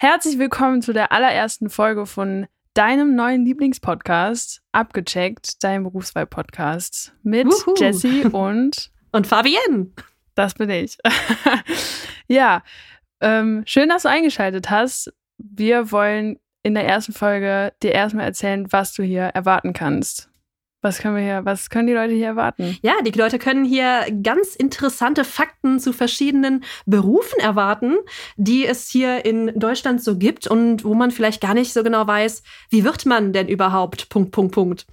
Herzlich 0.00 0.38
willkommen 0.38 0.80
zu 0.80 0.92
der 0.92 1.10
allerersten 1.10 1.70
Folge 1.70 2.06
von 2.06 2.46
deinem 2.72 3.16
neuen 3.16 3.44
Lieblingspodcast, 3.44 4.62
Abgecheckt, 4.70 5.64
dein 5.64 5.82
Berufswahl-Podcast 5.82 7.14
mit 7.24 7.48
Wuhu. 7.48 7.74
Jessie 7.76 8.24
und 8.32 8.92
Und 9.10 9.26
Fabienne. 9.26 9.90
das 10.36 10.54
bin 10.54 10.70
ich. 10.70 10.98
ja, 12.28 12.62
ähm, 13.20 13.64
schön, 13.66 13.88
dass 13.88 14.04
du 14.04 14.08
eingeschaltet 14.08 14.70
hast. 14.70 15.12
Wir 15.36 15.90
wollen 15.90 16.38
in 16.62 16.74
der 16.74 16.86
ersten 16.86 17.12
Folge 17.12 17.72
dir 17.82 17.90
erstmal 17.90 18.26
erzählen, 18.26 18.70
was 18.70 18.94
du 18.94 19.02
hier 19.02 19.22
erwarten 19.24 19.72
kannst. 19.72 20.27
Was 20.80 21.00
können 21.00 21.16
wir 21.16 21.22
hier, 21.22 21.44
was 21.44 21.70
können 21.70 21.88
die 21.88 21.92
Leute 21.92 22.14
hier 22.14 22.28
erwarten? 22.28 22.78
Ja, 22.82 22.94
die 23.04 23.10
Leute 23.10 23.40
können 23.40 23.64
hier 23.64 24.06
ganz 24.22 24.54
interessante 24.54 25.24
Fakten 25.24 25.80
zu 25.80 25.92
verschiedenen 25.92 26.62
Berufen 26.86 27.40
erwarten, 27.40 27.96
die 28.36 28.64
es 28.64 28.88
hier 28.88 29.24
in 29.24 29.58
Deutschland 29.58 30.02
so 30.02 30.16
gibt 30.16 30.46
und 30.46 30.84
wo 30.84 30.94
man 30.94 31.10
vielleicht 31.10 31.40
gar 31.40 31.54
nicht 31.54 31.72
so 31.72 31.82
genau 31.82 32.06
weiß, 32.06 32.44
wie 32.70 32.84
wird 32.84 33.06
man 33.06 33.32
denn 33.32 33.48
überhaupt? 33.48 34.08
Punkt, 34.08 34.30
Punkt, 34.30 34.54
Punkt. 34.54 34.86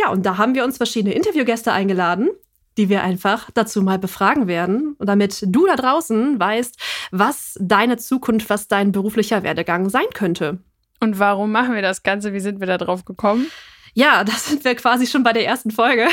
Ja, 0.00 0.10
und 0.10 0.24
da 0.24 0.38
haben 0.38 0.54
wir 0.54 0.64
uns 0.64 0.76
verschiedene 0.76 1.14
Interviewgäste 1.14 1.72
eingeladen, 1.72 2.28
die 2.76 2.88
wir 2.88 3.02
einfach 3.02 3.50
dazu 3.52 3.82
mal 3.82 3.98
befragen 3.98 4.46
werden, 4.46 4.94
damit 5.00 5.44
du 5.48 5.66
da 5.66 5.74
draußen 5.74 6.38
weißt, 6.38 6.78
was 7.10 7.58
deine 7.60 7.96
Zukunft, 7.96 8.48
was 8.50 8.68
dein 8.68 8.92
beruflicher 8.92 9.42
Werdegang 9.42 9.90
sein 9.90 10.06
könnte. 10.14 10.58
Und 11.00 11.18
warum 11.18 11.50
machen 11.50 11.74
wir 11.74 11.82
das 11.82 12.04
Ganze? 12.04 12.32
Wie 12.32 12.40
sind 12.40 12.60
wir 12.60 12.68
da 12.68 12.78
drauf 12.78 13.04
gekommen? 13.04 13.48
Ja, 13.94 14.24
da 14.24 14.32
sind 14.32 14.64
wir 14.64 14.74
quasi 14.74 15.06
schon 15.06 15.22
bei 15.22 15.32
der 15.32 15.46
ersten 15.46 15.70
Folge. 15.70 16.08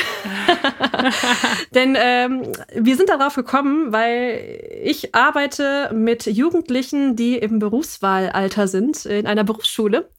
Denn 1.74 1.96
ähm, 1.98 2.52
wir 2.74 2.96
sind 2.96 3.08
darauf 3.08 3.34
gekommen, 3.34 3.92
weil 3.92 4.80
ich 4.82 5.14
arbeite 5.14 5.90
mit 5.94 6.26
Jugendlichen, 6.26 7.16
die 7.16 7.38
im 7.38 7.58
Berufswahlalter 7.58 8.68
sind, 8.68 9.06
in 9.06 9.26
einer 9.26 9.44
Berufsschule, 9.44 10.10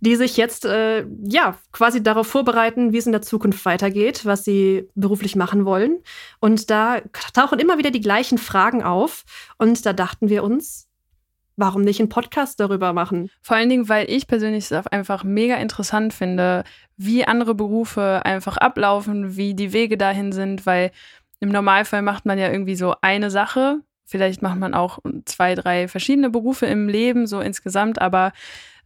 die 0.00 0.16
sich 0.16 0.36
jetzt 0.36 0.64
äh, 0.64 1.06
ja 1.24 1.58
quasi 1.72 2.02
darauf 2.02 2.26
vorbereiten, 2.26 2.92
wie 2.92 2.98
es 2.98 3.06
in 3.06 3.12
der 3.12 3.22
Zukunft 3.22 3.64
weitergeht, 3.64 4.24
was 4.26 4.44
sie 4.44 4.88
beruflich 4.94 5.34
machen 5.34 5.64
wollen. 5.64 6.02
Und 6.40 6.70
da 6.70 7.00
tauchen 7.32 7.58
immer 7.58 7.78
wieder 7.78 7.90
die 7.90 8.00
gleichen 8.00 8.38
Fragen 8.38 8.82
auf. 8.82 9.24
Und 9.56 9.84
da 9.86 9.92
dachten 9.92 10.28
wir 10.28 10.44
uns, 10.44 10.87
warum 11.58 11.82
nicht 11.82 12.00
einen 12.00 12.08
Podcast 12.08 12.60
darüber 12.60 12.92
machen? 12.92 13.30
Vor 13.42 13.56
allen 13.56 13.68
Dingen, 13.68 13.88
weil 13.88 14.08
ich 14.08 14.26
persönlich 14.26 14.70
es 14.70 14.86
einfach 14.86 15.24
mega 15.24 15.56
interessant 15.56 16.14
finde, 16.14 16.64
wie 16.96 17.24
andere 17.24 17.54
Berufe 17.54 18.22
einfach 18.24 18.56
ablaufen, 18.56 19.36
wie 19.36 19.54
die 19.54 19.72
Wege 19.72 19.98
dahin 19.98 20.32
sind, 20.32 20.66
weil 20.66 20.92
im 21.40 21.50
Normalfall 21.50 22.02
macht 22.02 22.26
man 22.26 22.38
ja 22.38 22.50
irgendwie 22.50 22.76
so 22.76 22.94
eine 23.02 23.30
Sache. 23.30 23.80
Vielleicht 24.04 24.40
macht 24.40 24.58
man 24.58 24.72
auch 24.72 25.00
zwei, 25.24 25.54
drei 25.54 25.88
verschiedene 25.88 26.30
Berufe 26.30 26.66
im 26.66 26.88
Leben, 26.88 27.26
so 27.26 27.40
insgesamt, 27.40 28.00
aber 28.00 28.32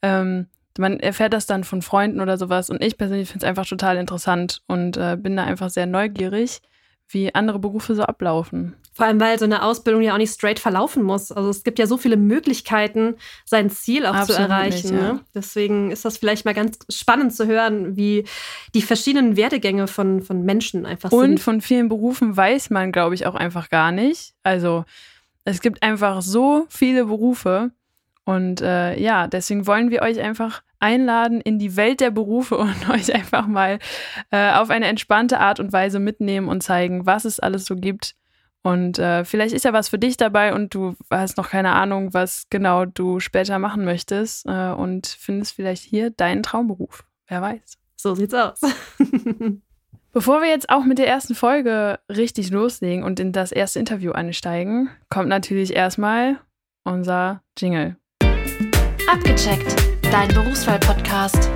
ähm, 0.00 0.48
man 0.78 0.98
erfährt 0.98 1.34
das 1.34 1.46
dann 1.46 1.64
von 1.64 1.82
Freunden 1.82 2.20
oder 2.20 2.38
sowas. 2.38 2.70
Und 2.70 2.82
ich 2.82 2.96
persönlich 2.96 3.28
finde 3.28 3.44
es 3.44 3.48
einfach 3.48 3.66
total 3.66 3.98
interessant 3.98 4.62
und 4.66 4.96
äh, 4.96 5.16
bin 5.20 5.36
da 5.36 5.44
einfach 5.44 5.68
sehr 5.70 5.86
neugierig, 5.86 6.60
wie 7.08 7.34
andere 7.34 7.58
Berufe 7.58 7.94
so 7.94 8.02
ablaufen. 8.02 8.74
Vor 8.94 9.06
allem, 9.06 9.20
weil 9.20 9.38
so 9.38 9.46
eine 9.46 9.62
Ausbildung 9.62 10.02
ja 10.02 10.12
auch 10.12 10.18
nicht 10.18 10.32
straight 10.32 10.58
verlaufen 10.58 11.02
muss. 11.02 11.32
Also 11.32 11.48
es 11.48 11.64
gibt 11.64 11.78
ja 11.78 11.86
so 11.86 11.96
viele 11.96 12.18
Möglichkeiten, 12.18 13.14
sein 13.46 13.70
Ziel 13.70 14.04
auch 14.04 14.14
Absolut 14.14 14.36
zu 14.36 14.42
erreichen. 14.42 14.90
nicht, 14.90 15.02
ja. 15.02 15.12
ne? 15.14 15.20
Deswegen 15.34 15.90
ist 15.90 16.04
das 16.04 16.18
vielleicht 16.18 16.44
mal 16.44 16.52
ganz 16.52 16.78
spannend 16.90 17.34
zu 17.34 17.46
hören, 17.46 17.96
wie 17.96 18.24
die 18.74 18.82
verschiedenen 18.82 19.36
Werdegänge 19.36 19.86
von, 19.88 20.20
von 20.22 20.42
Menschen 20.42 20.84
einfach 20.84 21.10
Und 21.10 21.20
sind. 21.22 21.40
von 21.40 21.60
vielen 21.62 21.88
Berufen 21.88 22.36
weiß 22.36 22.68
man, 22.68 22.92
glaube 22.92 23.14
ich, 23.14 23.26
auch 23.26 23.34
einfach 23.34 23.70
gar 23.70 23.92
nicht. 23.92 24.34
Also 24.42 24.84
es 25.44 25.62
gibt 25.62 25.82
einfach 25.82 26.20
so 26.20 26.66
viele 26.68 27.06
Berufe. 27.06 27.70
Und 28.24 28.60
äh, 28.60 28.98
ja, 29.00 29.26
deswegen 29.26 29.66
wollen 29.66 29.90
wir 29.90 30.02
euch 30.02 30.20
einfach 30.20 30.62
einladen 30.78 31.40
in 31.40 31.58
die 31.58 31.76
Welt 31.76 32.00
der 32.00 32.10
Berufe 32.10 32.56
und 32.56 32.88
euch 32.90 33.14
einfach 33.14 33.46
mal 33.46 33.78
äh, 34.30 34.52
auf 34.52 34.70
eine 34.70 34.86
entspannte 34.86 35.40
Art 35.40 35.60
und 35.60 35.72
Weise 35.72 35.98
mitnehmen 35.98 36.48
und 36.48 36.62
zeigen, 36.62 37.06
was 37.06 37.24
es 37.24 37.40
alles 37.40 37.64
so 37.64 37.76
gibt. 37.76 38.14
Und 38.64 39.00
äh, 39.00 39.24
vielleicht 39.24 39.54
ist 39.54 39.64
ja 39.64 39.72
was 39.72 39.88
für 39.88 39.98
dich 39.98 40.16
dabei 40.16 40.54
und 40.54 40.72
du 40.72 40.94
hast 41.10 41.36
noch 41.36 41.50
keine 41.50 41.72
Ahnung, 41.72 42.14
was 42.14 42.46
genau 42.48 42.84
du 42.84 43.18
später 43.18 43.58
machen 43.58 43.84
möchtest 43.84 44.46
äh, 44.46 44.70
und 44.70 45.08
findest 45.08 45.54
vielleicht 45.54 45.82
hier 45.82 46.10
deinen 46.10 46.44
Traumberuf. 46.44 47.04
Wer 47.26 47.42
weiß. 47.42 47.78
So 47.96 48.14
sieht's 48.14 48.34
aus. 48.34 48.60
Bevor 50.12 50.42
wir 50.42 50.48
jetzt 50.48 50.68
auch 50.68 50.84
mit 50.84 50.98
der 50.98 51.08
ersten 51.08 51.34
Folge 51.34 51.98
richtig 52.08 52.50
loslegen 52.50 53.02
und 53.02 53.18
in 53.18 53.32
das 53.32 53.50
erste 53.50 53.78
Interview 53.78 54.12
einsteigen, 54.12 54.90
kommt 55.08 55.28
natürlich 55.28 55.74
erstmal 55.74 56.38
unser 56.84 57.42
Jingle. 57.58 57.96
Abgecheckt, 59.08 59.76
dein 60.10 60.28
Berufswahl-Podcast. 60.28 61.50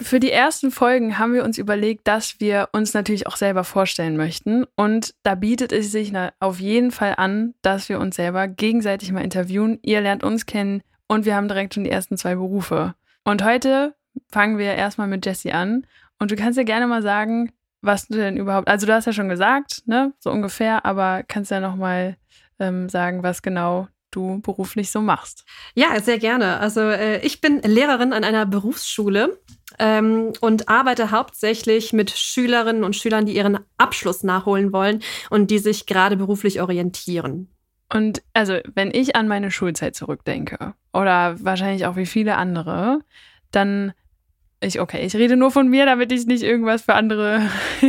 Für 0.00 0.20
die 0.20 0.30
ersten 0.30 0.70
Folgen 0.70 1.18
haben 1.18 1.32
wir 1.32 1.44
uns 1.44 1.58
überlegt, 1.58 2.06
dass 2.06 2.40
wir 2.40 2.68
uns 2.72 2.94
natürlich 2.94 3.26
auch 3.26 3.36
selber 3.36 3.64
vorstellen 3.64 4.16
möchten. 4.16 4.64
Und 4.76 5.14
da 5.22 5.34
bietet 5.34 5.72
es 5.72 5.92
sich 5.92 6.12
auf 6.40 6.60
jeden 6.60 6.90
Fall 6.90 7.14
an, 7.16 7.54
dass 7.62 7.88
wir 7.88 8.00
uns 8.00 8.16
selber 8.16 8.48
gegenseitig 8.48 9.12
mal 9.12 9.24
interviewen. 9.24 9.78
Ihr 9.82 10.00
lernt 10.00 10.24
uns 10.24 10.46
kennen 10.46 10.82
und 11.08 11.24
wir 11.24 11.36
haben 11.36 11.48
direkt 11.48 11.74
schon 11.74 11.84
die 11.84 11.90
ersten 11.90 12.16
zwei 12.16 12.34
Berufe. 12.34 12.94
Und 13.24 13.44
heute 13.44 13.94
fangen 14.28 14.58
wir 14.58 14.74
erstmal 14.74 15.08
mit 15.08 15.24
Jessie 15.24 15.52
an. 15.52 15.86
Und 16.18 16.30
du 16.30 16.36
kannst 16.36 16.58
ja 16.58 16.64
gerne 16.64 16.86
mal 16.86 17.02
sagen, 17.02 17.52
was 17.82 18.08
du 18.08 18.16
denn 18.16 18.36
überhaupt, 18.36 18.68
also 18.68 18.86
du 18.86 18.92
hast 18.92 19.06
ja 19.06 19.12
schon 19.12 19.28
gesagt, 19.28 19.82
ne, 19.86 20.12
so 20.18 20.30
ungefähr, 20.30 20.84
aber 20.84 21.22
kannst 21.22 21.50
ja 21.50 21.60
nochmal 21.60 22.16
ähm, 22.58 22.88
sagen, 22.88 23.22
was 23.22 23.42
genau 23.42 23.88
du 24.16 24.40
beruflich 24.40 24.90
so 24.90 25.00
machst. 25.00 25.44
Ja, 25.74 26.00
sehr 26.00 26.18
gerne. 26.18 26.58
Also 26.58 26.80
äh, 26.80 27.24
ich 27.24 27.40
bin 27.40 27.60
Lehrerin 27.60 28.12
an 28.12 28.24
einer 28.24 28.46
Berufsschule 28.46 29.38
ähm, 29.78 30.32
und 30.40 30.68
arbeite 30.68 31.10
hauptsächlich 31.10 31.92
mit 31.92 32.10
Schülerinnen 32.10 32.82
und 32.82 32.96
Schülern, 32.96 33.26
die 33.26 33.36
ihren 33.36 33.58
Abschluss 33.76 34.22
nachholen 34.22 34.72
wollen 34.72 35.02
und 35.30 35.50
die 35.50 35.58
sich 35.58 35.86
gerade 35.86 36.16
beruflich 36.16 36.60
orientieren. 36.60 37.48
Und 37.92 38.22
also, 38.32 38.58
wenn 38.74 38.90
ich 38.92 39.14
an 39.14 39.28
meine 39.28 39.52
Schulzeit 39.52 39.94
zurückdenke, 39.94 40.74
oder 40.92 41.36
wahrscheinlich 41.38 41.86
auch 41.86 41.94
wie 41.94 42.06
viele 42.06 42.36
andere, 42.36 43.00
dann 43.52 43.92
ich, 44.60 44.80
okay, 44.80 45.04
ich 45.04 45.14
rede 45.14 45.36
nur 45.36 45.50
von 45.50 45.68
mir, 45.68 45.84
damit 45.84 46.10
ich 46.10 46.26
nicht 46.26 46.42
irgendwas 46.42 46.82
für 46.82 46.94
andere 46.94 47.42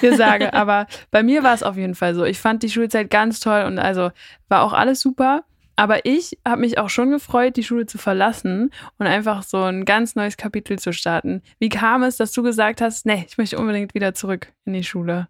hier, 0.00 0.16
sage. 0.16 0.52
Aber 0.54 0.86
bei 1.10 1.22
mir 1.22 1.42
war 1.42 1.54
es 1.54 1.62
auf 1.62 1.76
jeden 1.76 1.94
Fall 1.94 2.14
so. 2.14 2.24
Ich 2.24 2.38
fand 2.38 2.62
die 2.62 2.70
Schulzeit 2.70 3.10
ganz 3.10 3.40
toll 3.40 3.64
und 3.66 3.78
also 3.78 4.10
war 4.48 4.62
auch 4.62 4.72
alles 4.72 5.00
super. 5.00 5.44
Aber 5.76 6.04
ich 6.04 6.36
habe 6.44 6.62
mich 6.62 6.78
auch 6.78 6.90
schon 6.90 7.10
gefreut, 7.10 7.56
die 7.56 7.62
Schule 7.62 7.86
zu 7.86 7.98
verlassen 7.98 8.72
und 8.98 9.06
einfach 9.06 9.44
so 9.44 9.58
ein 9.58 9.84
ganz 9.84 10.16
neues 10.16 10.36
Kapitel 10.36 10.76
zu 10.76 10.92
starten. 10.92 11.40
Wie 11.60 11.68
kam 11.68 12.02
es, 12.02 12.16
dass 12.16 12.32
du 12.32 12.42
gesagt 12.42 12.80
hast, 12.80 13.06
nee, 13.06 13.24
ich 13.28 13.38
möchte 13.38 13.58
unbedingt 13.58 13.94
wieder 13.94 14.12
zurück 14.12 14.52
in 14.64 14.72
die 14.72 14.82
Schule? 14.82 15.28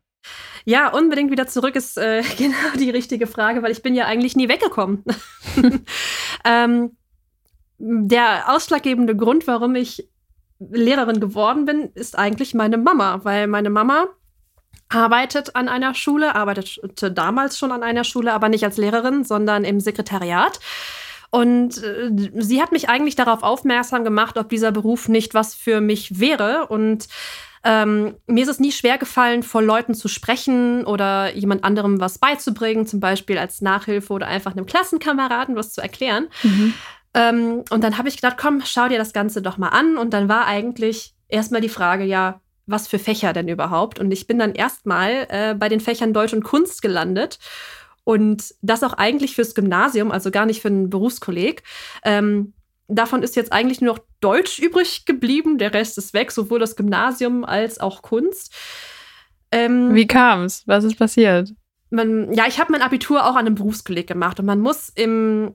Ja, 0.64 0.88
unbedingt 0.88 1.30
wieder 1.30 1.46
zurück 1.46 1.76
ist 1.76 1.98
äh, 1.98 2.22
genau 2.38 2.76
die 2.78 2.90
richtige 2.90 3.26
Frage, 3.26 3.62
weil 3.62 3.72
ich 3.72 3.82
bin 3.82 3.94
ja 3.94 4.06
eigentlich 4.06 4.36
nie 4.36 4.48
weggekommen. 4.48 5.04
ähm, 6.46 6.96
der 7.78 8.54
ausschlaggebende 8.54 9.16
Grund, 9.16 9.46
warum 9.46 9.74
ich 9.74 10.08
Lehrerin 10.58 11.20
geworden 11.20 11.66
bin, 11.66 11.90
ist 11.94 12.18
eigentlich 12.18 12.54
meine 12.54 12.78
Mama, 12.78 13.20
weil 13.22 13.46
meine 13.46 13.70
Mama 13.70 14.08
arbeitet 14.88 15.54
an 15.54 15.68
einer 15.68 15.94
Schule, 15.94 16.34
arbeitete 16.34 17.10
damals 17.10 17.58
schon 17.58 17.72
an 17.72 17.82
einer 17.82 18.04
Schule, 18.04 18.32
aber 18.32 18.48
nicht 18.48 18.64
als 18.64 18.76
Lehrerin, 18.76 19.24
sondern 19.24 19.64
im 19.64 19.80
Sekretariat. 19.80 20.60
Und 21.30 21.82
äh, 21.82 22.10
sie 22.36 22.62
hat 22.62 22.72
mich 22.72 22.88
eigentlich 22.88 23.16
darauf 23.16 23.42
aufmerksam 23.42 24.02
gemacht, 24.04 24.38
ob 24.38 24.48
dieser 24.48 24.72
Beruf 24.72 25.08
nicht 25.08 25.34
was 25.34 25.54
für 25.54 25.80
mich 25.80 26.18
wäre. 26.18 26.66
Und 26.68 27.06
ähm, 27.64 28.16
mir 28.26 28.44
ist 28.44 28.48
es 28.48 28.60
nie 28.60 28.72
schwer 28.72 28.96
gefallen, 28.96 29.42
vor 29.42 29.60
Leuten 29.62 29.94
zu 29.94 30.08
sprechen 30.08 30.86
oder 30.86 31.34
jemand 31.34 31.64
anderem 31.64 32.00
was 32.00 32.18
beizubringen, 32.18 32.86
zum 32.86 33.00
Beispiel 33.00 33.36
als 33.36 33.60
Nachhilfe 33.60 34.12
oder 34.12 34.26
einfach 34.26 34.52
einem 34.52 34.64
Klassenkameraden 34.64 35.54
was 35.54 35.74
zu 35.74 35.82
erklären. 35.82 36.28
Ähm, 37.14 37.64
und 37.68 37.84
dann 37.84 37.98
habe 37.98 38.08
ich 38.08 38.16
gedacht, 38.16 38.36
komm, 38.40 38.62
schau 38.64 38.88
dir 38.88 38.98
das 38.98 39.12
Ganze 39.12 39.42
doch 39.42 39.58
mal 39.58 39.68
an. 39.68 39.98
Und 39.98 40.14
dann 40.14 40.30
war 40.30 40.46
eigentlich 40.46 41.14
erstmal 41.28 41.60
die 41.60 41.68
Frage, 41.68 42.04
ja, 42.04 42.40
was 42.68 42.86
für 42.86 42.98
Fächer 42.98 43.32
denn 43.32 43.48
überhaupt? 43.48 43.98
Und 43.98 44.10
ich 44.10 44.26
bin 44.26 44.38
dann 44.38 44.54
erstmal 44.54 45.26
äh, 45.28 45.54
bei 45.54 45.68
den 45.68 45.80
Fächern 45.80 46.12
Deutsch 46.12 46.32
und 46.32 46.44
Kunst 46.44 46.82
gelandet. 46.82 47.38
Und 48.04 48.54
das 48.62 48.82
auch 48.82 48.94
eigentlich 48.94 49.34
fürs 49.34 49.54
Gymnasium, 49.54 50.10
also 50.10 50.30
gar 50.30 50.46
nicht 50.46 50.62
für 50.62 50.68
einen 50.68 50.88
Berufskolleg. 50.88 51.62
Ähm, 52.04 52.54
davon 52.86 53.22
ist 53.22 53.36
jetzt 53.36 53.52
eigentlich 53.52 53.80
nur 53.80 53.94
noch 53.94 54.04
Deutsch 54.20 54.58
übrig 54.58 55.04
geblieben. 55.04 55.58
Der 55.58 55.74
Rest 55.74 55.98
ist 55.98 56.14
weg, 56.14 56.30
sowohl 56.30 56.58
das 56.58 56.76
Gymnasium 56.76 57.44
als 57.44 57.80
auch 57.80 58.02
Kunst. 58.02 58.54
Ähm, 59.50 59.94
Wie 59.94 60.06
kam's? 60.06 60.62
Was 60.66 60.84
ist 60.84 60.98
passiert? 60.98 61.52
man, 61.90 62.32
ja, 62.32 62.46
ich 62.46 62.60
habe 62.60 62.72
mein 62.72 62.82
Abitur 62.82 63.24
auch 63.24 63.34
an 63.34 63.46
einem 63.46 63.54
Berufskolleg 63.54 64.06
gemacht 64.06 64.38
und 64.40 64.46
man 64.46 64.60
muss 64.60 64.90
im, 64.90 65.54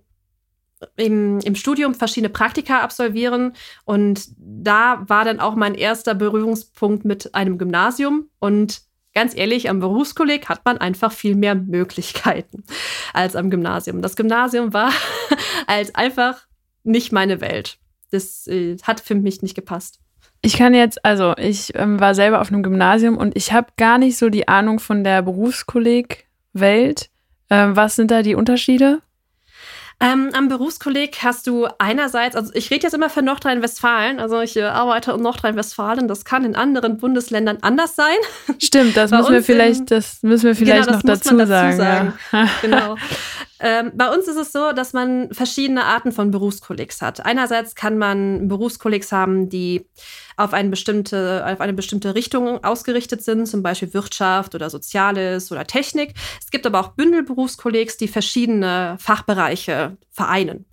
im, 0.96 1.40
im 1.40 1.56
Studium 1.56 1.96
verschiedene 1.96 2.30
Praktika 2.30 2.82
absolvieren 2.82 3.54
und 3.86 4.30
da 4.38 5.04
war 5.08 5.26
dann 5.26 5.40
auch 5.40 5.56
mein 5.56 5.76
erster 5.76 6.16
Berührungspunkt 6.16 7.06
mit 7.06 7.34
einem 7.36 7.58
Gymnasium 7.58 8.30
und 8.40 8.82
ganz 9.14 9.36
ehrlich, 9.36 9.70
am 9.70 9.80
Berufskolleg 9.80 10.50
hat 10.50 10.66
man 10.66 10.78
einfach 10.78 11.12
viel 11.12 11.36
mehr 11.36 11.56
Möglichkeiten 11.56 12.64
als 13.14 13.36
am 13.36 13.50
Gymnasium. 13.50 14.02
Das 14.02 14.16
Gymnasium 14.16 14.74
war 14.74 14.92
als 15.68 15.94
einfach 15.96 16.48
nicht 16.84 17.12
meine 17.12 17.42
Welt. 17.42 17.78
Das 18.12 18.48
äh, 18.48 18.78
hat 18.84 19.00
für 19.00 19.16
mich 19.16 19.42
nicht 19.42 19.56
gepasst. 19.56 20.00
Ich 20.42 20.58
kann 20.58 20.74
jetzt, 20.74 21.04
also 21.06 21.34
ich 21.38 21.72
ähm, 21.76 22.00
war 22.00 22.16
selber 22.16 22.42
auf 22.42 22.50
einem 22.52 22.64
Gymnasium 22.64 23.18
und 23.18 23.36
ich 23.38 23.54
habe 23.54 23.68
gar 23.78 23.98
nicht 23.98 24.18
so 24.18 24.30
die 24.30 24.48
Ahnung 24.48 24.80
von 24.80 25.04
der 25.04 25.22
Berufskolleg-Welt. 25.22 27.10
Ähm, 27.50 27.76
was 27.76 27.96
sind 27.96 28.12
da 28.12 28.22
die 28.22 28.36
Unterschiede? 28.36 29.02
Ähm, 30.04 30.32
am 30.34 30.50
Berufskolleg 30.50 31.20
hast 31.24 31.48
du 31.48 31.66
einerseits, 31.78 32.36
also 32.36 32.52
ich 32.56 32.70
rede 32.72 32.84
jetzt 32.84 32.94
immer 32.94 33.10
für 33.10 33.22
Nordrhein-Westfalen, 33.22 34.20
also 34.20 34.42
ich 34.42 34.58
äh, 34.58 34.64
arbeite 34.64 35.14
in 35.14 35.22
Nordrhein-Westfalen, 35.22 36.10
das 36.10 36.26
kann 36.26 36.44
in 36.44 36.58
anderen 36.58 36.98
Bundesländern 36.98 37.60
anders 37.62 37.96
sein. 37.96 38.16
Stimmt, 38.62 38.98
das 38.98 39.12
müssen 39.12 39.32
wir 39.32 39.44
vielleicht, 39.44 39.92
das 39.92 40.22
müssen 40.22 40.48
wir 40.48 40.56
vielleicht 40.58 40.88
genau, 40.88 40.98
noch 40.98 41.04
dazu, 41.04 41.38
dazu, 41.38 41.48
sagen. 41.48 41.78
sagen. 41.78 42.14
Ja. 42.34 42.50
genau. 42.62 42.96
Ähm, 43.60 43.92
bei 43.96 44.10
uns 44.14 44.28
ist 44.28 44.38
es 44.38 44.52
so, 44.52 44.72
dass 44.72 44.94
man 44.94 45.32
verschiedene 45.32 45.86
Arten 45.86 46.12
von 46.12 46.32
Berufskollegs 46.32 47.02
hat. 47.02 47.26
Einerseits 47.26 47.76
kann 47.76 47.98
man 47.98 48.48
Berufskollegs 48.48 49.12
haben, 49.12 49.50
die 49.50 49.86
auf 50.36 50.54
eine 50.54 50.70
bestimmte, 50.70 51.46
auf 51.46 51.62
eine 51.62 51.74
bestimmte 51.74 52.16
Richtung 52.16 52.64
ausgerichtet 52.64 53.24
sind, 53.24 53.48
zum 53.48 53.62
Beispiel 53.62 53.94
Wirtschaft 53.94 54.56
oder 54.56 54.70
Soziales 54.70 55.52
oder 55.52 55.66
Technik. 55.66 56.14
Es 56.42 56.50
gibt 56.50 56.66
aber 56.66 56.80
auch 56.80 56.90
Bündelberufskollegs, 56.90 57.98
die 57.98 58.08
verschiedene 58.08 58.98
Fachbereiche 59.00 59.98
vereinen. 60.12 60.66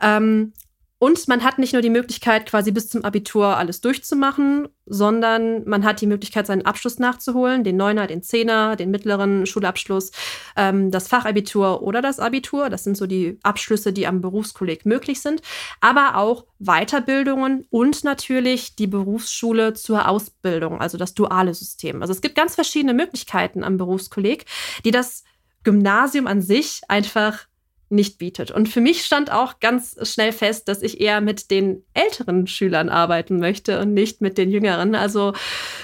Ähm, 0.00 0.52
und 1.02 1.28
man 1.28 1.42
hat 1.42 1.58
nicht 1.58 1.72
nur 1.72 1.80
die 1.80 1.88
Möglichkeit, 1.88 2.44
quasi 2.44 2.72
bis 2.72 2.90
zum 2.90 3.06
Abitur 3.06 3.56
alles 3.56 3.80
durchzumachen, 3.80 4.68
sondern 4.84 5.66
man 5.66 5.82
hat 5.82 6.02
die 6.02 6.06
Möglichkeit, 6.06 6.46
seinen 6.46 6.66
Abschluss 6.66 6.98
nachzuholen, 6.98 7.64
den 7.64 7.78
Neuner, 7.78 8.06
den 8.06 8.22
Zehner, 8.22 8.76
den 8.76 8.90
mittleren 8.90 9.46
Schulabschluss, 9.46 10.12
ähm, 10.56 10.90
das 10.90 11.08
Fachabitur 11.08 11.82
oder 11.82 12.02
das 12.02 12.20
Abitur. 12.20 12.68
Das 12.68 12.84
sind 12.84 12.98
so 12.98 13.06
die 13.06 13.38
Abschlüsse, 13.42 13.94
die 13.94 14.06
am 14.06 14.20
Berufskolleg 14.20 14.84
möglich 14.84 15.22
sind. 15.22 15.40
Aber 15.80 16.16
auch 16.16 16.44
Weiterbildungen 16.58 17.66
und 17.70 18.04
natürlich 18.04 18.76
die 18.76 18.86
Berufsschule 18.86 19.72
zur 19.72 20.06
Ausbildung, 20.06 20.82
also 20.82 20.98
das 20.98 21.14
duale 21.14 21.54
System. 21.54 22.02
Also 22.02 22.12
es 22.12 22.20
gibt 22.20 22.34
ganz 22.34 22.56
verschiedene 22.56 22.92
Möglichkeiten 22.92 23.64
am 23.64 23.78
Berufskolleg, 23.78 24.44
die 24.84 24.90
das 24.90 25.24
Gymnasium 25.64 26.26
an 26.26 26.42
sich 26.42 26.82
einfach 26.88 27.46
nicht 27.90 28.18
bietet. 28.18 28.50
Und 28.50 28.68
für 28.68 28.80
mich 28.80 29.04
stand 29.04 29.30
auch 29.30 29.60
ganz 29.60 29.96
schnell 30.08 30.32
fest, 30.32 30.68
dass 30.68 30.82
ich 30.82 31.00
eher 31.00 31.20
mit 31.20 31.50
den 31.50 31.84
älteren 31.92 32.46
Schülern 32.46 32.88
arbeiten 32.88 33.38
möchte 33.38 33.80
und 33.80 33.92
nicht 33.92 34.20
mit 34.20 34.38
den 34.38 34.50
jüngeren. 34.50 34.94
Also 34.94 35.32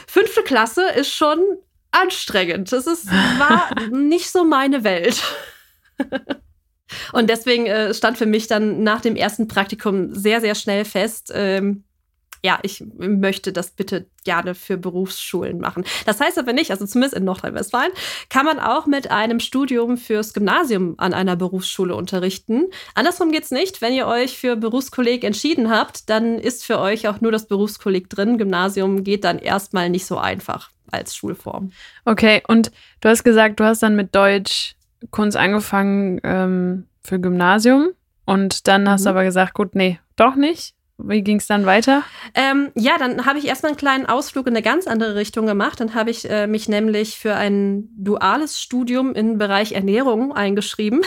fünfte 0.07 0.43
Klasse 0.43 0.89
ist 0.97 1.13
schon 1.13 1.41
anstrengend. 1.91 2.71
Das 2.73 2.87
ist, 2.87 3.07
war 3.07 3.69
nicht 3.91 4.31
so 4.31 4.45
meine 4.45 4.85
Welt. 4.85 5.23
und 7.13 7.29
deswegen 7.29 7.67
äh, 7.67 7.93
stand 7.93 8.19
für 8.19 8.27
mich 8.27 8.47
dann 8.47 8.83
nach 8.83 9.01
dem 9.01 9.17
ersten 9.17 9.49
Praktikum 9.49 10.15
sehr, 10.15 10.41
sehr 10.41 10.55
schnell 10.55 10.85
fest, 10.85 11.33
ähm, 11.35 11.85
ja, 12.43 12.59
ich 12.63 12.85
möchte 12.99 13.53
das 13.53 13.71
bitte 13.71 14.07
gerne 14.25 14.55
für 14.55 14.77
Berufsschulen 14.77 15.59
machen. 15.59 15.85
Das 16.05 16.21
heißt 16.21 16.39
aber 16.39 16.53
nicht, 16.53 16.71
also 16.71 16.87
zumindest 16.87 17.15
in 17.15 17.25
Nordrhein-Westfalen, 17.25 17.93
kann 18.29 18.45
man 18.45 18.59
auch 18.59 18.87
mit 18.87 19.11
einem 19.11 19.41
Studium 19.41 19.97
fürs 19.97 20.35
Gymnasium 20.35 20.95
an 20.99 21.15
einer 21.15 21.37
Berufsschule 21.37 21.95
unterrichten. 21.95 22.67
Andersrum 22.95 23.33
geht 23.33 23.45
es 23.45 23.51
nicht. 23.51 23.81
Wenn 23.81 23.93
ihr 23.93 24.07
euch 24.07 24.37
für 24.39 24.57
Berufskolleg 24.57 25.25
entschieden 25.25 25.71
habt, 25.71 26.11
dann 26.11 26.39
ist 26.39 26.65
für 26.65 26.79
euch 26.79 27.09
auch 27.09 27.21
nur 27.21 27.33
das 27.33 27.47
Berufskolleg 27.47 28.11
drin. 28.11 28.39
Gymnasium 28.39 29.05
geht 29.05 29.25
dann 29.25 29.39
erstmal 29.39 29.91
nicht 29.91 30.07
so 30.07 30.19
einfach 30.19 30.71
als 30.91 31.17
Schulform. 31.17 31.73
Okay, 32.05 32.43
und 32.47 32.71
du 33.01 33.09
hast 33.09 33.25
gesagt, 33.25 33.61
du 33.61 33.65
hast 33.65 33.83
dann 33.83 33.97
mit 33.97 34.15
Deutsch 34.15 34.77
Kunst 35.11 35.37
angefangen 35.37 36.21
ähm, 36.25 36.87
für 37.03 37.21
Gymnasium 37.21 37.91
und 38.25 38.67
dann 38.67 38.89
hast 38.89 39.03
mhm. 39.03 39.05
du 39.05 39.11
aber 39.11 39.25
gesagt, 39.25 39.55
gut, 39.55 39.75
nee, 39.75 39.99
doch 40.17 40.37
nicht. 40.37 40.76
Wie 40.99 41.23
ging 41.23 41.37
es 41.37 41.47
dann 41.47 41.67
weiter? 41.67 42.03
Ähm, 42.35 42.71
ja, 42.75 42.97
dann 42.99 43.27
habe 43.27 43.39
ich 43.39 43.47
erstmal 43.47 43.73
einen 43.73 43.79
kleinen 43.79 44.07
Ausflug 44.07 44.47
in 44.47 44.55
eine 44.55 44.63
ganz 44.63 44.87
andere 44.87 45.15
Richtung 45.15 45.47
gemacht. 45.47 45.79
Dann 45.79 45.95
habe 45.95 46.11
ich 46.11 46.29
äh, 46.29 46.47
mich 46.47 46.69
nämlich 46.69 47.19
für 47.19 47.35
ein 47.35 47.89
duales 47.97 48.61
Studium 48.61 49.15
im 49.15 49.37
Bereich 49.37 49.73
Ernährung 49.73 50.33
eingeschrieben. 50.33 51.03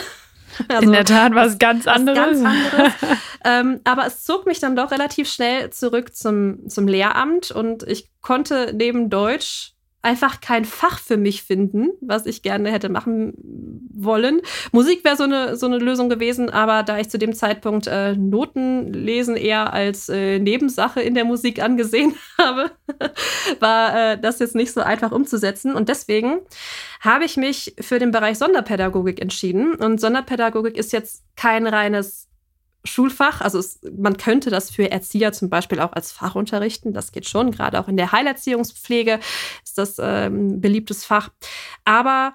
Also, 0.68 0.82
in 0.86 0.92
der 0.92 1.04
Tat 1.04 1.34
was 1.34 1.58
ganz 1.58 1.88
anderes. 1.88 2.18
Was 2.18 2.42
ganz 2.42 2.44
anderes. 2.44 2.92
ähm, 3.44 3.80
aber 3.82 4.06
es 4.06 4.24
zog 4.24 4.46
mich 4.46 4.60
dann 4.60 4.76
doch 4.76 4.92
relativ 4.92 5.28
schnell 5.28 5.70
zurück 5.70 6.14
zum, 6.14 6.68
zum 6.68 6.86
Lehramt 6.86 7.50
und 7.50 7.82
ich 7.82 8.10
konnte 8.20 8.72
neben 8.72 9.10
Deutsch 9.10 9.72
einfach 10.02 10.40
kein 10.40 10.64
Fach 10.64 10.98
für 10.98 11.18
mich 11.18 11.42
finden, 11.42 11.90
was 12.00 12.24
ich 12.24 12.42
gerne 12.42 12.70
hätte 12.70 12.88
machen 12.88 13.34
wollen. 13.92 14.40
Musik 14.72 15.04
wäre 15.04 15.16
so 15.16 15.24
eine, 15.24 15.56
so 15.56 15.66
eine 15.66 15.76
Lösung 15.76 16.08
gewesen, 16.08 16.48
aber 16.48 16.82
da 16.82 16.98
ich 16.98 17.10
zu 17.10 17.18
dem 17.18 17.34
Zeitpunkt 17.34 17.86
äh, 17.86 18.16
Noten 18.16 18.92
lesen 18.92 19.36
eher 19.36 19.74
als 19.74 20.08
äh, 20.08 20.38
Nebensache 20.38 21.02
in 21.02 21.14
der 21.14 21.26
Musik 21.26 21.62
angesehen 21.62 22.14
habe, 22.38 22.70
war 23.60 24.12
äh, 24.12 24.18
das 24.18 24.38
jetzt 24.38 24.54
nicht 24.54 24.72
so 24.72 24.80
einfach 24.80 25.12
umzusetzen. 25.12 25.74
Und 25.74 25.90
deswegen 25.90 26.40
habe 27.00 27.24
ich 27.24 27.36
mich 27.36 27.74
für 27.78 27.98
den 27.98 28.10
Bereich 28.10 28.38
Sonderpädagogik 28.38 29.20
entschieden. 29.20 29.74
Und 29.74 30.00
Sonderpädagogik 30.00 30.78
ist 30.78 30.92
jetzt 30.92 31.24
kein 31.36 31.66
reines 31.66 32.29
Schulfach. 32.84 33.40
Also 33.40 33.58
es, 33.58 33.80
man 33.96 34.16
könnte 34.16 34.50
das 34.50 34.70
für 34.70 34.90
Erzieher 34.90 35.32
zum 35.32 35.50
Beispiel 35.50 35.80
auch 35.80 35.92
als 35.92 36.12
Fach 36.12 36.34
unterrichten. 36.34 36.92
Das 36.92 37.12
geht 37.12 37.28
schon. 37.28 37.50
Gerade 37.50 37.80
auch 37.80 37.88
in 37.88 37.96
der 37.96 38.12
Heilerziehungspflege 38.12 39.20
ist 39.64 39.78
das 39.78 39.96
ähm, 39.98 40.48
ein 40.56 40.60
beliebtes 40.60 41.04
Fach. 41.04 41.30
Aber 41.84 42.34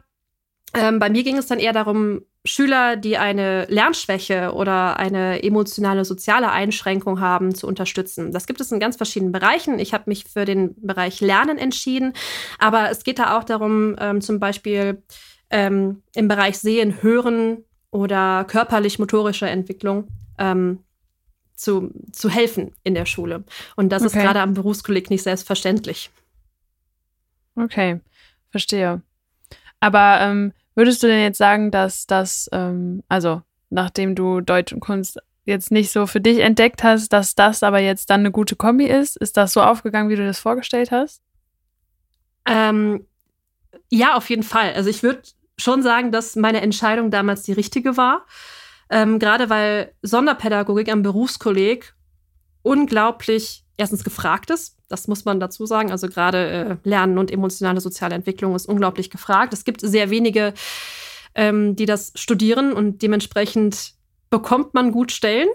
ähm, 0.74 1.00
bei 1.00 1.10
mir 1.10 1.24
ging 1.24 1.38
es 1.38 1.48
dann 1.48 1.60
eher 1.60 1.74
darum, 1.74 2.22
Schüler, 2.48 2.96
die 2.96 3.18
eine 3.18 3.66
Lernschwäche 3.66 4.54
oder 4.54 5.00
eine 5.00 5.42
emotionale, 5.42 6.06
soziale 6.06 6.52
Einschränkung 6.52 7.20
haben, 7.20 7.56
zu 7.56 7.66
unterstützen. 7.66 8.32
Das 8.32 8.46
gibt 8.46 8.62
es 8.62 8.72
in 8.72 8.80
ganz 8.80 8.98
verschiedenen 8.98 9.32
Bereichen. 9.32 9.80
Ich 9.80 9.94
habe 9.94 10.04
mich 10.08 10.26
für 10.26 10.46
den 10.46 10.76
Bereich 10.80 11.22
Lernen 11.22 11.58
entschieden, 11.58 12.14
aber 12.60 12.92
es 12.92 13.04
geht 13.04 13.18
da 13.18 13.38
auch 13.38 13.44
darum, 13.44 13.96
ähm, 14.00 14.22
zum 14.22 14.40
Beispiel 14.40 15.02
ähm, 15.50 16.04
im 16.14 16.28
Bereich 16.28 16.60
Sehen, 16.60 17.02
Hören 17.02 17.64
oder 17.90 18.46
körperlich-motorische 18.48 19.48
Entwicklung 19.48 20.08
ähm, 20.38 20.84
zu, 21.56 21.92
zu 22.12 22.30
helfen 22.30 22.74
in 22.84 22.94
der 22.96 23.06
Schule. 23.06 23.44
Und 23.76 23.90
das 23.90 24.02
okay. 24.04 24.08
ist 24.08 24.24
gerade 24.24 24.42
am 24.42 24.54
Berufskolleg 24.54 25.10
nicht 25.10 25.24
selbstverständlich. 25.24 26.12
Okay, 27.56 28.02
verstehe. 28.52 29.02
Aber 29.80 30.20
ähm, 30.22 30.54
würdest 30.76 31.02
du 31.04 31.08
denn 31.08 31.22
jetzt 31.22 31.38
sagen, 31.38 31.72
dass 31.72 32.06
das, 32.08 32.50
ähm, 32.52 33.04
also 33.08 33.42
nachdem 33.70 34.16
du 34.16 34.42
Deutsch 34.42 34.74
und 34.74 34.82
Kunst 34.82 35.20
jetzt 35.46 35.72
nicht 35.72 35.92
so 35.92 36.08
für 36.08 36.22
dich 36.22 36.40
entdeckt 36.40 36.84
hast, 36.84 37.14
dass 37.14 37.36
das 37.36 37.64
aber 37.64 37.80
jetzt 37.80 38.10
dann 38.10 38.22
eine 38.22 38.32
gute 38.32 38.56
Kombi 38.56 38.86
ist? 38.86 39.16
Ist 39.16 39.38
das 39.38 39.54
so 39.54 39.62
aufgegangen, 39.62 40.10
wie 40.10 40.16
du 40.16 40.26
das 40.26 40.40
vorgestellt 40.40 40.92
hast? 40.92 41.22
Ähm, 42.46 43.06
ja, 43.90 44.16
auf 44.16 44.30
jeden 44.30 44.44
Fall. 44.44 44.74
Also 44.74 44.90
ich 44.90 45.04
würde 45.04 45.22
schon 45.58 45.84
sagen, 45.84 46.12
dass 46.12 46.36
meine 46.36 46.62
Entscheidung 46.62 47.12
damals 47.12 47.44
die 47.44 47.54
richtige 47.54 47.98
war. 47.98 48.26
Ähm, 48.90 49.20
Gerade 49.20 49.50
weil 49.50 49.94
Sonderpädagogik 50.02 50.92
am 50.92 51.02
Berufskolleg 51.02 51.94
unglaublich 52.62 53.64
erstens 53.78 54.04
gefragt 54.04 54.50
ist. 54.50 54.78
Das 54.88 55.08
muss 55.08 55.26
man 55.26 55.40
dazu 55.40 55.66
sagen. 55.66 55.92
Also 55.92 56.08
gerade 56.08 56.50
äh, 56.84 56.88
Lernen 56.88 57.18
und 57.18 57.32
emotionale 57.32 57.82
soziale 57.82 58.16
Entwicklung 58.16 58.56
ist 58.56 58.68
unglaublich 58.68 59.10
gefragt. 59.10 59.54
Es 59.54 59.66
gibt 59.66 59.82
sehr 59.82 60.10
wenige, 60.10 60.54
ähm, 61.34 61.76
die 61.76 61.86
das 61.86 62.12
studieren 62.16 62.74
und 62.74 63.02
dementsprechend 63.02 63.94
bekommt 64.30 64.74
man 64.74 64.92
gut 64.92 65.12
Stellen. 65.12 65.50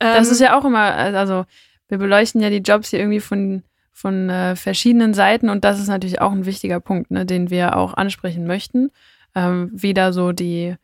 Ähm, 0.00 0.14
das 0.14 0.30
ist 0.30 0.40
ja 0.40 0.58
auch 0.58 0.64
immer, 0.64 0.80
also 0.80 1.44
wir 1.88 1.98
beleuchten 1.98 2.40
ja 2.40 2.50
die 2.50 2.58
Jobs 2.58 2.90
hier 2.90 2.98
irgendwie 2.98 3.20
von, 3.20 3.62
von 3.92 4.28
äh, 4.30 4.56
verschiedenen 4.56 5.14
Seiten 5.14 5.48
und 5.48 5.64
das 5.64 5.80
ist 5.80 5.88
natürlich 5.88 6.20
auch 6.20 6.32
ein 6.32 6.46
wichtiger 6.46 6.80
Punkt, 6.80 7.10
ne, 7.10 7.26
den 7.26 7.50
wir 7.50 7.76
auch 7.76 7.94
ansprechen 7.94 8.46
möchten. 8.46 8.90
Ähm, 9.34 9.70
wie 9.72 9.94
da 9.94 10.12
so 10.12 10.32
die 10.32 10.74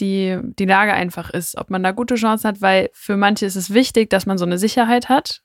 die, 0.00 0.38
die 0.42 0.64
Lage 0.64 0.92
einfach 0.92 1.30
ist, 1.30 1.56
ob 1.56 1.70
man 1.70 1.82
da 1.82 1.92
gute 1.92 2.16
Chancen 2.16 2.48
hat, 2.48 2.60
weil 2.60 2.90
für 2.92 3.16
manche 3.16 3.46
ist 3.46 3.56
es 3.56 3.72
wichtig, 3.72 4.10
dass 4.10 4.26
man 4.26 4.38
so 4.38 4.44
eine 4.44 4.58
Sicherheit 4.58 5.08
hat. 5.08 5.42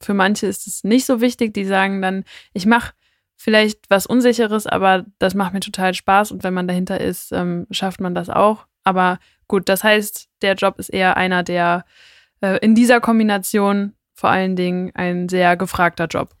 Für 0.00 0.14
manche 0.14 0.46
ist 0.46 0.66
es 0.66 0.84
nicht 0.84 1.06
so 1.06 1.20
wichtig, 1.20 1.54
die 1.54 1.64
sagen 1.64 2.02
dann, 2.02 2.24
ich 2.52 2.66
mache 2.66 2.92
vielleicht 3.36 3.88
was 3.88 4.06
Unsicheres, 4.06 4.66
aber 4.66 5.04
das 5.18 5.34
macht 5.34 5.52
mir 5.52 5.60
total 5.60 5.94
Spaß 5.94 6.32
und 6.32 6.44
wenn 6.44 6.54
man 6.54 6.68
dahinter 6.68 7.00
ist, 7.00 7.32
ähm, 7.32 7.66
schafft 7.70 8.00
man 8.00 8.14
das 8.14 8.28
auch. 8.28 8.66
Aber 8.84 9.18
gut, 9.48 9.68
das 9.68 9.84
heißt, 9.84 10.28
der 10.42 10.54
Job 10.54 10.78
ist 10.78 10.88
eher 10.88 11.16
einer, 11.16 11.42
der 11.42 11.84
äh, 12.40 12.58
in 12.58 12.74
dieser 12.74 13.00
Kombination 13.00 13.94
vor 14.14 14.30
allen 14.30 14.56
Dingen 14.56 14.92
ein 14.94 15.28
sehr 15.28 15.56
gefragter 15.56 16.06
Job. 16.06 16.34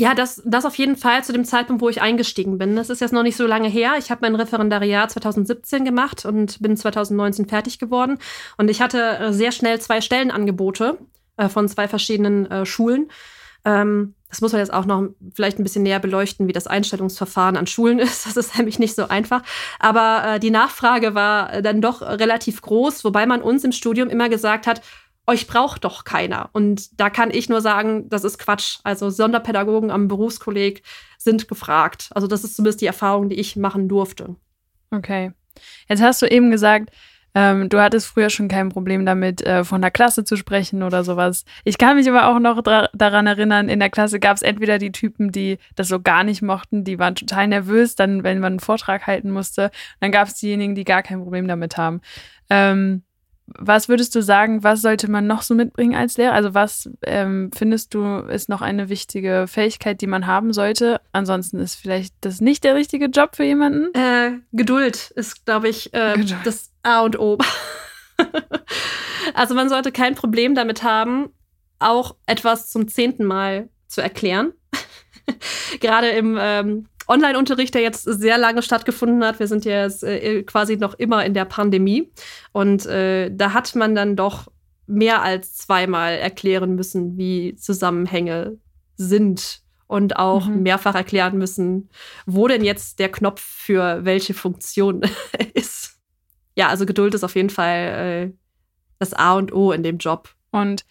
Ja, 0.00 0.14
das, 0.14 0.40
das 0.46 0.64
auf 0.64 0.76
jeden 0.76 0.96
Fall 0.96 1.22
zu 1.24 1.34
dem 1.34 1.44
Zeitpunkt, 1.44 1.82
wo 1.82 1.90
ich 1.90 2.00
eingestiegen 2.00 2.56
bin. 2.56 2.74
Das 2.74 2.88
ist 2.88 3.02
jetzt 3.02 3.12
noch 3.12 3.22
nicht 3.22 3.36
so 3.36 3.46
lange 3.46 3.68
her. 3.68 3.96
Ich 3.98 4.10
habe 4.10 4.22
mein 4.22 4.34
Referendariat 4.34 5.10
2017 5.10 5.84
gemacht 5.84 6.24
und 6.24 6.62
bin 6.62 6.74
2019 6.74 7.46
fertig 7.46 7.78
geworden. 7.78 8.16
Und 8.56 8.70
ich 8.70 8.80
hatte 8.80 9.18
äh, 9.18 9.32
sehr 9.34 9.52
schnell 9.52 9.78
zwei 9.78 10.00
Stellenangebote 10.00 10.96
äh, 11.36 11.50
von 11.50 11.68
zwei 11.68 11.86
verschiedenen 11.86 12.50
äh, 12.50 12.64
Schulen. 12.64 13.10
Ähm, 13.66 14.14
das 14.30 14.40
muss 14.40 14.52
man 14.52 14.60
jetzt 14.60 14.72
auch 14.72 14.86
noch 14.86 15.06
vielleicht 15.34 15.58
ein 15.58 15.64
bisschen 15.64 15.82
näher 15.82 16.00
beleuchten, 16.00 16.48
wie 16.48 16.54
das 16.54 16.66
Einstellungsverfahren 16.66 17.58
an 17.58 17.66
Schulen 17.66 17.98
ist. 17.98 18.24
Das 18.24 18.38
ist 18.38 18.56
nämlich 18.56 18.78
nicht 18.78 18.94
so 18.94 19.08
einfach. 19.08 19.42
Aber 19.80 20.22
äh, 20.24 20.40
die 20.40 20.50
Nachfrage 20.50 21.14
war 21.14 21.60
dann 21.60 21.82
doch 21.82 22.00
relativ 22.00 22.62
groß, 22.62 23.04
wobei 23.04 23.26
man 23.26 23.42
uns 23.42 23.64
im 23.64 23.72
Studium 23.72 24.08
immer 24.08 24.30
gesagt 24.30 24.66
hat, 24.66 24.80
euch 25.30 25.46
braucht 25.46 25.84
doch 25.84 26.04
keiner. 26.04 26.50
Und 26.52 27.00
da 27.00 27.08
kann 27.08 27.30
ich 27.30 27.48
nur 27.48 27.60
sagen, 27.60 28.08
das 28.08 28.24
ist 28.24 28.38
Quatsch. 28.38 28.78
Also 28.82 29.10
Sonderpädagogen 29.10 29.90
am 29.90 30.08
Berufskolleg 30.08 30.82
sind 31.18 31.48
gefragt. 31.48 32.10
Also 32.14 32.26
das 32.26 32.44
ist 32.44 32.56
zumindest 32.56 32.80
die 32.80 32.86
Erfahrung, 32.86 33.28
die 33.28 33.36
ich 33.36 33.56
machen 33.56 33.88
durfte. 33.88 34.36
Okay. 34.90 35.32
Jetzt 35.88 36.02
hast 36.02 36.20
du 36.22 36.26
eben 36.26 36.50
gesagt, 36.50 36.90
ähm, 37.34 37.68
du 37.68 37.80
hattest 37.80 38.08
früher 38.08 38.28
schon 38.28 38.48
kein 38.48 38.70
Problem 38.70 39.06
damit, 39.06 39.40
äh, 39.46 39.62
von 39.62 39.80
der 39.80 39.92
Klasse 39.92 40.24
zu 40.24 40.36
sprechen 40.36 40.82
oder 40.82 41.04
sowas. 41.04 41.44
Ich 41.64 41.78
kann 41.78 41.96
mich 41.96 42.08
aber 42.08 42.28
auch 42.28 42.40
noch 42.40 42.60
daran 42.92 43.26
erinnern, 43.28 43.68
in 43.68 43.78
der 43.78 43.90
Klasse 43.90 44.18
gab 44.18 44.36
es 44.36 44.42
entweder 44.42 44.78
die 44.78 44.90
Typen, 44.90 45.30
die 45.30 45.58
das 45.76 45.88
so 45.88 46.00
gar 46.00 46.24
nicht 46.24 46.42
mochten, 46.42 46.82
die 46.82 46.98
waren 46.98 47.14
total 47.14 47.46
nervös, 47.46 47.94
dann, 47.94 48.24
wenn 48.24 48.40
man 48.40 48.54
einen 48.54 48.60
Vortrag 48.60 49.06
halten 49.06 49.30
musste. 49.30 49.70
Dann 50.00 50.10
gab 50.10 50.26
es 50.26 50.34
diejenigen, 50.34 50.74
die 50.74 50.84
gar 50.84 51.04
kein 51.04 51.22
Problem 51.22 51.46
damit 51.46 51.76
haben. 51.76 52.00
Ähm, 52.48 53.04
was 53.58 53.88
würdest 53.88 54.14
du 54.14 54.22
sagen, 54.22 54.62
was 54.62 54.82
sollte 54.82 55.10
man 55.10 55.26
noch 55.26 55.42
so 55.42 55.54
mitbringen 55.54 55.94
als 55.94 56.16
Lehrer? 56.16 56.32
Also 56.32 56.54
was 56.54 56.90
ähm, 57.02 57.50
findest 57.54 57.94
du 57.94 58.18
ist 58.18 58.48
noch 58.48 58.62
eine 58.62 58.88
wichtige 58.88 59.46
Fähigkeit, 59.48 60.00
die 60.00 60.06
man 60.06 60.26
haben 60.26 60.52
sollte? 60.52 61.00
Ansonsten 61.12 61.58
ist 61.58 61.74
vielleicht 61.74 62.14
das 62.20 62.40
nicht 62.40 62.64
der 62.64 62.74
richtige 62.74 63.06
Job 63.06 63.36
für 63.36 63.44
jemanden? 63.44 63.92
Äh, 63.94 64.38
Geduld 64.52 65.10
ist, 65.16 65.44
glaube 65.44 65.68
ich, 65.68 65.92
äh, 65.94 66.24
das 66.44 66.70
A 66.82 67.00
und 67.00 67.18
O. 67.18 67.38
also 69.34 69.54
man 69.54 69.68
sollte 69.68 69.92
kein 69.92 70.14
Problem 70.14 70.54
damit 70.54 70.82
haben, 70.82 71.30
auch 71.78 72.16
etwas 72.26 72.70
zum 72.70 72.88
zehnten 72.88 73.24
Mal 73.24 73.68
zu 73.88 74.00
erklären. 74.00 74.52
Gerade 75.80 76.08
im 76.10 76.38
ähm, 76.40 76.86
Online-Unterricht, 77.10 77.74
der 77.74 77.82
jetzt 77.82 78.04
sehr 78.04 78.38
lange 78.38 78.62
stattgefunden 78.62 79.24
hat. 79.24 79.40
Wir 79.40 79.48
sind 79.48 79.64
ja 79.64 79.82
jetzt 79.82 80.04
äh, 80.04 80.42
quasi 80.44 80.76
noch 80.76 80.94
immer 80.94 81.24
in 81.24 81.34
der 81.34 81.44
Pandemie. 81.44 82.10
Und 82.52 82.86
äh, 82.86 83.30
da 83.34 83.52
hat 83.52 83.74
man 83.74 83.94
dann 83.94 84.16
doch 84.16 84.46
mehr 84.86 85.22
als 85.22 85.56
zweimal 85.56 86.14
erklären 86.14 86.74
müssen, 86.74 87.16
wie 87.18 87.54
Zusammenhänge 87.56 88.58
sind 88.96 89.62
und 89.86 90.16
auch 90.16 90.46
mhm. 90.46 90.62
mehrfach 90.62 90.94
erklären 90.94 91.36
müssen, 91.36 91.90
wo 92.26 92.46
denn 92.46 92.64
jetzt 92.64 92.98
der 93.00 93.10
Knopf 93.10 93.40
für 93.40 94.04
welche 94.04 94.34
Funktion 94.34 95.02
ist. 95.54 95.98
Ja, 96.56 96.68
also 96.68 96.86
Geduld 96.86 97.14
ist 97.14 97.24
auf 97.24 97.34
jeden 97.34 97.50
Fall 97.50 98.30
äh, 98.30 98.32
das 98.98 99.14
A 99.14 99.34
und 99.34 99.52
O 99.52 99.72
in 99.72 99.82
dem 99.82 99.98
Job. 99.98 100.28
Und 100.50 100.84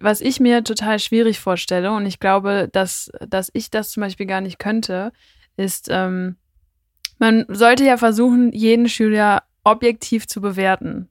was 0.00 0.20
ich 0.20 0.40
mir 0.40 0.64
total 0.64 0.98
schwierig 0.98 1.38
vorstelle, 1.38 1.92
und 1.92 2.06
ich 2.06 2.20
glaube, 2.20 2.68
dass, 2.72 3.10
dass 3.28 3.50
ich 3.52 3.70
das 3.70 3.90
zum 3.90 4.02
Beispiel 4.02 4.26
gar 4.26 4.40
nicht 4.40 4.58
könnte, 4.58 5.12
ist, 5.56 5.88
ähm, 5.90 6.36
man 7.18 7.44
sollte 7.48 7.84
ja 7.84 7.96
versuchen, 7.96 8.52
jeden 8.52 8.88
Schüler 8.88 9.42
objektiv 9.64 10.26
zu 10.26 10.40
bewerten. 10.40 11.08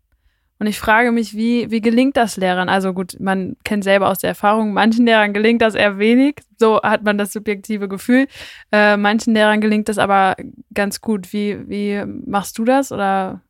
Und 0.59 0.67
ich 0.67 0.77
frage 0.77 1.11
mich, 1.11 1.35
wie, 1.35 1.71
wie 1.71 1.81
gelingt 1.81 2.17
das 2.17 2.37
Lehrern? 2.37 2.69
Also 2.69 2.93
gut, 2.93 3.19
man 3.19 3.55
kennt 3.63 3.83
selber 3.83 4.09
aus 4.09 4.19
der 4.19 4.27
Erfahrung, 4.29 4.73
manchen 4.73 5.07
Lehrern 5.07 5.33
gelingt 5.33 5.61
das 5.61 5.73
eher 5.73 5.97
wenig, 5.97 6.35
so 6.59 6.79
hat 6.83 7.03
man 7.03 7.17
das 7.17 7.33
subjektive 7.33 7.87
Gefühl. 7.87 8.27
Äh, 8.71 8.95
manchen 8.95 9.33
Lehrern 9.33 9.59
gelingt 9.59 9.89
das 9.89 9.97
aber 9.97 10.35
ganz 10.71 11.01
gut. 11.01 11.33
Wie, 11.33 11.67
wie 11.67 12.03
machst 12.05 12.59
du 12.59 12.63
das 12.63 12.91
oder 12.91 13.41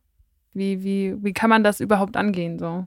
wie, 0.54 0.82
wie, 0.82 1.14
wie 1.22 1.32
kann 1.34 1.50
man 1.50 1.62
das 1.62 1.80
überhaupt 1.80 2.16
angehen? 2.16 2.58
So? 2.58 2.86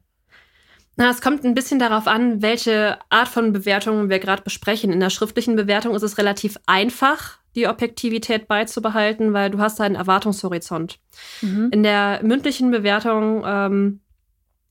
Na, 0.98 1.10
es 1.10 1.22
kommt 1.22 1.44
ein 1.44 1.56
bisschen 1.56 1.80
darauf 1.80 2.08
an, 2.08 2.42
welche 2.42 2.98
Art 3.10 3.28
von 3.28 3.52
Bewertungen 3.52 4.10
wir 4.10 4.20
gerade 4.20 4.44
besprechen. 4.44 4.94
In 4.94 5.00
der 5.00 5.10
schriftlichen 5.10 5.56
Bewertung 5.56 5.94
ist 5.94 6.04
es 6.04 6.18
relativ 6.18 6.58
einfach, 6.66 7.40
die 7.56 7.68
Objektivität 7.68 8.48
beizubehalten, 8.48 9.34
weil 9.34 9.50
du 9.50 9.60
hast 9.60 9.82
einen 9.82 9.96
Erwartungshorizont. 9.96 11.00
Mhm. 11.42 11.70
In 11.72 11.84
der 11.84 12.22
mündlichen 12.24 12.72
Bewertung 12.72 13.44
ähm, 13.46 14.00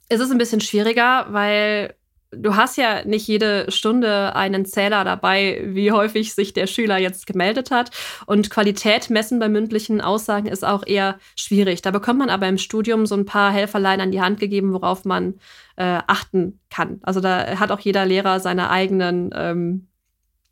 ist 0.09 0.21
es 0.21 0.31
ein 0.31 0.39
bisschen 0.39 0.61
schwieriger, 0.61 1.27
weil 1.31 1.95
du 2.37 2.57
hast 2.57 2.77
ja 2.77 3.05
nicht 3.05 3.27
jede 3.27 3.71
Stunde 3.71 4.35
einen 4.35 4.65
Zähler 4.65 5.05
dabei, 5.05 5.63
wie 5.67 5.93
häufig 5.93 6.35
sich 6.35 6.53
der 6.53 6.67
Schüler 6.67 6.99
jetzt 6.99 7.27
gemeldet 7.27 7.71
hat. 7.71 7.91
Und 8.27 8.51
Qualität 8.51 9.11
messen 9.11 9.39
bei 9.39 9.49
mündlichen 9.49 10.01
Aussagen 10.01 10.47
ist 10.47 10.65
auch 10.65 10.87
eher 10.87 11.19
schwierig. 11.37 11.83
Da 11.83 11.91
bekommt 11.91 12.19
man 12.19 12.31
aber 12.31 12.49
im 12.49 12.59
Studium 12.59 13.07
so 13.07 13.15
ein 13.15 13.25
paar 13.25 13.53
Helferlein 13.53 14.01
an 14.01 14.13
die 14.13 14.21
Hand 14.21 14.41
gegeben, 14.41 14.73
worauf 14.73 15.05
man 15.05 15.35
äh, 15.77 16.01
achten 16.07 16.61
kann. 16.71 17.01
Also 17.03 17.21
da 17.21 17.59
hat 17.59 17.71
auch 17.71 17.81
jeder 17.81 18.07
Lehrer 18.07 18.41
seine 18.41 18.71
eigenen, 18.71 19.31
ähm, 19.35 19.89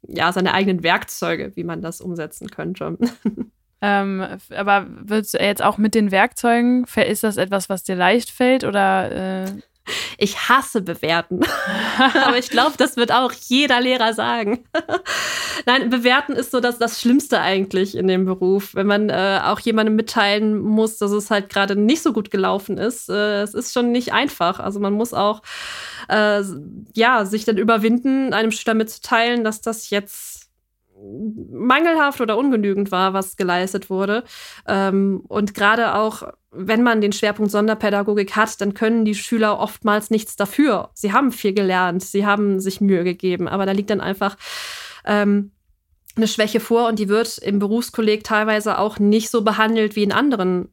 ja, 0.06 0.32
seine 0.32 0.54
eigenen 0.54 0.82
Werkzeuge, 0.82 1.52
wie 1.54 1.64
man 1.64 1.82
das 1.82 2.00
umsetzen 2.00 2.48
könnte. 2.48 2.98
Ähm, 3.84 4.24
aber 4.56 4.86
würdest 4.88 5.34
du 5.34 5.38
jetzt 5.38 5.60
auch 5.60 5.76
mit 5.76 5.96
den 5.96 6.12
Werkzeugen, 6.12 6.84
ist 6.84 7.24
das 7.24 7.36
etwas, 7.36 7.68
was 7.68 7.82
dir 7.82 7.96
leicht 7.96 8.30
fällt 8.30 8.62
oder 8.62 9.42
äh 9.42 9.46
ich 10.18 10.48
hasse 10.48 10.82
bewerten. 10.82 11.40
Aber 12.24 12.38
ich 12.38 12.50
glaube, 12.50 12.74
das 12.76 12.96
wird 12.96 13.12
auch 13.12 13.32
jeder 13.32 13.80
Lehrer 13.80 14.14
sagen. 14.14 14.64
Nein, 15.66 15.90
bewerten 15.90 16.32
ist 16.32 16.50
so 16.50 16.60
das, 16.60 16.78
das 16.78 17.00
Schlimmste 17.00 17.40
eigentlich 17.40 17.96
in 17.96 18.06
dem 18.06 18.24
Beruf. 18.24 18.74
Wenn 18.74 18.86
man 18.86 19.10
äh, 19.10 19.40
auch 19.44 19.60
jemandem 19.60 19.96
mitteilen 19.96 20.58
muss, 20.58 20.98
dass 20.98 21.10
es 21.10 21.30
halt 21.30 21.48
gerade 21.48 21.76
nicht 21.76 22.02
so 22.02 22.12
gut 22.12 22.30
gelaufen 22.30 22.78
ist. 22.78 23.08
Äh, 23.08 23.42
es 23.42 23.54
ist 23.54 23.72
schon 23.72 23.92
nicht 23.92 24.12
einfach. 24.12 24.60
Also 24.60 24.80
man 24.80 24.92
muss 24.92 25.14
auch 25.14 25.42
äh, 26.08 26.42
ja, 26.94 27.24
sich 27.24 27.44
dann 27.44 27.58
überwinden, 27.58 28.32
einem 28.32 28.52
Schüler 28.52 28.74
mitzuteilen, 28.74 29.44
dass 29.44 29.60
das 29.60 29.90
jetzt 29.90 30.31
mangelhaft 31.50 32.20
oder 32.20 32.38
ungenügend 32.38 32.92
war, 32.92 33.12
was 33.12 33.36
geleistet 33.36 33.90
wurde. 33.90 34.24
Ähm, 34.66 35.22
und 35.28 35.54
gerade 35.54 35.94
auch, 35.94 36.22
wenn 36.50 36.82
man 36.82 37.00
den 37.00 37.12
Schwerpunkt 37.12 37.50
Sonderpädagogik 37.50 38.36
hat, 38.36 38.60
dann 38.60 38.74
können 38.74 39.04
die 39.04 39.14
Schüler 39.14 39.58
oftmals 39.58 40.10
nichts 40.10 40.36
dafür. 40.36 40.90
Sie 40.94 41.12
haben 41.12 41.32
viel 41.32 41.54
gelernt, 41.54 42.02
sie 42.02 42.26
haben 42.26 42.60
sich 42.60 42.80
Mühe 42.80 43.04
gegeben, 43.04 43.48
aber 43.48 43.66
da 43.66 43.72
liegt 43.72 43.90
dann 43.90 44.00
einfach 44.00 44.36
ähm, 45.04 45.52
eine 46.14 46.28
Schwäche 46.28 46.60
vor 46.60 46.88
und 46.88 46.98
die 46.98 47.08
wird 47.08 47.38
im 47.38 47.58
Berufskolleg 47.58 48.22
teilweise 48.24 48.78
auch 48.78 48.98
nicht 48.98 49.30
so 49.30 49.42
behandelt 49.42 49.96
wie 49.96 50.02
in 50.02 50.12
anderen 50.12 50.68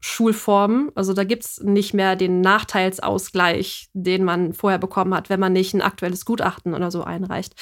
Schulformen. 0.00 0.90
Also 0.94 1.12
da 1.14 1.24
gibt 1.24 1.44
es 1.44 1.60
nicht 1.60 1.94
mehr 1.94 2.16
den 2.16 2.40
Nachteilsausgleich, 2.40 3.88
den 3.94 4.24
man 4.24 4.52
vorher 4.52 4.78
bekommen 4.78 5.14
hat, 5.14 5.30
wenn 5.30 5.40
man 5.40 5.52
nicht 5.52 5.74
ein 5.74 5.80
aktuelles 5.80 6.24
Gutachten 6.24 6.74
oder 6.74 6.90
so 6.90 7.04
einreicht. 7.04 7.54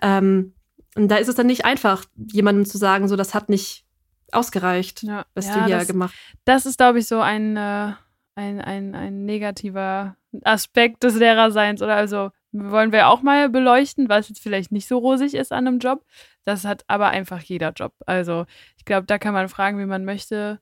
Ähm, 0.00 0.54
und 0.94 1.08
da 1.08 1.16
ist 1.16 1.28
es 1.28 1.34
dann 1.34 1.46
nicht 1.46 1.64
einfach, 1.64 2.04
jemandem 2.16 2.66
zu 2.66 2.78
sagen, 2.78 3.08
so, 3.08 3.16
das 3.16 3.34
hat 3.34 3.48
nicht 3.48 3.84
ausgereicht, 4.30 5.02
ja, 5.02 5.26
was 5.34 5.46
ja, 5.46 5.54
du 5.54 5.64
hier 5.66 5.78
das, 5.78 5.88
gemacht 5.88 6.14
hast. 6.14 6.38
Das 6.44 6.66
ist, 6.66 6.78
glaube 6.78 6.98
ich, 6.98 7.06
so 7.06 7.20
ein, 7.20 7.56
äh, 7.56 7.92
ein, 8.34 8.60
ein, 8.60 8.94
ein 8.94 9.24
negativer 9.24 10.16
Aspekt 10.42 11.02
des 11.02 11.16
Lehrerseins. 11.16 11.82
Oder 11.82 11.96
also 11.96 12.30
wollen 12.52 12.92
wir 12.92 13.08
auch 13.08 13.22
mal 13.22 13.48
beleuchten, 13.48 14.08
was 14.08 14.28
jetzt 14.28 14.40
vielleicht 14.40 14.72
nicht 14.72 14.88
so 14.88 14.98
rosig 14.98 15.34
ist 15.34 15.52
an 15.52 15.66
einem 15.66 15.78
Job. 15.78 16.04
Das 16.44 16.64
hat 16.64 16.84
aber 16.88 17.08
einfach 17.08 17.40
jeder 17.40 17.72
Job. 17.72 17.94
Also 18.06 18.46
ich 18.76 18.84
glaube, 18.84 19.06
da 19.06 19.18
kann 19.18 19.34
man 19.34 19.48
fragen, 19.48 19.78
wie 19.78 19.86
man 19.86 20.04
möchte. 20.04 20.60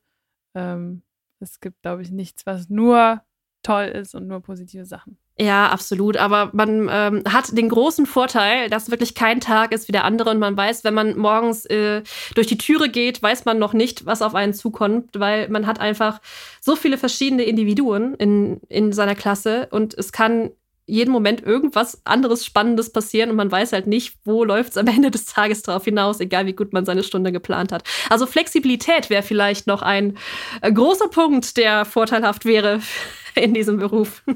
Ähm, 0.53 1.01
es 1.39 1.59
gibt, 1.59 1.81
glaube 1.81 2.01
ich, 2.01 2.11
nichts, 2.11 2.45
was 2.45 2.69
nur 2.69 3.21
toll 3.63 3.85
ist 3.85 4.15
und 4.15 4.27
nur 4.27 4.41
positive 4.41 4.85
Sachen. 4.85 5.17
Ja, 5.41 5.69
absolut. 5.69 6.17
Aber 6.17 6.51
man 6.53 6.87
ähm, 6.91 7.23
hat 7.27 7.57
den 7.57 7.67
großen 7.67 8.05
Vorteil, 8.05 8.69
dass 8.69 8.91
wirklich 8.91 9.15
kein 9.15 9.39
Tag 9.39 9.71
ist 9.71 9.87
wie 9.87 9.91
der 9.91 10.05
andere 10.05 10.29
und 10.29 10.37
man 10.37 10.55
weiß, 10.55 10.83
wenn 10.83 10.93
man 10.93 11.17
morgens 11.17 11.65
äh, 11.65 12.03
durch 12.35 12.45
die 12.45 12.59
Türe 12.59 12.89
geht, 12.89 13.23
weiß 13.23 13.45
man 13.45 13.57
noch 13.57 13.73
nicht, 13.73 14.05
was 14.05 14.21
auf 14.21 14.35
einen 14.35 14.53
zukommt, 14.53 15.19
weil 15.19 15.49
man 15.49 15.65
hat 15.65 15.79
einfach 15.79 16.21
so 16.59 16.75
viele 16.75 16.99
verschiedene 16.99 17.41
Individuen 17.41 18.13
in, 18.13 18.61
in 18.69 18.93
seiner 18.93 19.15
Klasse 19.15 19.67
und 19.71 19.97
es 19.97 20.11
kann 20.11 20.51
jeden 20.85 21.11
Moment 21.11 21.41
irgendwas 21.41 22.01
anderes 22.05 22.45
Spannendes 22.45 22.91
passieren 22.91 23.31
und 23.31 23.35
man 23.35 23.51
weiß 23.51 23.73
halt 23.73 23.87
nicht, 23.87 24.17
wo 24.23 24.43
läuft 24.43 24.71
es 24.71 24.77
am 24.77 24.85
Ende 24.95 25.09
des 25.09 25.25
Tages 25.25 25.63
drauf 25.63 25.85
hinaus, 25.85 26.19
egal 26.19 26.45
wie 26.45 26.53
gut 26.53 26.71
man 26.71 26.85
seine 26.85 27.01
Stunde 27.01 27.31
geplant 27.31 27.71
hat. 27.71 27.81
Also 28.11 28.27
Flexibilität 28.27 29.09
wäre 29.09 29.23
vielleicht 29.23 29.65
noch 29.65 29.81
ein 29.81 30.19
äh, 30.61 30.71
großer 30.71 31.07
Punkt, 31.07 31.57
der 31.57 31.85
vorteilhaft 31.85 32.45
wäre 32.45 32.79
in 33.33 33.55
diesem 33.55 33.79
Beruf. 33.79 34.21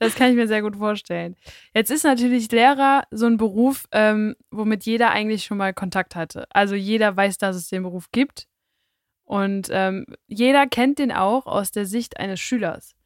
Das 0.00 0.14
kann 0.14 0.30
ich 0.30 0.36
mir 0.36 0.48
sehr 0.48 0.62
gut 0.62 0.76
vorstellen. 0.76 1.36
Jetzt 1.74 1.90
ist 1.90 2.04
natürlich 2.04 2.50
Lehrer 2.50 3.04
so 3.10 3.26
ein 3.26 3.36
Beruf, 3.36 3.86
ähm, 3.92 4.34
womit 4.50 4.84
jeder 4.84 5.10
eigentlich 5.10 5.44
schon 5.44 5.58
mal 5.58 5.74
Kontakt 5.74 6.16
hatte. 6.16 6.46
Also 6.48 6.74
jeder 6.74 7.14
weiß, 7.14 7.36
dass 7.36 7.54
es 7.54 7.68
den 7.68 7.82
Beruf 7.82 8.10
gibt. 8.10 8.48
Und 9.24 9.68
ähm, 9.70 10.06
jeder 10.26 10.66
kennt 10.66 10.98
den 10.98 11.12
auch 11.12 11.44
aus 11.44 11.70
der 11.70 11.84
Sicht 11.84 12.18
eines 12.18 12.40
Schülers. 12.40 12.96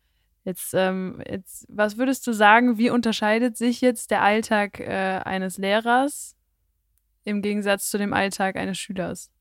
Jetzt, 0.44 0.72
ähm, 0.72 1.20
jetzt, 1.28 1.66
was 1.68 1.98
würdest 1.98 2.26
du 2.28 2.32
sagen, 2.32 2.78
wie 2.78 2.90
unterscheidet 2.90 3.56
sich 3.56 3.80
jetzt 3.80 4.12
der 4.12 4.22
Alltag 4.22 4.78
äh, 4.78 5.20
eines 5.24 5.58
Lehrers 5.58 6.36
im 7.24 7.42
Gegensatz 7.42 7.90
zu 7.90 7.98
dem 7.98 8.12
Alltag 8.12 8.54
eines 8.54 8.78
Schülers? 8.78 9.33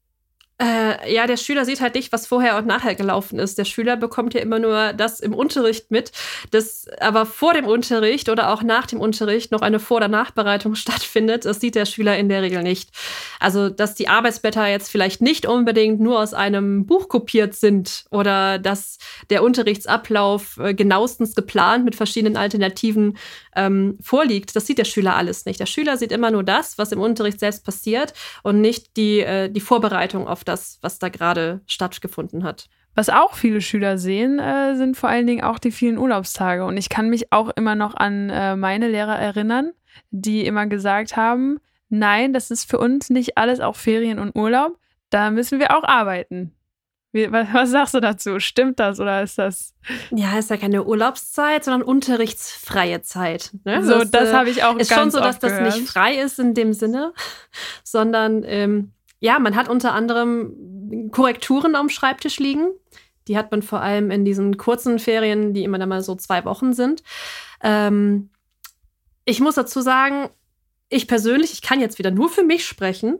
Äh, 0.61 1.11
ja, 1.11 1.25
der 1.25 1.37
Schüler 1.37 1.65
sieht 1.65 1.81
halt 1.81 1.95
nicht, 1.95 2.13
was 2.13 2.27
vorher 2.27 2.57
und 2.57 2.67
nachher 2.67 2.93
gelaufen 2.93 3.39
ist. 3.39 3.57
Der 3.57 3.65
Schüler 3.65 3.97
bekommt 3.97 4.35
ja 4.35 4.39
immer 4.39 4.59
nur 4.59 4.93
das 4.93 5.19
im 5.19 5.33
Unterricht 5.33 5.89
mit, 5.89 6.11
dass 6.51 6.87
aber 6.99 7.25
vor 7.25 7.53
dem 7.55 7.65
Unterricht 7.65 8.29
oder 8.29 8.53
auch 8.53 8.61
nach 8.61 8.85
dem 8.85 8.99
Unterricht 8.99 9.51
noch 9.51 9.61
eine 9.61 9.79
Vor- 9.79 9.97
oder 9.97 10.07
Nachbereitung 10.07 10.75
stattfindet. 10.75 11.45
Das 11.45 11.59
sieht 11.59 11.73
der 11.73 11.87
Schüler 11.87 12.17
in 12.17 12.29
der 12.29 12.43
Regel 12.43 12.61
nicht. 12.61 12.91
Also, 13.39 13.69
dass 13.69 13.95
die 13.95 14.07
Arbeitsblätter 14.07 14.67
jetzt 14.67 14.91
vielleicht 14.91 15.21
nicht 15.21 15.47
unbedingt 15.47 15.99
nur 15.99 16.19
aus 16.19 16.35
einem 16.35 16.85
Buch 16.85 17.09
kopiert 17.09 17.55
sind 17.55 18.05
oder 18.11 18.59
dass 18.59 18.99
der 19.31 19.43
Unterrichtsablauf 19.43 20.57
äh, 20.57 20.75
genauestens 20.75 21.33
geplant 21.33 21.83
mit 21.83 21.95
verschiedenen 21.95 22.37
Alternativen 22.37 23.17
ähm, 23.55 23.97
vorliegt, 24.01 24.55
das 24.55 24.65
sieht 24.65 24.77
der 24.77 24.85
Schüler 24.85 25.15
alles 25.15 25.45
nicht. 25.45 25.59
Der 25.59 25.65
Schüler 25.65 25.97
sieht 25.97 26.11
immer 26.11 26.31
nur 26.31 26.43
das, 26.43 26.77
was 26.77 26.91
im 26.91 26.99
Unterricht 26.99 27.39
selbst 27.39 27.65
passiert 27.65 28.13
und 28.43 28.61
nicht 28.61 28.97
die, 28.97 29.19
äh, 29.19 29.49
die 29.49 29.61
Vorbereitung 29.61 30.27
auf 30.27 30.43
das, 30.43 30.79
was 30.81 30.99
da 30.99 31.09
gerade 31.09 31.61
stattgefunden 31.67 32.43
hat. 32.43 32.69
Was 32.95 33.09
auch 33.09 33.33
viele 33.33 33.61
Schüler 33.61 33.97
sehen, 33.97 34.39
äh, 34.39 34.75
sind 34.75 34.97
vor 34.97 35.09
allen 35.09 35.25
Dingen 35.25 35.43
auch 35.43 35.57
die 35.57 35.71
vielen 35.71 35.97
Urlaubstage. 35.97 36.65
Und 36.65 36.77
ich 36.77 36.89
kann 36.89 37.09
mich 37.09 37.31
auch 37.31 37.49
immer 37.55 37.75
noch 37.75 37.95
an 37.95 38.29
äh, 38.29 38.55
meine 38.55 38.87
Lehrer 38.87 39.17
erinnern, 39.17 39.71
die 40.11 40.45
immer 40.45 40.67
gesagt 40.67 41.15
haben, 41.17 41.59
nein, 41.89 42.33
das 42.33 42.51
ist 42.51 42.69
für 42.69 42.77
uns 42.77 43.09
nicht 43.09 43.37
alles 43.37 43.59
auch 43.59 43.75
Ferien 43.75 44.19
und 44.19 44.35
Urlaub, 44.35 44.77
da 45.09 45.31
müssen 45.31 45.59
wir 45.59 45.75
auch 45.77 45.83
arbeiten. 45.83 46.53
Wie, 47.13 47.31
was, 47.31 47.69
sagst 47.69 47.93
du 47.93 47.99
dazu? 47.99 48.39
Stimmt 48.39 48.79
das 48.79 48.99
oder 48.99 49.21
ist 49.21 49.37
das? 49.37 49.75
Ja, 50.09 50.39
ist 50.39 50.49
ja 50.49 50.57
keine 50.57 50.83
Urlaubszeit, 50.83 51.63
sondern 51.63 51.83
unterrichtsfreie 51.83 53.03
Zeit. 53.03 53.51
Ne? 53.65 53.85
So, 53.85 53.99
das, 53.99 54.09
das 54.09 54.29
äh, 54.29 54.33
habe 54.33 54.49
ich 54.49 54.63
auch. 54.63 54.75
Ist 54.77 54.89
ganz 54.89 55.01
schon 55.01 55.11
so, 55.11 55.19
dass 55.19 55.37
das 55.37 55.61
nicht 55.61 55.87
frei 55.87 56.15
ist 56.15 56.39
in 56.39 56.55
dem 56.55 56.73
Sinne, 56.73 57.13
sondern 57.83 58.43
ähm, 58.45 58.93
ja, 59.19 59.37
man 59.37 59.55
hat 59.55 59.69
unter 59.69 59.93
anderem 59.93 61.09
Korrekturen 61.11 61.75
am 61.75 61.89
Schreibtisch 61.89 62.39
liegen. 62.39 62.69
Die 63.27 63.37
hat 63.37 63.51
man 63.51 63.61
vor 63.61 63.81
allem 63.81 64.09
in 64.09 64.25
diesen 64.25 64.57
kurzen 64.57 64.97
Ferien, 64.97 65.53
die 65.53 65.63
immer 65.63 65.77
dann 65.77 65.89
mal 65.89 66.01
so 66.01 66.15
zwei 66.15 66.43
Wochen 66.45 66.73
sind. 66.73 67.03
Ähm, 67.61 68.31
ich 69.23 69.39
muss 69.39 69.53
dazu 69.53 69.81
sagen, 69.81 70.29
ich 70.93 71.07
persönlich, 71.07 71.53
ich 71.53 71.61
kann 71.61 71.81
jetzt 71.81 71.97
wieder 71.99 72.11
nur 72.11 72.29
für 72.29 72.43
mich 72.43 72.65
sprechen. 72.65 73.19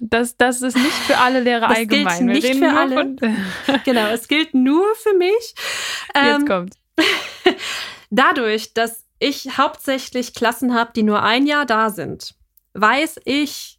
Das, 0.00 0.36
das 0.36 0.62
ist 0.62 0.76
nicht 0.76 0.92
für 0.92 1.18
alle 1.18 1.40
Lehrer 1.40 1.68
das 1.68 1.78
allgemein. 1.78 2.26
Gilt 2.28 2.42
nicht 2.42 2.56
für 2.56 2.70
alle. 2.70 3.16
genau, 3.84 4.08
es 4.08 4.28
gilt 4.28 4.54
nur 4.54 4.86
für 4.96 5.14
mich. 5.16 5.54
Jetzt 6.14 6.40
ähm, 6.40 6.46
kommt. 6.46 6.74
Dadurch, 8.10 8.74
dass 8.74 9.04
ich 9.18 9.56
hauptsächlich 9.56 10.34
Klassen 10.34 10.74
habe, 10.74 10.92
die 10.94 11.02
nur 11.02 11.22
ein 11.22 11.46
Jahr 11.46 11.66
da 11.66 11.90
sind, 11.90 12.34
weiß 12.74 13.20
ich 13.24 13.78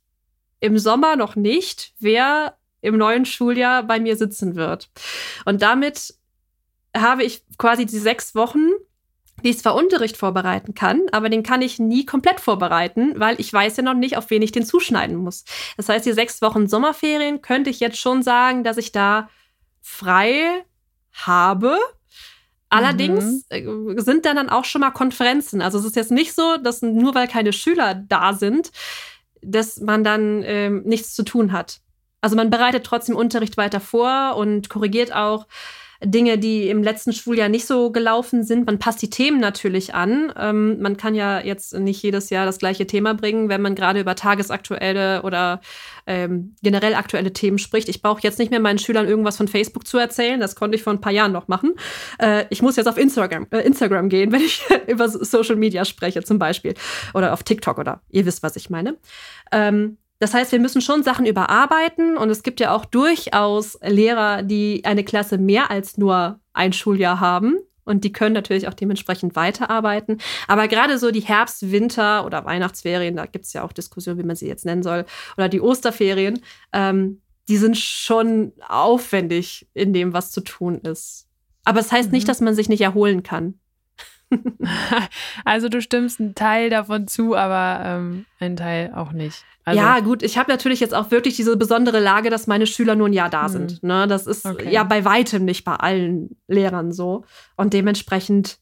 im 0.60 0.78
Sommer 0.78 1.16
noch 1.16 1.36
nicht, 1.36 1.94
wer 2.00 2.58
im 2.82 2.98
neuen 2.98 3.26
Schuljahr 3.26 3.84
bei 3.84 4.00
mir 4.00 4.16
sitzen 4.16 4.56
wird. 4.56 4.90
Und 5.46 5.62
damit 5.62 6.16
habe 6.96 7.24
ich 7.24 7.44
quasi 7.58 7.86
die 7.86 7.98
sechs 7.98 8.36
Wochen 8.36 8.70
die 9.44 9.50
ich 9.50 9.60
zwar 9.60 9.76
Unterricht 9.76 10.18
vorbereiten 10.18 10.74
kann, 10.74 11.02
aber 11.12 11.30
den 11.30 11.44
kann 11.44 11.62
ich 11.62 11.80
nie 11.80 12.06
komplett 12.06 12.40
vorbereiten, 12.40 13.14
weil 13.20 13.40
ich 13.40 13.52
weiß 13.52 13.78
ja 13.78 13.84
noch 13.84 13.94
nicht, 13.94 14.18
auf 14.18 14.30
wen 14.30 14.42
ich 14.42 14.52
den 14.52 14.66
zuschneiden 14.66 15.18
muss. 15.18 15.46
Das 15.78 15.90
heißt, 15.90 16.06
die 16.06 16.14
sechs 16.14 16.42
Wochen 16.42 16.68
Sommerferien 16.68 17.42
könnte 17.42 17.70
ich 17.70 17.80
jetzt 17.80 17.98
schon 17.98 18.24
sagen, 18.24 18.64
dass 18.64 18.78
ich 18.78 18.92
da 18.92 19.30
frei 19.82 20.64
habe. 21.14 21.78
Allerdings 22.70 23.46
mhm. 23.52 23.98
Äh, 23.98 24.02
sind 24.02 24.26
dann, 24.26 24.38
dann 24.38 24.50
auch 24.50 24.66
schon 24.66 24.82
mal 24.82 24.92
Konferenzen. 24.92 25.62
Also 25.62 25.78
es 25.78 25.86
ist 25.86 25.96
jetzt 25.96 26.12
nicht 26.12 26.34
so, 26.34 26.58
dass 26.58 26.82
nur 26.82 27.14
weil 27.16 27.28
keine 27.28 27.52
Schüler 27.52 27.96
da 27.96 28.34
sind, 28.34 28.72
dass 29.42 29.80
man 29.82 30.04
dann 30.04 30.44
ähm, 30.46 30.84
nichts 30.84 31.14
zu 31.14 31.24
tun 31.24 31.52
hat. 31.52 31.82
Also 32.22 32.36
man 32.36 32.50
bereitet 32.50 32.86
trotzdem 32.86 33.16
Unterricht 33.16 33.58
weiter 33.58 33.80
vor 33.80 34.36
und 34.38 34.70
korrigiert 34.70 35.14
auch 35.14 35.48
Dinge, 36.04 36.38
die 36.38 36.68
im 36.70 36.82
letzten 36.82 37.14
Schuljahr 37.14 37.50
nicht 37.50 37.68
so 37.68 37.92
gelaufen 37.92 38.44
sind. 38.44 38.66
Man 38.66 38.80
passt 38.80 39.02
die 39.02 39.10
Themen 39.10 39.40
natürlich 39.40 39.94
an. 39.94 40.34
Ähm, 40.38 40.82
man 40.82 40.98
kann 40.98 41.14
ja 41.14 41.40
jetzt 41.40 41.78
nicht 41.78 42.02
jedes 42.02 42.30
Jahr 42.32 42.46
das 42.46 42.58
gleiche 42.58 42.88
Thema 42.88 43.14
bringen, 43.14 43.50
wenn 43.50 43.62
man 43.62 43.76
gerade 43.76 44.00
über 44.00 44.16
tagesaktuelle 44.16 45.22
oder 45.22 45.62
ähm, 46.08 46.56
generell 46.64 46.96
aktuelle 46.96 47.34
Themen 47.34 47.60
spricht. 47.60 47.88
Ich 47.88 48.02
brauche 48.02 48.22
jetzt 48.24 48.40
nicht 48.40 48.50
mehr 48.50 48.60
meinen 48.60 48.80
Schülern 48.80 49.08
irgendwas 49.08 49.38
von 49.38 49.48
Facebook 49.48 49.86
zu 49.86 50.00
erzählen. 50.00 50.40
Das 50.40 50.56
konnte 50.56 50.76
ich 50.76 50.84
vor 50.84 50.94
ein 50.94 51.02
paar 51.02 51.14
Jahren 51.14 51.32
noch 51.32 51.48
machen. 51.48 51.76
Äh, 52.20 52.46
ich 52.50 52.64
muss 52.64 52.78
jetzt 52.78 52.88
auf 52.88 52.98
Instagram, 52.98 53.48
äh, 53.52 53.60
Instagram 53.60 54.10
gehen, 54.10 54.32
wenn 54.32 54.42
ich 54.42 54.64
über 54.88 55.08
Social 55.08 55.56
Media 55.56 55.86
spreche, 55.86 56.24
zum 56.24 56.40
Beispiel. 56.40 56.74
Oder 57.14 57.34
auf 57.34 57.44
TikTok 57.44 57.78
oder 57.78 58.02
ihr 58.10 58.26
wisst, 58.26 58.42
was 58.42 58.56
ich 58.56 58.70
meine. 58.72 58.98
Ähm, 59.52 59.98
das 60.22 60.36
heißt, 60.36 60.52
wir 60.52 60.60
müssen 60.60 60.82
schon 60.82 61.02
Sachen 61.02 61.26
überarbeiten 61.26 62.16
und 62.16 62.30
es 62.30 62.44
gibt 62.44 62.60
ja 62.60 62.76
auch 62.76 62.86
durchaus 62.86 63.80
Lehrer, 63.82 64.44
die 64.44 64.84
eine 64.86 65.04
Klasse 65.04 65.40
mehr 65.40 65.72
als 65.72 65.98
nur 65.98 66.40
ein 66.54 66.74
Schuljahr 66.74 67.20
haben. 67.20 67.58
Und 67.86 68.04
die 68.04 68.12
können 68.12 68.36
natürlich 68.36 68.68
auch 68.68 68.76
dementsprechend 68.76 69.36
weiterarbeiten. 69.36 70.20
Aber 70.48 70.68
gerade 70.68 71.00
so 71.00 71.10
die 71.10 71.22
Herbst-, 71.22 71.72
Winter- 71.72 72.24
oder 72.24 72.46
Weihnachtsferien, 72.46 73.16
da 73.16 73.26
gibt 73.26 73.46
es 73.46 73.54
ja 73.54 73.64
auch 73.64 73.72
Diskussionen, 73.72 74.20
wie 74.20 74.24
man 74.24 74.36
sie 74.36 74.48
jetzt 74.48 74.64
nennen 74.64 74.84
soll, 74.84 75.06
oder 75.38 75.50
die 75.50 75.60
Osterferien, 75.60 76.44
ähm, 76.72 77.20
die 77.50 77.58
sind 77.58 77.76
schon 77.76 78.54
aufwendig 78.70 79.68
in 79.74 79.92
dem, 79.92 80.14
was 80.14 80.30
zu 80.30 80.42
tun 80.42 80.82
ist. 80.82 81.28
Aber 81.66 81.80
es 81.80 81.88
das 81.88 81.94
heißt 81.94 82.10
mhm. 82.10 82.14
nicht, 82.14 82.28
dass 82.28 82.42
man 82.42 82.54
sich 82.54 82.70
nicht 82.70 82.82
erholen 82.82 83.24
kann. 83.24 83.56
also 85.46 85.70
du 85.70 85.82
stimmst 85.82 86.20
einen 86.20 86.36
Teil 86.36 86.70
davon 86.70 87.08
zu, 87.08 87.36
aber 87.36 87.84
ähm, 87.86 88.26
einen 88.40 88.56
Teil 88.56 88.92
auch 88.96 89.12
nicht. 89.12 89.44
Also 89.64 89.80
ja, 89.80 90.00
gut, 90.00 90.24
ich 90.24 90.38
habe 90.38 90.52
natürlich 90.52 90.80
jetzt 90.80 90.94
auch 90.94 91.12
wirklich 91.12 91.36
diese 91.36 91.56
besondere 91.56 92.00
Lage, 92.00 92.30
dass 92.30 92.48
meine 92.48 92.66
Schüler 92.66 92.96
nur 92.96 93.10
ein 93.10 93.14
Jahr 93.14 93.30
da 93.30 93.44
hm. 93.44 93.50
sind. 93.50 93.84
Ne? 93.84 94.08
Das 94.08 94.26
ist 94.28 94.46
okay. 94.46 94.72
ja 94.72 94.84
bei 94.84 95.06
weitem 95.06 95.46
nicht 95.46 95.64
bei 95.64 95.76
allen 95.76 96.36
Lehrern 96.48 96.92
so. 96.92 97.26
Und 97.58 97.74
dementsprechend 97.74 98.58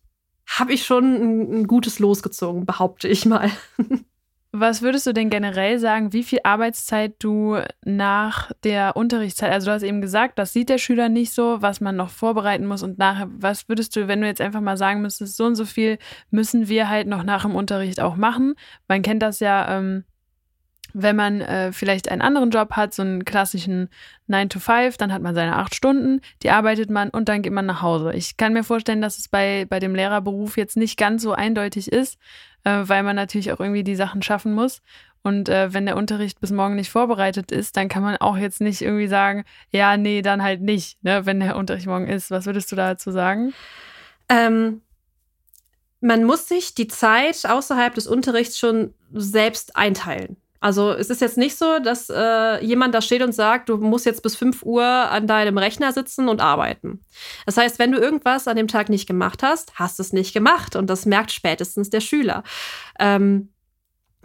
habe 0.48 0.74
ich 0.74 0.86
schon 0.86 1.04
ein, 1.04 1.62
ein 1.62 1.68
gutes 1.68 2.00
losgezogen, 2.00 2.66
behaupte 2.66 3.08
ich 3.08 3.26
mal. 3.26 3.52
Was 4.52 4.82
würdest 4.82 5.06
du 5.06 5.14
denn 5.14 5.30
generell 5.30 5.78
sagen, 5.78 6.12
wie 6.12 6.24
viel 6.24 6.40
Arbeitszeit 6.44 7.14
du 7.20 7.60
nach 7.86 8.52
der 8.64 8.96
Unterrichtszeit, 8.96 9.52
also 9.52 9.68
du 9.68 9.74
hast 9.74 9.84
eben 9.84 10.02
gesagt, 10.02 10.40
das 10.40 10.54
sieht 10.54 10.70
der 10.70 10.80
Schüler 10.80 11.08
nicht 11.08 11.34
so, 11.34 11.62
was 11.62 11.82
man 11.82 11.96
noch 11.96 12.10
vorbereiten 12.10 12.66
muss 12.66 12.82
und 12.82 12.98
nachher, 12.98 13.28
was 13.30 13.70
würdest 13.70 13.96
du, 13.96 14.08
wenn 14.08 14.22
du 14.22 14.28
jetzt 14.28 14.42
einfach 14.42 14.62
mal 14.62 14.76
sagen 14.76 15.04
müsstest, 15.04 15.38
so 15.38 15.46
und 15.46 15.56
so 15.56 15.66
viel 15.66 16.00
müssen 16.32 16.68
wir 16.68 16.90
halt 16.90 17.08
noch 17.08 17.22
nach 17.22 17.44
dem 17.44 17.54
Unterricht 17.54 18.00
auch 18.00 18.16
machen? 18.16 18.56
Man 18.88 19.04
kennt 19.04 19.22
das 19.22 19.40
ja, 19.40 19.78
ähm, 19.78 20.04
wenn 20.94 21.16
man 21.16 21.42
äh, 21.42 21.72
vielleicht 21.72 22.10
einen 22.10 22.24
anderen 22.24 22.50
Job 22.50 22.72
hat, 22.72 22.96
so 22.96 23.04
einen 23.04 23.26
klassischen 23.26 23.90
9 24.26 24.50
to 24.50 24.60
5, 24.60 24.98
dann 24.98 25.14
hat 25.14 25.22
man 25.22 25.36
seine 25.36 25.58
acht 25.58 25.76
Stunden, 25.76 26.22
die 26.42 26.50
arbeitet 26.50 26.90
man 26.90 27.12
und 27.12 27.30
dann 27.30 27.44
geht 27.44 27.54
man 27.54 27.68
nach 27.68 27.84
Hause. 27.84 28.14
Ich 28.14 28.38
kann 28.38 28.54
mir 28.54 28.64
vorstellen, 28.64 29.02
dass 29.02 29.20
es 29.20 29.28
bei, 29.28 29.68
bei 29.70 29.80
dem 29.80 29.94
Lehrerberuf 29.94 30.58
jetzt 30.58 30.76
nicht 30.76 30.98
ganz 30.98 31.22
so 31.22 31.34
eindeutig 31.34 31.92
ist, 31.92 32.18
äh, 32.64 32.82
weil 32.84 33.04
man 33.04 33.16
natürlich 33.16 33.52
auch 33.52 33.60
irgendwie 33.60 33.84
die 33.84 33.96
Sachen 33.96 34.22
schaffen 34.22 34.54
muss. 34.54 34.82
Und 35.22 35.50
äh, 35.50 35.74
wenn 35.74 35.86
der 35.86 35.98
Unterricht 35.98 36.40
bis 36.40 36.52
morgen 36.52 36.76
nicht 36.76 36.90
vorbereitet 36.90 37.52
ist, 37.52 37.76
dann 37.76 37.90
kann 37.90 38.04
man 38.04 38.18
auch 38.18 38.38
jetzt 38.38 38.62
nicht 38.62 38.82
irgendwie 38.82 39.08
sagen, 39.08 39.44
ja, 39.70 39.98
nee, 39.98 40.22
dann 40.22 40.42
halt 40.42 40.62
nicht, 40.62 41.04
ne, 41.04 41.26
wenn 41.26 41.42
der 41.42 41.58
Unterricht 41.58 41.88
morgen 41.88 42.08
ist. 42.08 42.32
Was 42.32 42.46
würdest 42.46 42.72
du 42.72 42.76
dazu 42.76 43.12
sagen? 43.12 43.54
Ähm, 44.30 44.82
man 46.00 46.24
muss 46.24 46.48
sich 46.48 46.74
die 46.74 46.88
Zeit 46.88 47.46
außerhalb 47.46 47.94
des 47.94 48.08
Unterrichts 48.08 48.58
schon 48.58 48.94
selbst 49.12 49.76
einteilen. 49.76 50.38
Also 50.60 50.92
es 50.92 51.10
ist 51.10 51.22
jetzt 51.22 51.38
nicht 51.38 51.58
so, 51.58 51.80
dass 51.80 52.10
äh, 52.10 52.64
jemand 52.64 52.94
da 52.94 53.02
steht 53.02 53.22
und 53.22 53.34
sagt, 53.34 53.70
du 53.70 53.78
musst 53.78 54.06
jetzt 54.06 54.22
bis 54.24 54.36
5 54.36 54.64
Uhr 54.64 54.84
an 54.84 55.26
deinem 55.26 55.58
Rechner 55.58 55.94
sitzen 55.94 56.28
und 56.28 56.42
arbeiten. 56.42 57.02
Das 57.46 57.56
heißt, 57.56 57.80
wenn 57.80 57.92
du 57.92 57.98
irgendwas 57.98 58.48
an 58.48 58.58
dem 58.58 58.68
Tag 58.68 58.90
nicht 58.90 59.08
gemacht 59.08 59.42
hast, 59.42 59.74
hast 59.76 60.00
du 60.00 60.04
es 60.04 60.12
nicht 60.12 60.34
gemacht 60.34 60.76
und 60.76 60.90
das 60.90 61.06
merkt 61.06 61.32
spätestens 61.32 61.90
der 61.90 62.02
Schüler. 62.02 62.44
Ähm, 63.00 63.50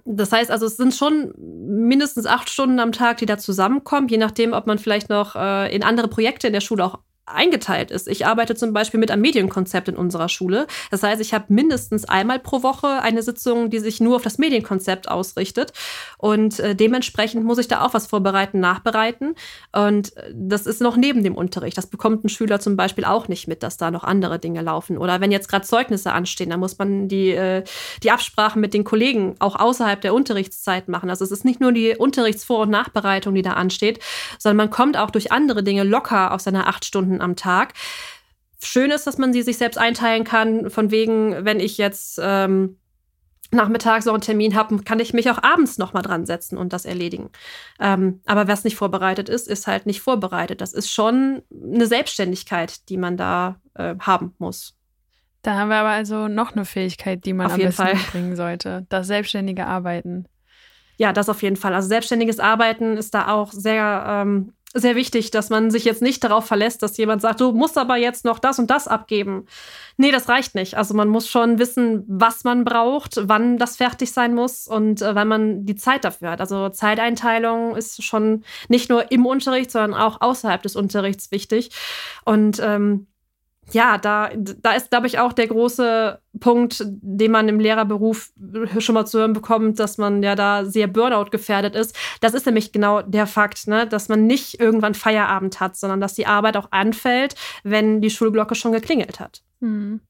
das 0.04 0.32
heißt 0.32 0.50
also, 0.50 0.66
es 0.66 0.76
sind 0.76 0.94
schon 0.94 1.32
mindestens 1.38 2.26
acht 2.26 2.50
Stunden 2.50 2.78
am 2.78 2.92
Tag, 2.92 3.18
die 3.18 3.26
da 3.26 3.38
zusammenkommen, 3.38 4.08
je 4.08 4.18
nachdem, 4.18 4.52
ob 4.52 4.66
man 4.66 4.78
vielleicht 4.78 5.08
noch 5.08 5.34
äh, 5.34 5.74
in 5.74 5.82
andere 5.82 6.08
Projekte 6.08 6.48
in 6.48 6.52
der 6.52 6.60
Schule 6.60 6.84
auch 6.84 6.98
eingeteilt 7.26 7.90
ist. 7.90 8.06
Ich 8.08 8.26
arbeite 8.26 8.54
zum 8.54 8.72
Beispiel 8.72 9.00
mit 9.00 9.10
einem 9.10 9.22
Medienkonzept 9.22 9.88
in 9.88 9.96
unserer 9.96 10.28
Schule. 10.28 10.66
Das 10.90 11.02
heißt, 11.02 11.20
ich 11.20 11.32
habe 11.32 11.46
mindestens 11.48 12.04
einmal 12.04 12.38
pro 12.38 12.62
Woche 12.62 13.00
eine 13.00 13.22
Sitzung, 13.22 13.70
die 13.70 13.78
sich 13.78 14.00
nur 14.00 14.16
auf 14.16 14.22
das 14.22 14.38
Medienkonzept 14.38 15.08
ausrichtet. 15.08 15.72
Und 16.18 16.60
äh, 16.60 16.74
dementsprechend 16.74 17.44
muss 17.44 17.58
ich 17.58 17.68
da 17.68 17.82
auch 17.82 17.94
was 17.94 18.06
vorbereiten, 18.06 18.60
nachbereiten. 18.60 19.34
Und 19.72 20.16
äh, 20.16 20.32
das 20.34 20.66
ist 20.66 20.82
noch 20.82 20.96
neben 20.96 21.22
dem 21.24 21.34
Unterricht. 21.34 21.78
Das 21.78 21.86
bekommt 21.86 22.24
ein 22.24 22.28
Schüler 22.28 22.60
zum 22.60 22.76
Beispiel 22.76 23.04
auch 23.04 23.28
nicht 23.28 23.48
mit, 23.48 23.62
dass 23.62 23.76
da 23.76 23.90
noch 23.90 24.04
andere 24.04 24.38
Dinge 24.38 24.60
laufen. 24.60 24.98
Oder 24.98 25.20
wenn 25.20 25.32
jetzt 25.32 25.48
gerade 25.48 25.64
Zeugnisse 25.64 26.12
anstehen, 26.12 26.50
dann 26.50 26.60
muss 26.60 26.76
man 26.78 27.08
die, 27.08 27.30
äh, 27.30 27.64
die 28.02 28.10
Absprachen 28.10 28.60
mit 28.60 28.74
den 28.74 28.84
Kollegen 28.84 29.34
auch 29.38 29.56
außerhalb 29.56 30.00
der 30.00 30.12
Unterrichtszeit 30.14 30.88
machen. 30.88 31.08
Also 31.08 31.24
es 31.24 31.30
ist 31.30 31.44
nicht 31.44 31.60
nur 31.60 31.72
die 31.72 31.96
Unterrichtsvor- 31.96 32.62
und 32.62 32.70
Nachbereitung, 32.70 33.34
die 33.34 33.42
da 33.42 33.54
ansteht, 33.54 34.00
sondern 34.38 34.58
man 34.58 34.70
kommt 34.70 34.98
auch 34.98 35.10
durch 35.10 35.32
andere 35.32 35.62
Dinge 35.62 35.84
locker 35.84 36.32
auf 36.32 36.40
seine 36.42 36.66
acht 36.66 36.84
Stunden 36.84 37.13
Stunden 37.14 37.20
am 37.20 37.36
Tag. 37.36 37.74
Schön 38.62 38.90
ist, 38.90 39.06
dass 39.06 39.18
man 39.18 39.32
sie 39.32 39.42
sich 39.42 39.58
selbst 39.58 39.78
einteilen 39.78 40.24
kann, 40.24 40.70
von 40.70 40.90
wegen, 40.90 41.44
wenn 41.44 41.60
ich 41.60 41.76
jetzt 41.76 42.18
ähm, 42.22 42.78
nachmittags 43.50 44.06
noch 44.06 44.14
einen 44.14 44.22
Termin 44.22 44.54
habe, 44.54 44.82
kann 44.82 45.00
ich 45.00 45.12
mich 45.12 45.30
auch 45.30 45.42
abends 45.42 45.76
noch 45.78 45.92
mal 45.92 46.02
dran 46.02 46.24
setzen 46.24 46.56
und 46.56 46.72
das 46.72 46.86
erledigen. 46.86 47.30
Ähm, 47.78 48.20
aber 48.24 48.48
was 48.48 48.64
nicht 48.64 48.76
vorbereitet 48.76 49.28
ist, 49.28 49.48
ist 49.48 49.66
halt 49.66 49.86
nicht 49.86 50.00
vorbereitet. 50.00 50.60
Das 50.60 50.72
ist 50.72 50.90
schon 50.90 51.42
eine 51.52 51.86
Selbstständigkeit, 51.86 52.88
die 52.88 52.96
man 52.96 53.16
da 53.16 53.60
äh, 53.74 53.94
haben 54.00 54.34
muss. 54.38 54.74
Da 55.42 55.56
haben 55.56 55.68
wir 55.68 55.76
aber 55.76 55.90
also 55.90 56.26
noch 56.26 56.52
eine 56.52 56.64
Fähigkeit, 56.64 57.26
die 57.26 57.34
man 57.34 57.46
Auf 57.46 57.52
am 57.52 57.60
jeden 57.60 57.68
besten 57.68 57.82
Fall. 57.82 58.10
bringen 58.12 58.34
sollte. 58.34 58.86
Das 58.88 59.06
selbstständige 59.06 59.66
Arbeiten. 59.66 60.26
Ja, 60.96 61.12
das 61.12 61.28
auf 61.28 61.42
jeden 61.42 61.56
Fall. 61.56 61.74
Also 61.74 61.88
selbstständiges 61.88 62.40
Arbeiten 62.40 62.96
ist 62.96 63.14
da 63.14 63.28
auch 63.28 63.52
sehr, 63.52 64.04
ähm, 64.08 64.54
sehr 64.74 64.96
wichtig, 64.96 65.30
dass 65.30 65.50
man 65.50 65.70
sich 65.70 65.84
jetzt 65.84 66.02
nicht 66.02 66.22
darauf 66.24 66.46
verlässt, 66.46 66.82
dass 66.82 66.96
jemand 66.96 67.22
sagt, 67.22 67.40
du 67.40 67.52
musst 67.52 67.78
aber 67.78 67.96
jetzt 67.96 68.24
noch 68.24 68.40
das 68.40 68.58
und 68.58 68.70
das 68.70 68.88
abgeben. 68.88 69.46
Nee, 69.96 70.10
das 70.10 70.28
reicht 70.28 70.56
nicht. 70.56 70.76
Also 70.76 70.94
man 70.94 71.08
muss 71.08 71.28
schon 71.28 71.60
wissen, 71.60 72.04
was 72.08 72.42
man 72.42 72.64
braucht, 72.64 73.20
wann 73.22 73.56
das 73.56 73.76
fertig 73.76 74.12
sein 74.12 74.34
muss 74.34 74.66
und 74.66 75.00
äh, 75.00 75.14
wann 75.14 75.28
man 75.28 75.64
die 75.64 75.76
Zeit 75.76 76.04
dafür 76.04 76.32
hat. 76.32 76.40
Also 76.40 76.68
Zeiteinteilung 76.70 77.76
ist 77.76 78.02
schon 78.02 78.42
nicht 78.68 78.90
nur 78.90 79.12
im 79.12 79.24
Unterricht, 79.26 79.70
sondern 79.70 79.94
auch 79.94 80.20
außerhalb 80.20 80.60
des 80.60 80.74
Unterrichts 80.74 81.30
wichtig. 81.30 81.70
Und 82.24 82.60
ähm, 82.60 83.06
ja, 83.72 83.98
da, 83.98 84.30
da 84.34 84.72
ist, 84.72 84.90
glaube 84.90 85.06
ich, 85.06 85.18
auch 85.18 85.32
der 85.32 85.46
große 85.46 86.18
Punkt, 86.40 86.82
den 86.84 87.30
man 87.30 87.48
im 87.48 87.60
Lehrerberuf 87.60 88.32
schon 88.78 88.94
mal 88.94 89.06
zu 89.06 89.18
hören 89.18 89.32
bekommt, 89.32 89.78
dass 89.78 89.98
man 89.98 90.22
ja 90.22 90.34
da 90.34 90.64
sehr 90.64 90.86
Burnout 90.86 91.30
gefährdet 91.30 91.74
ist. 91.74 91.96
Das 92.20 92.34
ist 92.34 92.46
nämlich 92.46 92.72
genau 92.72 93.02
der 93.02 93.26
Fakt, 93.26 93.66
ne? 93.66 93.86
dass 93.86 94.08
man 94.08 94.26
nicht 94.26 94.60
irgendwann 94.60 94.94
Feierabend 94.94 95.60
hat, 95.60 95.76
sondern 95.76 96.00
dass 96.00 96.14
die 96.14 96.26
Arbeit 96.26 96.56
auch 96.56 96.68
anfällt, 96.72 97.34
wenn 97.62 98.00
die 98.00 98.10
Schulglocke 98.10 98.54
schon 98.54 98.72
geklingelt 98.72 99.20
hat. 99.20 99.42
Mhm. 99.60 100.00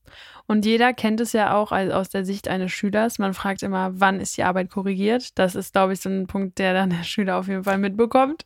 Und 0.46 0.66
jeder 0.66 0.92
kennt 0.92 1.20
es 1.20 1.33
ja 1.33 1.54
auch 1.54 1.72
aus 1.72 2.11
der 2.11 2.24
Sicht 2.24 2.48
eines 2.48 2.70
Schülers. 2.70 3.18
Man 3.18 3.33
fragt 3.33 3.62
immer, 3.62 3.92
wann 3.94 4.20
ist 4.20 4.37
die 4.37 4.44
Arbeit 4.44 4.70
korrigiert? 4.70 5.38
Das 5.38 5.54
ist, 5.54 5.72
glaube 5.72 5.94
ich, 5.94 6.00
so 6.00 6.11
ein 6.11 6.26
Punkt, 6.26 6.59
der 6.59 6.74
dann 6.74 6.90
der 6.90 7.02
Schüler 7.02 7.38
auf 7.38 7.48
jeden 7.48 7.64
Fall 7.64 7.78
mitbekommt. 7.78 8.44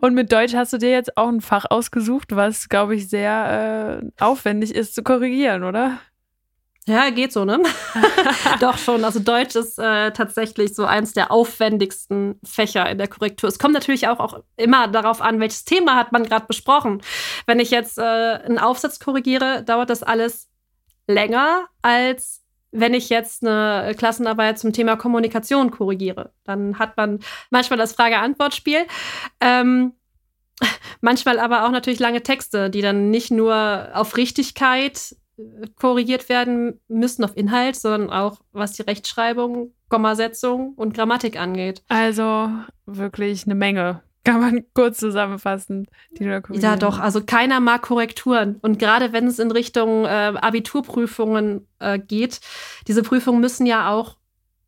Und 0.00 0.14
mit 0.14 0.32
Deutsch 0.32 0.54
hast 0.54 0.72
du 0.72 0.78
dir 0.78 0.90
jetzt 0.90 1.16
auch 1.16 1.28
ein 1.28 1.42
Fach 1.42 1.66
ausgesucht, 1.68 2.34
was, 2.34 2.70
glaube 2.70 2.94
ich, 2.96 3.08
sehr 3.08 4.02
äh, 4.02 4.22
aufwendig 4.22 4.74
ist 4.74 4.94
zu 4.94 5.02
korrigieren, 5.02 5.62
oder? 5.64 5.98
Ja, 6.88 7.10
geht 7.10 7.32
so, 7.32 7.44
ne? 7.44 7.60
Doch 8.60 8.78
schon. 8.78 9.04
Also 9.04 9.18
Deutsch 9.18 9.56
ist 9.56 9.76
äh, 9.76 10.12
tatsächlich 10.12 10.72
so 10.74 10.84
eins 10.84 11.12
der 11.12 11.32
aufwendigsten 11.32 12.38
Fächer 12.44 12.88
in 12.88 12.98
der 12.98 13.08
Korrektur. 13.08 13.48
Es 13.48 13.58
kommt 13.58 13.74
natürlich 13.74 14.06
auch, 14.06 14.20
auch 14.20 14.42
immer 14.56 14.86
darauf 14.86 15.20
an, 15.20 15.40
welches 15.40 15.64
Thema 15.64 15.96
hat 15.96 16.12
man 16.12 16.22
gerade 16.22 16.46
besprochen. 16.46 17.02
Wenn 17.44 17.58
ich 17.58 17.72
jetzt 17.72 17.98
äh, 17.98 18.02
einen 18.02 18.60
Aufsatz 18.60 19.00
korrigiere, 19.00 19.64
dauert 19.64 19.90
das 19.90 20.04
alles 20.04 20.48
länger, 21.06 21.66
als 21.82 22.42
wenn 22.72 22.94
ich 22.94 23.08
jetzt 23.08 23.46
eine 23.46 23.94
Klassenarbeit 23.94 24.58
zum 24.58 24.72
Thema 24.72 24.96
Kommunikation 24.96 25.70
korrigiere. 25.70 26.32
Dann 26.44 26.78
hat 26.78 26.96
man 26.96 27.20
manchmal 27.50 27.78
das 27.78 27.94
Frage-Antwort-Spiel. 27.94 28.86
Ähm, 29.40 29.92
manchmal 31.00 31.38
aber 31.38 31.66
auch 31.66 31.70
natürlich 31.70 32.00
lange 32.00 32.22
Texte, 32.22 32.70
die 32.70 32.82
dann 32.82 33.10
nicht 33.10 33.30
nur 33.30 33.88
auf 33.94 34.16
Richtigkeit 34.16 35.16
äh, 35.38 35.42
korrigiert 35.76 36.28
werden 36.28 36.80
müssen, 36.88 37.24
auf 37.24 37.36
Inhalt, 37.36 37.76
sondern 37.76 38.10
auch 38.10 38.40
was 38.52 38.72
die 38.72 38.82
Rechtschreibung, 38.82 39.72
Kommasetzung 39.88 40.74
und 40.74 40.94
Grammatik 40.94 41.38
angeht. 41.38 41.82
Also 41.88 42.50
wirklich 42.86 43.44
eine 43.44 43.54
Menge. 43.54 44.02
Kann 44.26 44.40
man 44.40 44.64
kurz 44.74 44.98
zusammenfassen, 44.98 45.86
die 46.18 46.24
da 46.24 46.40
Ja, 46.50 46.76
doch. 46.76 46.98
Also 46.98 47.22
keiner 47.24 47.60
mag 47.60 47.82
Korrekturen. 47.82 48.56
Und 48.60 48.78
gerade 48.78 49.12
wenn 49.12 49.26
es 49.28 49.38
in 49.38 49.52
Richtung 49.52 50.04
äh, 50.04 50.08
Abiturprüfungen 50.08 51.66
äh, 51.78 51.98
geht, 51.98 52.40
diese 52.88 53.02
Prüfungen 53.04 53.40
müssen 53.40 53.66
ja 53.66 53.88
auch 53.90 54.16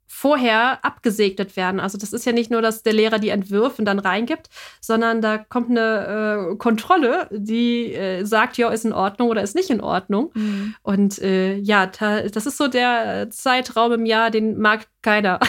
vorher 0.07 0.85
abgesegnet 0.85 1.57
werden. 1.57 1.81
Also 1.81 1.99
das 1.99 2.13
ist 2.13 2.25
ja 2.25 2.33
nicht 2.33 2.51
nur, 2.51 2.63
dass 2.63 2.83
der 2.83 2.93
Lehrer 2.93 3.19
die 3.19 3.29
entwirft 3.31 3.79
und 3.79 3.85
dann 3.85 3.99
reingibt, 3.99 4.49
sondern 4.81 5.21
da 5.21 5.39
kommt 5.39 5.71
eine 5.71 6.51
äh, 6.53 6.57
Kontrolle, 6.57 7.29
die 7.31 7.95
äh, 7.95 8.25
sagt, 8.25 8.59
ja, 8.59 8.69
ist 8.71 8.85
in 8.85 8.93
Ordnung 8.93 9.29
oder 9.29 9.43
ist 9.43 9.55
nicht 9.55 9.71
in 9.71 9.81
Ordnung. 9.81 10.31
Mhm. 10.35 10.75
Und 10.83 11.19
äh, 11.19 11.57
ja, 11.57 11.87
ta- 11.89 12.23
das 12.23 12.47
ist 12.47 12.57
so 12.59 12.69
der 12.69 13.29
Zeitraum 13.31 13.93
im 13.93 14.07
Jahr, 14.07 14.31
den 14.31 14.59
mag 14.59 14.87
keiner. 15.03 15.41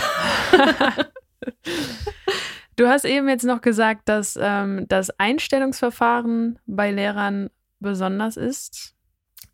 Du 2.79 2.87
hast 2.87 3.03
eben 3.03 3.27
jetzt 3.27 3.43
noch 3.43 3.59
gesagt, 3.59 4.07
dass 4.07 4.39
ähm, 4.41 4.85
das 4.87 5.09
Einstellungsverfahren 5.19 6.59
bei 6.65 6.91
Lehrern 6.91 7.49
besonders 7.81 8.37
ist. 8.37 8.93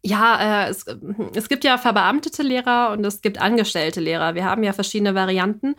Ja, 0.03 0.67
äh, 0.67 0.69
es, 0.69 0.85
es 1.33 1.49
gibt 1.49 1.63
ja 1.63 1.79
verbeamtete 1.79 2.43
Lehrer 2.43 2.91
und 2.91 3.03
es 3.03 3.21
gibt 3.21 3.41
angestellte 3.41 3.99
Lehrer. 3.99 4.35
Wir 4.35 4.45
haben 4.45 4.61
ja 4.61 4.73
verschiedene 4.73 5.15
Varianten, 5.15 5.73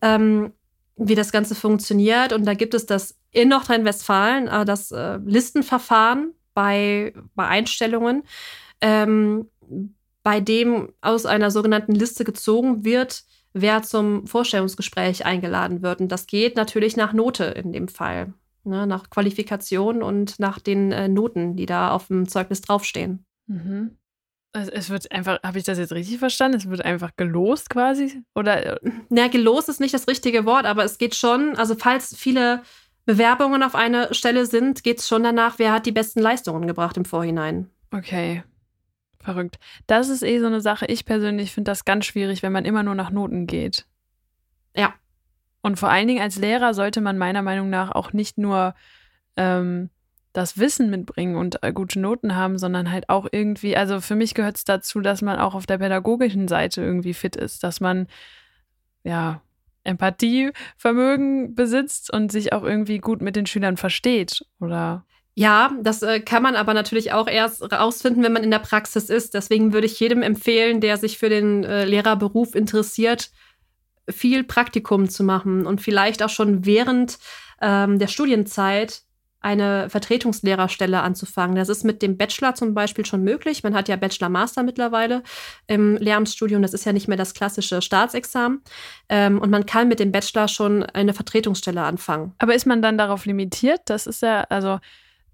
ähm, 0.00 0.52
wie 0.94 1.16
das 1.16 1.32
Ganze 1.32 1.56
funktioniert. 1.56 2.32
Und 2.32 2.44
da 2.44 2.54
gibt 2.54 2.72
es 2.72 2.86
das 2.86 3.16
in 3.32 3.48
Nordrhein-Westfalen, 3.48 4.46
äh, 4.46 4.64
das 4.64 4.92
äh, 4.92 5.16
Listenverfahren 5.24 6.34
bei, 6.54 7.14
bei 7.34 7.48
Einstellungen, 7.48 8.22
ähm, 8.80 9.50
bei 10.22 10.38
dem 10.38 10.92
aus 11.00 11.26
einer 11.26 11.50
sogenannten 11.50 11.96
Liste 11.96 12.22
gezogen 12.22 12.84
wird, 12.84 13.24
wer 13.56 13.82
zum 13.82 14.26
Vorstellungsgespräch 14.26 15.24
eingeladen 15.24 15.82
wird. 15.82 16.00
Und 16.00 16.12
das 16.12 16.26
geht 16.26 16.56
natürlich 16.56 16.96
nach 16.96 17.12
Note 17.14 17.44
in 17.44 17.72
dem 17.72 17.88
Fall, 17.88 18.34
ne, 18.64 18.86
nach 18.86 19.08
Qualifikation 19.08 20.02
und 20.02 20.38
nach 20.38 20.58
den 20.58 20.92
äh, 20.92 21.08
Noten, 21.08 21.56
die 21.56 21.66
da 21.66 21.90
auf 21.90 22.08
dem 22.08 22.28
Zeugnis 22.28 22.60
draufstehen. 22.60 23.24
Mhm. 23.46 23.96
Es, 24.52 24.68
es 24.68 24.90
wird 24.90 25.10
einfach, 25.10 25.42
habe 25.42 25.58
ich 25.58 25.64
das 25.64 25.78
jetzt 25.78 25.92
richtig 25.92 26.18
verstanden? 26.18 26.58
Es 26.58 26.68
wird 26.68 26.84
einfach 26.84 27.12
gelost 27.16 27.70
quasi? 27.70 28.22
Oder 28.34 28.82
äh, 28.82 28.90
Na, 29.08 29.28
gelost 29.28 29.70
ist 29.70 29.80
nicht 29.80 29.94
das 29.94 30.06
richtige 30.06 30.44
Wort, 30.44 30.66
aber 30.66 30.84
es 30.84 30.98
geht 30.98 31.14
schon, 31.14 31.56
also 31.56 31.74
falls 31.74 32.14
viele 32.14 32.62
Bewerbungen 33.06 33.62
auf 33.62 33.74
eine 33.74 34.12
Stelle 34.12 34.44
sind, 34.44 34.82
geht 34.82 34.98
es 34.98 35.08
schon 35.08 35.22
danach, 35.22 35.58
wer 35.58 35.72
hat 35.72 35.86
die 35.86 35.92
besten 35.92 36.20
Leistungen 36.20 36.66
gebracht 36.66 36.96
im 36.98 37.06
Vorhinein. 37.06 37.70
okay. 37.90 38.42
Verrückt. 39.26 39.58
Das 39.88 40.08
ist 40.08 40.22
eh 40.22 40.38
so 40.38 40.46
eine 40.46 40.60
Sache. 40.60 40.86
Ich 40.86 41.04
persönlich 41.04 41.52
finde 41.52 41.72
das 41.72 41.84
ganz 41.84 42.06
schwierig, 42.06 42.44
wenn 42.44 42.52
man 42.52 42.64
immer 42.64 42.84
nur 42.84 42.94
nach 42.94 43.10
Noten 43.10 43.48
geht. 43.48 43.84
Ja. 44.76 44.94
Und 45.62 45.80
vor 45.80 45.90
allen 45.90 46.06
Dingen 46.06 46.22
als 46.22 46.36
Lehrer 46.38 46.74
sollte 46.74 47.00
man 47.00 47.18
meiner 47.18 47.42
Meinung 47.42 47.68
nach 47.68 47.90
auch 47.90 48.12
nicht 48.12 48.38
nur 48.38 48.76
ähm, 49.36 49.90
das 50.32 50.58
Wissen 50.58 50.90
mitbringen 50.90 51.34
und 51.34 51.60
äh, 51.64 51.72
gute 51.72 51.98
Noten 51.98 52.36
haben, 52.36 52.56
sondern 52.56 52.92
halt 52.92 53.08
auch 53.08 53.26
irgendwie, 53.32 53.76
also 53.76 54.00
für 54.00 54.14
mich 54.14 54.34
gehört 54.34 54.58
es 54.58 54.64
dazu, 54.64 55.00
dass 55.00 55.22
man 55.22 55.40
auch 55.40 55.56
auf 55.56 55.66
der 55.66 55.78
pädagogischen 55.78 56.46
Seite 56.46 56.82
irgendwie 56.82 57.12
fit 57.12 57.34
ist, 57.34 57.64
dass 57.64 57.80
man 57.80 58.06
ja 59.02 59.42
Empathievermögen 59.82 61.56
besitzt 61.56 62.12
und 62.12 62.30
sich 62.30 62.52
auch 62.52 62.62
irgendwie 62.62 62.98
gut 62.98 63.22
mit 63.22 63.34
den 63.34 63.46
Schülern 63.46 63.76
versteht 63.76 64.46
oder 64.60 65.04
Ja, 65.38 65.70
das 65.82 66.02
äh, 66.02 66.20
kann 66.20 66.42
man 66.42 66.56
aber 66.56 66.72
natürlich 66.72 67.12
auch 67.12 67.28
erst 67.28 67.70
rausfinden, 67.70 68.22
wenn 68.22 68.32
man 68.32 68.42
in 68.42 68.50
der 68.50 68.58
Praxis 68.58 69.10
ist. 69.10 69.34
Deswegen 69.34 69.74
würde 69.74 69.86
ich 69.86 70.00
jedem 70.00 70.22
empfehlen, 70.22 70.80
der 70.80 70.96
sich 70.96 71.18
für 71.18 71.28
den 71.28 71.62
äh, 71.62 71.84
Lehrerberuf 71.84 72.54
interessiert, 72.54 73.30
viel 74.08 74.44
Praktikum 74.44 75.10
zu 75.10 75.24
machen 75.24 75.66
und 75.66 75.82
vielleicht 75.82 76.22
auch 76.22 76.30
schon 76.30 76.64
während 76.64 77.18
ähm, 77.60 77.98
der 77.98 78.06
Studienzeit 78.06 79.02
eine 79.40 79.90
Vertretungslehrerstelle 79.90 81.02
anzufangen. 81.02 81.54
Das 81.54 81.68
ist 81.68 81.84
mit 81.84 82.00
dem 82.00 82.16
Bachelor 82.16 82.54
zum 82.54 82.72
Beispiel 82.72 83.04
schon 83.04 83.22
möglich. 83.22 83.62
Man 83.62 83.74
hat 83.74 83.88
ja 83.88 83.96
Bachelor-Master 83.96 84.62
mittlerweile 84.62 85.22
im 85.66 85.98
Lehramtsstudium. 85.98 86.62
Das 86.62 86.72
ist 86.72 86.86
ja 86.86 86.94
nicht 86.94 87.08
mehr 87.08 87.18
das 87.18 87.34
klassische 87.34 87.82
Staatsexamen. 87.82 88.62
Ähm, 89.10 89.38
und 89.38 89.50
man 89.50 89.66
kann 89.66 89.88
mit 89.88 90.00
dem 90.00 90.12
Bachelor 90.12 90.48
schon 90.48 90.82
eine 90.82 91.12
Vertretungsstelle 91.12 91.82
anfangen. 91.82 92.32
Aber 92.38 92.54
ist 92.54 92.66
man 92.66 92.80
dann 92.80 92.96
darauf 92.96 93.26
limitiert? 93.26 93.82
Das 93.84 94.06
ist 94.06 94.22
ja, 94.22 94.40
also 94.48 94.80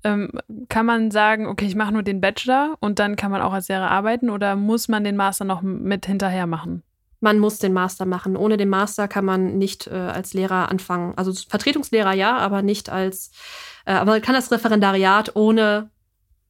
ähm, 0.04 0.30
kann 0.68 0.86
man 0.86 1.10
sagen, 1.10 1.46
okay, 1.46 1.66
ich 1.66 1.74
mache 1.74 1.92
nur 1.92 2.02
den 2.02 2.20
Bachelor 2.20 2.76
und 2.80 2.98
dann 2.98 3.16
kann 3.16 3.30
man 3.30 3.42
auch 3.42 3.52
als 3.52 3.68
Lehrer 3.68 3.90
arbeiten 3.90 4.30
oder 4.30 4.56
muss 4.56 4.88
man 4.88 5.04
den 5.04 5.16
Master 5.16 5.44
noch 5.44 5.62
mit 5.62 6.06
hinterher 6.06 6.46
machen? 6.46 6.82
Man 7.20 7.38
muss 7.38 7.58
den 7.58 7.72
Master 7.72 8.04
machen. 8.04 8.36
Ohne 8.36 8.56
den 8.56 8.68
Master 8.68 9.06
kann 9.06 9.24
man 9.24 9.56
nicht 9.56 9.86
äh, 9.86 9.90
als 9.90 10.34
Lehrer 10.34 10.68
anfangen. 10.70 11.16
Also 11.16 11.32
Vertretungslehrer 11.32 12.14
ja, 12.14 12.36
aber 12.36 12.62
nicht 12.62 12.90
als, 12.90 13.30
äh, 13.86 13.92
aber 13.92 14.12
man 14.12 14.22
kann 14.22 14.34
das 14.34 14.50
Referendariat 14.50 15.36
ohne 15.36 15.90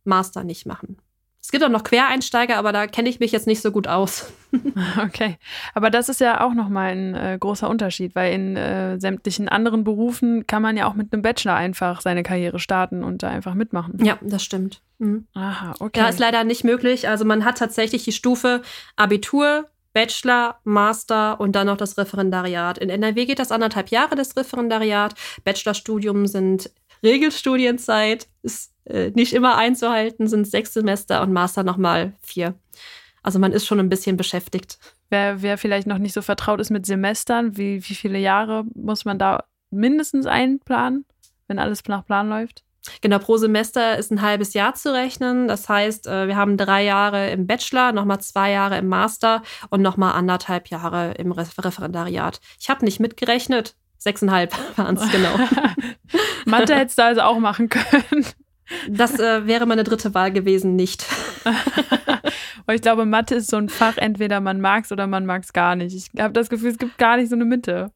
Master 0.05 0.45
nicht 0.45 0.65
machen. 0.67 0.97
Es 1.43 1.51
gibt 1.51 1.65
auch 1.65 1.69
noch 1.69 1.83
Quereinsteiger, 1.83 2.57
aber 2.57 2.73
da 2.73 2.87
kenne 2.87 3.09
ich 3.09 3.19
mich 3.19 3.33
jetzt 3.33 3.49
nicht 3.49 3.61
so 3.63 3.71
gut 3.71 3.89
aus. 3.89 4.33
Okay, 5.03 5.39
aber 5.73 5.89
das 5.89 6.11
ist 6.11 6.21
ja 6.21 6.43
auch 6.43 6.53
nochmal 6.53 6.93
ein 6.93 7.15
äh, 7.15 7.39
großer 7.41 7.71
Unterschied, 7.71 8.15
weil 8.15 8.35
in 8.35 8.55
äh, 8.55 9.01
sämtlichen 9.01 9.49
anderen 9.49 9.83
Berufen 9.83 10.47
kann 10.47 10.61
man 10.61 10.77
ja 10.77 10.87
auch 10.87 10.93
mit 10.93 11.11
einem 11.11 11.23
Bachelor 11.23 11.55
einfach 11.55 12.03
seine 12.03 12.23
Karriere 12.23 12.59
starten 12.59 13.03
und 13.03 13.23
da 13.23 13.31
einfach 13.31 13.55
mitmachen. 13.55 14.05
Ja, 14.05 14.19
das 14.21 14.45
stimmt. 14.45 14.83
Mhm. 14.99 15.27
Aha, 15.33 15.75
okay. 15.81 16.01
Ja, 16.01 16.09
ist 16.09 16.19
leider 16.19 16.45
nicht 16.45 16.65
möglich. 16.65 17.09
Also 17.09 17.25
man 17.25 17.47
hat 17.47 17.57
tatsächlich 17.59 18.05
die 18.05 18.13
Stufe 18.13 18.61
Abitur, 18.97 19.71
Bachelor, 19.93 20.59
Master 20.65 21.41
und 21.41 21.53
dann 21.53 21.67
noch 21.67 21.77
das 21.77 21.99
Referendariat. 21.99 22.79
In 22.79 22.91
NRW 22.91 23.27
geht 23.27 23.39
das 23.39 23.53
anderthalb 23.53 23.89
Jahre, 23.89 24.17
das 24.17 24.37
Referendariat. 24.37 25.15
Bachelorstudium 25.45 26.27
sind 26.27 26.71
Regelstudienzeit, 27.03 28.29
ist 28.43 28.73
äh, 28.85 29.11
nicht 29.11 29.33
immer 29.33 29.57
einzuhalten, 29.57 30.27
sind 30.27 30.47
sechs 30.47 30.75
Semester 30.75 31.23
und 31.23 31.33
Master 31.33 31.63
nochmal 31.63 32.15
vier. 32.23 32.55
Also 33.23 33.39
man 33.39 33.53
ist 33.53 33.67
schon 33.67 33.81
ein 33.81 33.89
bisschen 33.89 34.17
beschäftigt. 34.17 34.79
Wer, 35.11 35.43
wer 35.43 35.59
vielleicht 35.59 35.87
noch 35.87 35.99
nicht 35.99 36.13
so 36.13 36.23
vertraut 36.23 36.61
ist 36.61 36.71
mit 36.71 36.87
Semestern, 36.87 37.57
wie, 37.57 37.89
wie 37.89 37.95
viele 37.95 38.19
Jahre 38.19 38.65
muss 38.75 39.05
man 39.05 39.19
da 39.19 39.45
mindestens 39.71 40.27
einplanen, 40.27 41.05
wenn 41.49 41.59
alles 41.59 41.83
nach 41.87 42.05
Plan 42.05 42.29
läuft? 42.29 42.65
Genau, 43.01 43.19
pro 43.19 43.37
Semester 43.37 43.97
ist 43.97 44.11
ein 44.11 44.23
halbes 44.23 44.55
Jahr 44.55 44.75
zu 44.75 44.93
rechnen. 44.93 45.47
Das 45.47 45.69
heißt, 45.69 46.07
äh, 46.09 46.27
wir 46.27 46.37
haben 46.37 46.57
drei 46.57 46.83
Jahre 46.85 47.31
im 47.31 47.47
Bachelor, 47.47 47.93
nochmal 47.93 48.21
zwei 48.21 48.51
Jahre 48.51 48.77
im 48.79 48.89
Master 48.89 49.43
und 49.71 49.83
nochmal 49.83 50.15
anderthalb 50.15 50.69
Jahre 50.69 51.13
im 51.13 51.31
Referendariat. 51.31 52.41
Ich 52.59 52.71
habe 52.71 52.85
nicht 52.85 52.99
mitgerechnet. 52.99 53.77
Sechseinhalb 53.99 54.53
waren 54.77 54.97
es 54.97 55.13
genau. 55.13 55.31
Mathe 56.47 56.75
hättest 56.75 56.99
du 56.99 57.05
also 57.05 57.23
auch 57.23 57.39
machen 57.39 57.69
können. 57.69 58.27
Das 58.89 59.19
äh, 59.19 59.47
wäre 59.47 59.67
meine 59.67 59.85
dritte 59.85 60.15
Wahl 60.15 60.33
gewesen, 60.33 60.77
nicht. 60.77 61.05
Weil 62.67 62.77
ich 62.77 62.83
glaube, 62.83 63.05
Mathe 63.05 63.35
ist 63.35 63.51
so 63.51 63.57
ein 63.57 63.69
Fach, 63.69 63.97
entweder 63.97 64.41
man 64.41 64.61
mag 64.61 64.85
es 64.85 64.93
oder 64.93 65.07
man 65.07 65.27
mag 65.27 65.43
es 65.43 65.53
gar 65.53 65.77
nicht. 65.77 65.95
Ich 65.95 66.21
habe 66.21 66.33
das 66.33 66.49
Gefühl, 66.49 66.71
es 66.71 66.79
gibt 66.79 66.99
gar 66.99 67.17
nicht 67.17 67.29
so 67.29 67.35
eine 67.35 67.45
Mitte. 67.45 67.91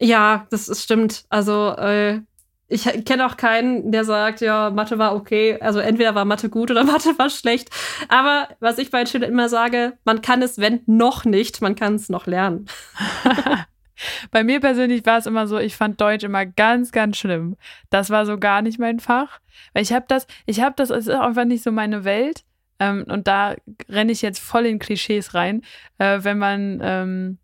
Ja, 0.00 0.46
das 0.50 0.68
ist, 0.68 0.82
stimmt. 0.82 1.24
Also 1.28 1.70
äh, 1.76 2.20
ich 2.68 2.84
kenne 3.04 3.26
auch 3.26 3.36
keinen, 3.36 3.90
der 3.92 4.04
sagt, 4.04 4.40
ja, 4.40 4.70
Mathe 4.70 4.98
war 4.98 5.14
okay. 5.14 5.58
Also 5.60 5.80
entweder 5.80 6.14
war 6.14 6.24
Mathe 6.24 6.48
gut 6.48 6.70
oder 6.70 6.84
Mathe 6.84 7.18
war 7.18 7.28
schlecht. 7.28 7.70
Aber 8.08 8.48
was 8.60 8.78
ich 8.78 8.90
bei 8.90 9.02
den 9.02 9.06
Schülern 9.06 9.30
immer 9.30 9.48
sage, 9.48 9.98
man 10.04 10.22
kann 10.22 10.40
es, 10.42 10.58
wenn 10.58 10.80
noch 10.86 11.24
nicht, 11.24 11.60
man 11.60 11.74
kann 11.74 11.96
es 11.96 12.08
noch 12.08 12.26
lernen. 12.26 12.66
bei 14.30 14.44
mir 14.44 14.60
persönlich 14.60 15.04
war 15.06 15.18
es 15.18 15.26
immer 15.26 15.46
so, 15.46 15.58
ich 15.58 15.76
fand 15.76 16.00
Deutsch 16.00 16.24
immer 16.24 16.46
ganz, 16.46 16.92
ganz 16.92 17.16
schlimm. 17.16 17.56
Das 17.90 18.10
war 18.10 18.26
so 18.26 18.38
gar 18.38 18.62
nicht 18.62 18.78
mein 18.78 19.00
Fach. 19.00 19.40
Weil 19.72 19.82
ich 19.82 19.92
habe 19.92 20.06
das, 20.08 20.26
ich 20.46 20.60
habe 20.60 20.74
das, 20.76 20.90
es 20.90 21.06
ist 21.06 21.14
einfach 21.14 21.44
nicht 21.44 21.62
so 21.62 21.72
meine 21.72 22.04
Welt. 22.04 22.44
Ähm, 22.78 23.04
und 23.08 23.26
da 23.26 23.54
renne 23.88 24.12
ich 24.12 24.22
jetzt 24.22 24.40
voll 24.40 24.66
in 24.66 24.78
Klischees 24.78 25.34
rein. 25.34 25.62
Äh, 25.98 26.20
wenn 26.22 26.38
man 26.38 26.80
ähm, 26.82 27.38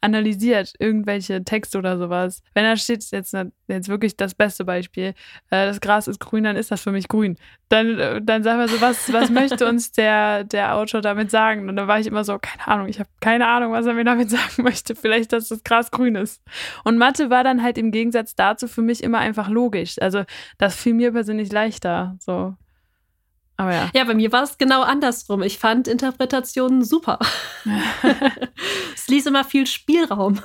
analysiert 0.00 0.74
irgendwelche 0.78 1.44
Texte 1.44 1.78
oder 1.78 1.98
sowas, 1.98 2.42
wenn 2.54 2.64
da 2.64 2.76
steht 2.76 3.04
jetzt, 3.10 3.34
jetzt 3.66 3.88
wirklich 3.88 4.16
das 4.16 4.34
beste 4.34 4.64
Beispiel, 4.64 5.14
äh, 5.50 5.66
das 5.66 5.80
Gras 5.80 6.08
ist 6.08 6.20
grün, 6.20 6.44
dann 6.44 6.56
ist 6.56 6.70
das 6.70 6.82
für 6.82 6.92
mich 6.92 7.08
grün. 7.08 7.36
Dann, 7.68 7.98
äh, 7.98 8.22
dann 8.22 8.42
sagen 8.42 8.60
wir 8.60 8.68
so, 8.68 8.80
was, 8.80 9.12
was 9.12 9.30
möchte 9.30 9.68
uns 9.68 9.92
der, 9.92 10.44
der 10.44 10.74
Autor 10.74 11.00
damit 11.00 11.30
sagen? 11.30 11.68
Und 11.68 11.76
dann 11.76 11.88
war 11.88 11.98
ich 11.98 12.06
immer 12.06 12.24
so, 12.24 12.38
keine 12.38 12.66
Ahnung, 12.68 12.88
ich 12.88 12.98
habe 12.98 13.10
keine 13.20 13.46
Ahnung, 13.46 13.72
was 13.72 13.86
er 13.86 13.94
mir 13.94 14.04
damit 14.04 14.30
sagen 14.30 14.62
möchte. 14.62 14.94
Vielleicht, 14.94 15.32
dass 15.32 15.48
das 15.48 15.64
Gras 15.64 15.90
grün 15.90 16.14
ist. 16.14 16.42
Und 16.84 16.98
Mathe 16.98 17.30
war 17.30 17.44
dann 17.44 17.62
halt 17.62 17.78
im 17.78 17.90
Gegensatz 17.90 18.34
dazu 18.34 18.68
für 18.68 18.82
mich 18.82 19.02
immer 19.02 19.18
einfach 19.18 19.48
logisch. 19.48 20.00
Also 20.00 20.24
das 20.58 20.76
fiel 20.76 20.94
mir 20.94 21.12
persönlich 21.12 21.52
leichter. 21.52 22.16
So. 22.20 22.54
Aber 23.58 23.74
ja. 23.74 23.90
Ja, 23.92 24.04
bei 24.04 24.14
mir 24.14 24.32
war 24.32 24.44
es 24.44 24.56
genau 24.56 24.82
andersrum. 24.82 25.42
Ich 25.42 25.58
fand 25.58 25.88
Interpretationen 25.88 26.84
super. 26.84 27.18
es 28.94 29.08
ließ 29.08 29.26
immer 29.26 29.44
viel 29.44 29.66
Spielraum. 29.66 30.40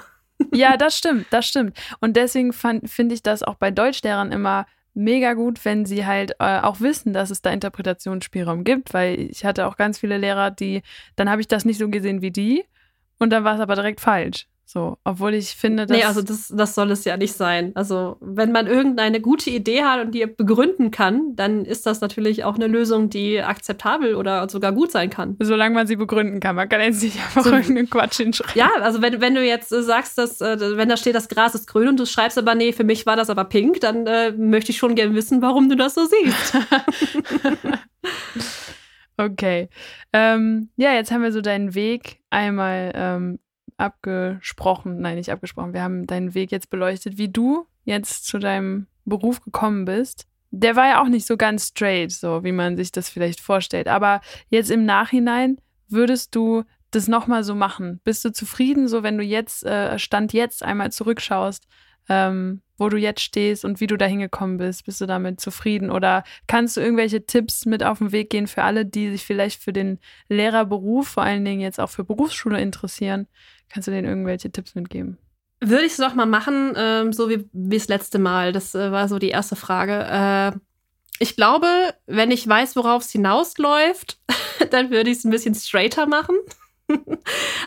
ja, 0.52 0.78
das 0.78 0.98
stimmt, 0.98 1.28
das 1.30 1.48
stimmt. 1.48 1.78
Und 2.02 2.18
deswegen 2.18 2.52
finde 2.52 3.14
ich 3.14 3.22
das 3.22 3.44
auch 3.44 3.56
bei 3.56 3.70
Deutschlehrern 3.70 4.32
immer 4.32 4.66
mega 4.96 5.34
gut, 5.34 5.64
wenn 5.64 5.86
sie 5.86 6.06
halt 6.06 6.32
äh, 6.40 6.60
auch 6.60 6.80
wissen, 6.80 7.14
dass 7.14 7.30
es 7.30 7.42
da 7.42 7.52
Interpretationsspielraum 7.52 8.64
gibt, 8.64 8.94
weil 8.94 9.20
ich 9.20 9.46
hatte 9.46 9.68
auch 9.68 9.78
ganz 9.78 10.00
viele 10.00 10.18
Lehrer, 10.18 10.52
die, 10.52 10.82
dann 11.16 11.30
habe 11.30 11.42
ich 11.42 11.48
das 11.48 11.66
nicht 11.66 11.80
so 11.80 11.90
gesehen 11.90 12.22
wie 12.22 12.32
die 12.32 12.66
und 13.20 13.30
dann 13.32 13.44
war 13.44 13.56
es 13.56 13.62
aber 13.62 13.76
direkt 13.76 14.02
falsch. 14.02 14.48
So, 14.66 14.98
obwohl 15.04 15.34
ich 15.34 15.56
finde, 15.56 15.86
dass. 15.86 15.98
Nee, 15.98 16.06
also 16.06 16.22
das, 16.22 16.48
das 16.48 16.74
soll 16.74 16.90
es 16.92 17.04
ja 17.04 17.18
nicht 17.18 17.34
sein. 17.34 17.74
Also, 17.76 18.16
wenn 18.22 18.52
man 18.54 18.66
irgendeine 18.66 19.20
gute 19.20 19.50
Idee 19.50 19.84
hat 19.84 20.06
und 20.06 20.16
die 20.16 20.26
begründen 20.26 20.90
kann, 20.90 21.36
dann 21.36 21.66
ist 21.66 21.86
das 21.86 22.00
natürlich 22.00 22.46
auch 22.46 22.56
eine 22.56 22.68
Lösung, 22.68 23.10
die 23.10 23.42
akzeptabel 23.42 24.16
oder 24.16 24.48
sogar 24.50 24.72
gut 24.72 24.92
sein 24.92 25.10
kann. 25.10 25.36
Solange 25.40 25.76
man 25.76 25.86
sie 25.86 25.98
begründen 25.98 26.40
kann. 26.40 26.56
Man 26.56 26.70
kann 26.70 26.80
jetzt 26.80 27.04
nicht 27.04 27.18
einfach 27.18 27.44
so, 27.44 27.52
irgendeinen 27.52 27.90
Quatsch 27.90 28.18
hinschreiben. 28.18 28.54
Ja, 28.56 28.70
also 28.82 29.02
wenn, 29.02 29.20
wenn 29.20 29.36
du 29.36 29.46
jetzt 29.46 29.72
äh, 29.74 29.84
sagst, 29.84 30.18
dass, 30.18 30.40
äh, 30.40 30.78
wenn 30.78 30.90
da 30.90 30.96
steht, 30.96 31.16
das 31.16 31.28
Gras 31.28 31.56
ist 31.56 31.68
grün 31.68 31.90
und 31.90 32.00
du 32.00 32.06
schreibst 32.06 32.38
aber, 32.38 32.56
nee, 32.56 32.72
für 32.72 32.86
mich 32.86 33.06
war 33.06 33.18
das 33.18 33.30
aber 33.30 33.44
pink, 33.44 33.82
dann 33.82 34.08
äh, 34.08 34.32
möchte 34.32 34.72
ich 34.72 34.78
schon 34.78 34.96
gerne 34.96 35.14
wissen, 35.14 35.42
warum 35.42 35.68
du 35.68 35.76
das 35.76 35.94
so 35.94 36.06
siehst. 36.06 36.58
okay. 39.18 39.68
Ähm, 40.14 40.70
ja, 40.78 40.94
jetzt 40.94 41.12
haben 41.12 41.22
wir 41.22 41.34
so 41.34 41.42
deinen 41.42 41.76
Weg 41.76 42.22
einmal 42.30 42.92
ähm, 42.96 43.40
abgesprochen, 43.84 45.00
nein, 45.00 45.18
nicht 45.18 45.32
abgesprochen, 45.32 45.74
wir 45.74 45.84
haben 45.84 46.08
deinen 46.08 46.34
Weg 46.34 46.52
jetzt 46.52 46.70
beleuchtet, 46.70 47.18
wie 47.18 47.30
du 47.30 47.68
jetzt 47.84 48.26
zu 48.26 48.40
deinem 48.40 48.88
Beruf 49.06 49.42
gekommen 49.42 49.86
bist. 49.86 50.26
Der 50.52 50.76
war 50.76 50.88
ja 50.88 51.02
auch 51.02 51.08
nicht 51.08 51.26
so 51.26 51.36
ganz 51.36 51.68
straight, 51.68 52.12
so 52.12 52.44
wie 52.44 52.52
man 52.52 52.78
sich 52.78 52.92
das 52.92 53.10
vielleicht 53.10 53.42
vorstellt. 53.42 53.88
Aber 53.88 54.22
jetzt 54.50 54.72
im 54.72 54.86
Nachhinein 54.86 55.58
würdest 55.88 56.36
du 56.36 56.64
das 56.92 57.08
nochmal 57.08 57.44
so 57.44 57.56
machen? 57.56 58.00
Bist 58.04 58.24
du 58.24 58.32
zufrieden, 58.32 58.88
so 58.88 59.04
wenn 59.04 59.18
du 59.18 59.24
jetzt, 59.24 59.66
äh, 59.66 59.98
Stand 59.98 60.34
jetzt 60.34 60.64
einmal 60.64 60.92
zurückschaust, 60.92 61.68
ähm, 62.10 62.62
wo 62.78 62.90
du 62.90 62.98
jetzt 62.98 63.22
stehst 63.22 63.66
und 63.66 63.80
wie 63.80 63.88
du 63.88 63.98
da 63.98 64.06
hingekommen 64.06 64.58
bist? 64.58 64.86
Bist 64.86 65.02
du 65.02 65.06
damit 65.06 65.40
zufrieden? 65.40 65.90
Oder 65.90 66.24
kannst 66.48 66.78
du 66.78 66.82
irgendwelche 66.82 67.26
Tipps 67.26 67.66
mit 67.66 67.84
auf 67.84 68.00
den 68.00 68.12
Weg 68.12 68.30
gehen 68.30 68.48
für 68.48 68.64
alle, 68.64 68.86
die 68.86 69.12
sich 69.12 69.24
vielleicht 69.24 69.62
für 69.62 69.74
den 69.74 70.00
Lehrerberuf, 70.28 71.08
vor 71.08 71.24
allen 71.24 71.46
Dingen 71.46 71.62
jetzt 71.62 71.80
auch 71.80 71.90
für 71.90 72.04
Berufsschule 72.04 72.60
interessieren? 72.60 73.28
Kannst 73.70 73.88
du 73.88 73.92
denen 73.92 74.08
irgendwelche 74.08 74.52
Tipps 74.52 74.76
mitgeben? 74.76 75.18
Würde 75.60 75.86
ich 75.86 75.94
es 75.94 75.98
doch 75.98 76.14
mal 76.14 76.26
machen, 76.26 76.74
ähm, 76.76 77.14
so 77.14 77.30
wie, 77.30 77.48
das 77.54 77.88
letzte 77.88 78.20
Mal. 78.20 78.52
Das 78.52 78.76
äh, 78.76 78.92
war 78.92 79.08
so 79.08 79.18
die 79.18 79.30
erste 79.30 79.56
Frage. 79.56 80.06
Äh, 80.10 80.60
ich 81.20 81.36
glaube, 81.36 81.68
wenn 82.06 82.32
ich 82.32 82.48
weiß, 82.48 82.76
worauf 82.76 83.04
es 83.04 83.12
hinausläuft, 83.12 84.20
dann 84.72 84.92
würde 84.92 85.10
ich 85.10 85.20
es 85.20 85.24
ein 85.24 85.32
bisschen 85.32 85.56
straighter 85.56 86.06
machen. 86.06 86.36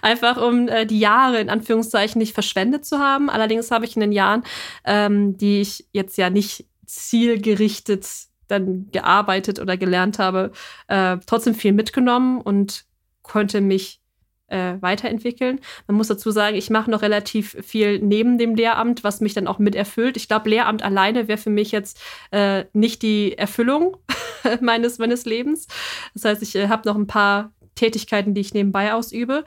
Einfach 0.03 0.37
um 0.37 0.69
äh, 0.69 0.85
die 0.85 1.01
Jahre 1.01 1.41
in 1.41 1.49
Anführungszeichen 1.49 2.19
nicht 2.19 2.35
verschwendet 2.35 2.85
zu 2.85 2.99
haben. 2.99 3.31
Allerdings 3.31 3.71
habe 3.71 3.87
ich 3.87 3.97
in 3.97 4.01
den 4.01 4.13
Jahren, 4.13 4.45
ähm, 4.85 5.37
die 5.37 5.61
ich 5.61 5.87
jetzt 5.93 6.19
ja 6.19 6.29
nicht 6.29 6.67
zielgerichtet 6.87 8.07
dann 8.49 8.91
gearbeitet 8.93 9.59
oder 9.59 9.77
gelernt 9.77 10.19
habe, 10.19 10.53
äh, 10.89 11.17
trotzdem 11.27 11.55
viel 11.55 11.73
mitgenommen 11.73 12.41
und 12.41 12.85
konnte 13.23 13.61
mich 13.61 14.01
äh, 14.49 14.75
weiterentwickeln. 14.81 15.61
Man 15.87 15.97
muss 15.97 16.09
dazu 16.09 16.31
sagen, 16.31 16.57
ich 16.57 16.71
mache 16.71 16.91
noch 16.91 17.03
relativ 17.03 17.57
viel 17.65 17.99
neben 17.99 18.39
dem 18.39 18.55
Lehramt, 18.55 19.05
was 19.05 19.21
mich 19.21 19.35
dann 19.35 19.47
auch 19.47 19.59
mit 19.59 19.75
erfüllt. 19.75 20.17
Ich 20.17 20.29
glaube, 20.29 20.51
Lehramt 20.51 20.83
alleine 20.83 21.29
wäre 21.29 21.39
für 21.39 21.51
mich 21.51 21.73
jetzt 21.73 22.01
äh, 22.31 22.65
nicht 22.73 23.03
die 23.03 23.37
Erfüllung 23.37 23.97
meines, 24.61 24.99
meines 24.99 25.25
Lebens. 25.25 25.67
Das 26.15 26.25
heißt, 26.25 26.43
ich 26.43 26.55
äh, 26.55 26.69
habe 26.69 26.89
noch 26.89 26.97
ein 26.97 27.07
paar 27.07 27.53
Tätigkeiten, 27.75 28.35
die 28.35 28.41
ich 28.41 28.55
nebenbei 28.55 28.95
ausübe. 28.95 29.45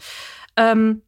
Ähm, 0.55 1.01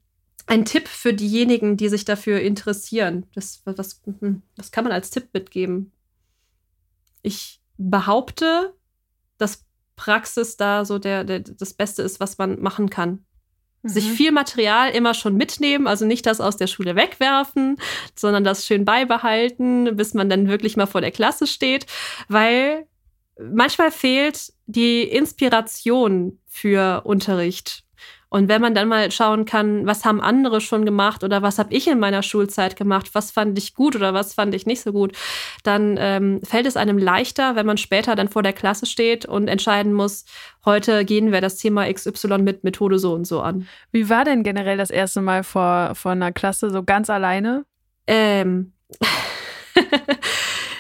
ein 0.48 0.66
Tipp 0.66 0.88
für 0.88 1.14
diejenigen, 1.14 1.78
die 1.78 1.90
sich 1.90 2.04
dafür 2.04 2.42
interessieren. 2.42 3.26
Das, 3.36 3.62
was, 3.66 4.02
hm, 4.20 4.42
was 4.56 4.72
kann 4.72 4.84
man 4.84 4.94
als 4.94 5.10
Tipp 5.10 5.30
mitgeben? 5.34 5.92
Ich 7.22 7.62
behaupte, 7.78 8.74
dass 9.38 9.66
Praxis 9.96 10.58
da 10.58 10.84
so 10.84 10.98
der, 10.98 11.24
der, 11.24 11.40
das 11.42 11.74
Beste 11.74 12.02
ist, 12.02 12.20
was 12.20 12.38
man 12.38 12.60
machen 12.60 12.90
kann. 12.90 13.24
Mhm. 13.84 13.90
Sich 13.90 14.10
viel 14.10 14.32
Material 14.32 14.92
immer 14.92 15.14
schon 15.14 15.36
mitnehmen, 15.36 15.88
also 15.88 16.06
nicht 16.06 16.26
das 16.26 16.42
aus 16.42 16.58
der 16.58 16.68
Schule 16.68 16.96
wegwerfen, 16.96 17.78
sondern 18.16 18.44
das 18.44 18.66
schön 18.66 18.86
beibehalten, 18.86 19.96
bis 19.96 20.14
man 20.14 20.30
dann 20.30 20.48
wirklich 20.48 20.78
mal 20.78 20.86
vor 20.86 21.02
der 21.02 21.12
Klasse 21.12 21.48
steht, 21.48 21.86
weil 22.28 22.88
manchmal 23.40 23.92
fehlt 23.92 24.54
die 24.66 25.04
Inspiration 25.04 26.40
für 26.48 27.02
Unterricht. 27.06 27.84
Und 28.34 28.48
wenn 28.48 28.62
man 28.62 28.74
dann 28.74 28.88
mal 28.88 29.12
schauen 29.12 29.44
kann, 29.44 29.86
was 29.86 30.06
haben 30.06 30.22
andere 30.22 30.62
schon 30.62 30.86
gemacht 30.86 31.26
oder 31.26 31.42
was 31.42 31.60
habe 31.60 31.74
ich 31.74 31.90
in 31.90 32.00
meiner 32.00 32.24
Schulzeit 32.24 32.78
gemacht, 32.78 33.10
was 33.12 33.30
fand 33.30 33.58
ich 33.58 33.76
gut 33.76 33.94
oder 33.94 34.14
was 34.14 34.34
fand 34.34 34.56
ich 34.56 34.66
nicht 34.66 34.82
so 34.82 34.94
gut, 34.94 35.18
dann 35.64 35.98
ähm, 36.00 36.40
fällt 36.42 36.66
es 36.66 36.78
einem 36.78 36.98
leichter, 36.98 37.58
wenn 37.58 37.66
man 37.66 37.76
später 37.76 38.16
dann 38.16 38.30
vor 38.30 38.42
der 38.42 38.54
Klasse 38.54 38.86
steht 38.86 39.26
und 39.26 39.50
entscheiden 39.50 39.92
muss, 39.92 40.24
heute 40.64 41.04
gehen 41.04 41.34
wir 41.34 41.42
das 41.42 41.58
Thema 41.58 41.92
XY 41.92 42.38
mit 42.38 42.64
Methode 42.64 43.00
so 43.00 43.14
und 43.14 43.28
so 43.28 43.42
an. 43.42 43.68
Wie 43.92 44.10
war 44.10 44.24
denn 44.24 44.44
generell 44.44 44.78
das 44.78 44.92
erste 44.92 45.20
Mal 45.20 45.44
vor, 45.44 45.94
vor 45.96 46.12
einer 46.14 46.32
Klasse 46.32 46.70
so 46.70 46.84
ganz 46.84 47.10
alleine? 47.10 47.66
Ähm. 48.08 48.72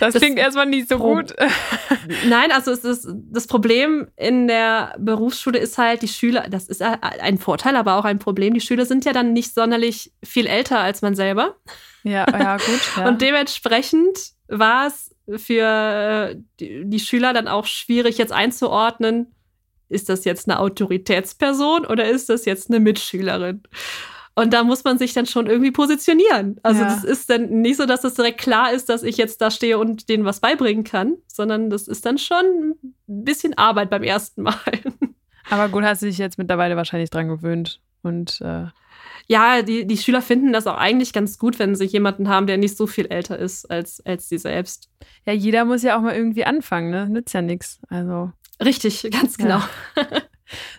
Das, 0.01 0.15
das 0.15 0.21
klingt 0.23 0.39
erstmal 0.39 0.65
nicht 0.65 0.89
so 0.89 0.97
Pro 0.97 1.13
gut. 1.13 1.35
Nein, 2.27 2.51
also 2.51 2.71
es 2.71 2.83
ist, 2.83 3.07
das 3.29 3.45
Problem 3.45 4.07
in 4.17 4.47
der 4.47 4.95
Berufsschule 4.97 5.59
ist 5.59 5.77
halt, 5.77 6.01
die 6.01 6.07
Schüler, 6.07 6.47
das 6.49 6.67
ist 6.67 6.81
ein 6.81 7.37
Vorteil, 7.37 7.75
aber 7.75 7.97
auch 7.97 8.05
ein 8.05 8.17
Problem. 8.17 8.55
Die 8.55 8.61
Schüler 8.61 8.87
sind 8.87 9.05
ja 9.05 9.13
dann 9.13 9.31
nicht 9.31 9.53
sonderlich 9.53 10.11
viel 10.23 10.47
älter 10.47 10.79
als 10.79 11.03
man 11.03 11.13
selber. 11.13 11.55
Ja, 12.01 12.25
ja, 12.27 12.57
gut. 12.57 12.81
Ja. 12.97 13.07
Und 13.07 13.21
dementsprechend 13.21 14.31
war 14.47 14.87
es 14.87 15.15
für 15.37 16.35
die, 16.59 16.81
die 16.85 16.99
Schüler 16.99 17.33
dann 17.33 17.47
auch 17.47 17.67
schwierig, 17.67 18.17
jetzt 18.17 18.33
einzuordnen, 18.33 19.35
ist 19.87 20.09
das 20.09 20.25
jetzt 20.25 20.49
eine 20.49 20.59
Autoritätsperson 20.59 21.85
oder 21.85 22.09
ist 22.09 22.27
das 22.29 22.45
jetzt 22.45 22.71
eine 22.71 22.79
Mitschülerin? 22.79 23.61
Und 24.33 24.53
da 24.53 24.63
muss 24.63 24.83
man 24.83 24.97
sich 24.97 25.13
dann 25.13 25.25
schon 25.25 25.47
irgendwie 25.47 25.71
positionieren. 25.71 26.59
Also 26.63 26.81
ja. 26.81 26.87
das 26.87 27.03
ist 27.03 27.29
dann 27.29 27.49
nicht 27.61 27.77
so, 27.77 27.85
dass 27.85 28.03
es 28.03 28.13
direkt 28.13 28.39
klar 28.39 28.71
ist, 28.71 28.87
dass 28.87 29.03
ich 29.03 29.17
jetzt 29.17 29.41
da 29.41 29.51
stehe 29.51 29.77
und 29.77 30.07
denen 30.07 30.23
was 30.23 30.39
beibringen 30.39 30.83
kann, 30.83 31.17
sondern 31.27 31.69
das 31.69 31.87
ist 31.87 32.05
dann 32.05 32.17
schon 32.17 32.75
ein 32.81 32.95
bisschen 33.07 33.57
Arbeit 33.57 33.89
beim 33.89 34.03
ersten 34.03 34.43
Mal. 34.43 34.55
Aber 35.49 35.67
gut, 35.67 35.83
hast 35.83 36.01
du 36.01 36.05
dich 36.05 36.17
jetzt 36.17 36.37
mittlerweile 36.37 36.77
wahrscheinlich 36.77 37.09
dran 37.09 37.27
gewöhnt 37.27 37.81
und 38.03 38.39
äh 38.41 38.67
ja, 39.27 39.61
die, 39.61 39.85
die 39.85 39.97
Schüler 39.97 40.21
finden 40.21 40.51
das 40.51 40.67
auch 40.67 40.77
eigentlich 40.77 41.13
ganz 41.13 41.37
gut, 41.37 41.57
wenn 41.57 41.75
sie 41.75 41.85
jemanden 41.85 42.27
haben, 42.27 42.47
der 42.47 42.57
nicht 42.57 42.75
so 42.75 42.85
viel 42.87 43.05
älter 43.05 43.39
ist 43.39 43.69
als, 43.69 44.05
als 44.05 44.27
sie 44.27 44.37
selbst. 44.37 44.89
Ja, 45.25 45.31
jeder 45.31 45.63
muss 45.63 45.83
ja 45.83 45.97
auch 45.97 46.01
mal 46.01 46.15
irgendwie 46.15 46.43
anfangen, 46.43 46.89
ne? 46.89 47.07
Nützt 47.07 47.33
ja 47.33 47.41
nichts. 47.41 47.79
Also. 47.87 48.31
Richtig, 48.63 49.07
ganz 49.11 49.37
genau. 49.37 49.61
Ja. 49.95 50.21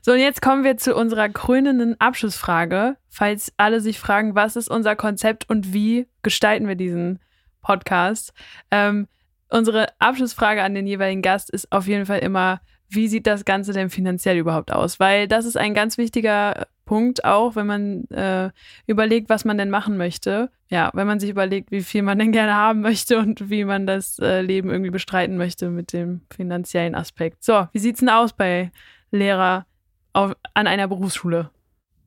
So, 0.03 0.13
und 0.13 0.19
jetzt 0.19 0.43
kommen 0.43 0.65
wir 0.65 0.77
zu 0.77 0.95
unserer 0.95 1.29
krönenden 1.29 2.01
Abschlussfrage. 2.01 2.97
Falls 3.09 3.53
alle 3.57 3.81
sich 3.81 3.99
fragen, 3.99 4.35
was 4.35 4.57
ist 4.57 4.69
unser 4.69 4.97
Konzept 4.97 5.49
und 5.49 5.73
wie 5.73 6.09
gestalten 6.23 6.69
wir 6.69 6.77
diesen 6.77 7.19
Podcast? 7.61 8.33
Ähm, 8.71 9.09
unsere 9.49 9.89
Abschlussfrage 9.99 10.63
an 10.63 10.75
den 10.75 10.87
jeweiligen 10.87 11.23
Gast 11.23 11.51
ist 11.51 11.71
auf 11.73 11.87
jeden 11.87 12.07
Fall 12.07 12.21
immer, 12.21 12.61
wie 12.89 13.09
sieht 13.09 13.27
das 13.27 13.45
Ganze 13.45 13.73
denn 13.73 13.91
finanziell 13.91 14.37
überhaupt 14.37 14.73
aus? 14.73 15.01
Weil 15.01 15.29
das 15.29 15.47
ist 15.47 15.57
ein 15.57 15.75
ganz 15.75 15.97
wichtiger 15.99 16.67
Punkt 16.85 17.25
auch, 17.25 17.57
wenn 17.57 17.67
man 17.67 18.05
äh, 18.11 18.51
überlegt, 18.87 19.31
was 19.31 19.45
man 19.45 19.57
denn 19.57 19.71
machen 19.71 19.97
möchte. 19.97 20.51
Ja, 20.69 20.91
wenn 20.95 21.07
man 21.07 21.21
sich 21.21 21.31
überlegt, 21.31 21.71
wie 21.71 21.83
viel 21.83 22.03
man 22.03 22.19
denn 22.19 22.33
gerne 22.33 22.55
haben 22.55 22.81
möchte 22.83 23.19
und 23.19 23.51
wie 23.51 23.65
man 23.65 23.87
das 23.87 24.19
äh, 24.19 24.43
Leben 24.43 24.71
irgendwie 24.71 24.91
bestreiten 24.91 25.37
möchte 25.37 25.71
mit 25.71 25.93
dem 25.93 26.23
finanziellen 26.35 26.95
Aspekt. 26.95 27.43
So, 27.45 27.67
wie 27.73 27.79
sieht's 27.79 28.01
denn 28.01 28.09
aus 28.09 28.33
bei 28.33 28.71
Lehrer 29.13 29.67
auf, 30.13 30.35
an 30.55 30.67
einer 30.67 30.89
Berufsschule? 30.89 31.51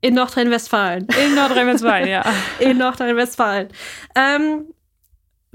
In 0.02 0.14
Nordrhein-Westfalen. 0.14 1.08
In 1.26 1.36
Nordrhein-Westfalen, 1.36 2.08
ja. 2.08 2.24
In 2.60 2.78
Nordrhein-Westfalen. 2.78 3.70
Ähm, 4.16 4.74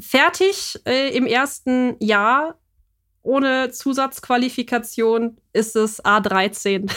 fertig 0.00 0.80
äh, 0.86 1.14
im 1.16 1.26
ersten 1.26 1.96
Jahr 2.00 2.58
ohne 3.22 3.70
Zusatzqualifikation 3.70 5.36
ist 5.52 5.76
es 5.76 6.02
A13. 6.04 6.90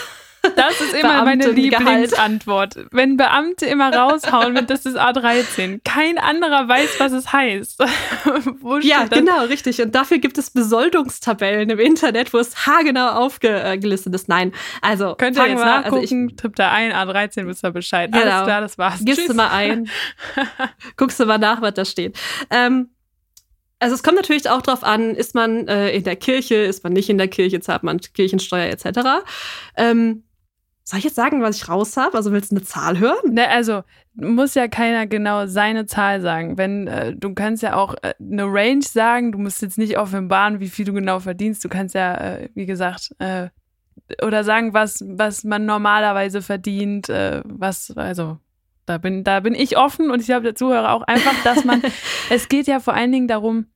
Das 0.56 0.82
ist 0.82 0.94
immer 0.94 1.24
meine 1.24 1.48
Lieblingsantwort. 1.50 2.76
Wenn 2.92 3.16
Beamte 3.16 3.66
immer 3.66 3.94
raushauen 3.96 4.54
mit, 4.54 4.70
das 4.70 4.86
ist 4.86 4.98
A13. 4.98 5.80
Kein 5.86 6.18
anderer 6.18 6.68
weiß, 6.68 7.00
was 7.00 7.14
es 7.14 7.32
heißt. 7.32 7.80
ja, 8.82 9.06
genau, 9.06 9.46
richtig. 9.46 9.82
Und 9.82 9.96
dafür 9.96 10.20
gibt 10.20 10.38
es 10.38 10.52
Besoldungstabellen 10.52 11.70
im 11.70 11.80
Internet, 11.80 12.34
wo 12.34 12.40
es 12.40 12.68
haargenau 12.68 13.12
aufgelistet 13.12 14.14
ist. 14.14 14.28
Nein, 14.28 14.52
also 14.82 15.16
könnt 15.16 15.38
ihr 15.38 15.48
jetzt 15.48 15.60
wir, 15.60 15.66
nachgucken, 15.66 16.02
also 16.02 16.28
ich, 16.28 16.36
tippt 16.36 16.60
da 16.60 16.72
ein, 16.72 16.92
A13, 16.92 17.48
wisst 17.48 17.64
ihr 17.64 17.72
Bescheid. 17.72 18.12
Genau. 18.12 18.24
Alles 18.26 18.44
klar, 18.44 18.62
das 18.62 18.78
war's. 18.78 19.00
Gibst 19.00 19.22
Tschüss. 19.22 19.30
du 19.30 19.36
mal 19.36 19.50
ein, 19.50 19.90
guckst 20.98 21.20
du 21.20 21.26
mal 21.26 21.38
nach, 21.38 21.62
was 21.62 21.74
da 21.74 21.86
steht. 21.86 22.18
Ähm, 22.50 22.90
also 23.80 23.96
es 23.96 24.04
kommt 24.04 24.16
natürlich 24.16 24.50
auch 24.50 24.62
darauf 24.62 24.84
an, 24.84 25.16
ist 25.16 25.36
man 25.36 25.68
äh, 25.68 25.92
in 25.92 26.04
der 26.04 26.16
Kirche, 26.16 26.56
ist 26.56 26.84
man 26.84 26.94
nicht 26.94 27.10
in 27.10 27.18
der 27.18 27.28
Kirche, 27.28 27.60
zahlt 27.60 27.84
man 27.84 28.00
Kirchensteuer 28.00 28.68
etc. 28.68 29.26
Ähm, 29.76 30.24
soll 30.84 31.00
ich 31.00 31.06
jetzt 31.06 31.15
sagen, 31.15 31.41
was 31.41 31.58
ich 31.58 31.69
raus 31.69 31.96
habe? 31.96 32.17
Also 32.17 32.32
willst 32.32 32.52
du 32.52 32.58
eine 32.58 32.65
Zahl 32.65 33.00
hören? 33.00 33.34
Ne, 33.34 33.48
also 33.50 33.84
muss 34.15 34.54
ja 34.54 34.67
keiner 34.67 35.08
genau 35.08 35.46
seine 35.48 35.86
Zahl 35.86 36.22
sagen. 36.22 36.58
Wenn 36.58 36.88
äh, 36.88 37.15
du 37.15 37.34
kannst 37.34 37.63
ja 37.63 37.76
auch 37.76 37.96
äh, 38.02 38.13
eine 38.19 38.43
Range 38.46 38.84
sagen, 38.84 39.32
du 39.32 39.38
musst 39.38 39.62
jetzt 39.62 39.78
nicht 39.78 39.98
offenbaren, 39.98 40.60
wie 40.60 40.69
viel 40.69 40.86
du 40.86 40.93
genau 40.93 41.19
verdienst. 41.19 41.63
Du 41.63 41.69
kannst 41.69 41.96
ja, 41.96 42.15
äh, 42.15 42.50
wie 42.54 42.65
gesagt, 42.65 43.15
äh, 43.19 43.48
oder 44.22 44.43
sagen, 44.43 44.74
was, 44.74 45.04
was 45.08 45.43
man 45.43 45.65
normalerweise 45.65 46.41
verdient, 46.41 47.10
äh, 47.10 47.41
was, 47.46 47.91
also 47.96 48.38
da 48.86 48.98
bin, 48.98 49.24
da 49.24 49.39
bin 49.39 49.56
ich 49.56 49.78
offen 49.78 50.12
und 50.12 50.19
ich 50.19 50.26
glaube, 50.26 50.43
der 50.43 50.56
Zuhörer 50.56 50.91
auch 50.91 51.04
einfach, 51.04 51.36
dass 51.43 51.63
man, 51.63 51.82
es 52.30 52.50
geht 52.50 52.67
ja 52.67 52.82
vor 52.82 52.93
allen 52.93 53.12
Dingen 53.12 53.30
darum, 53.30 53.67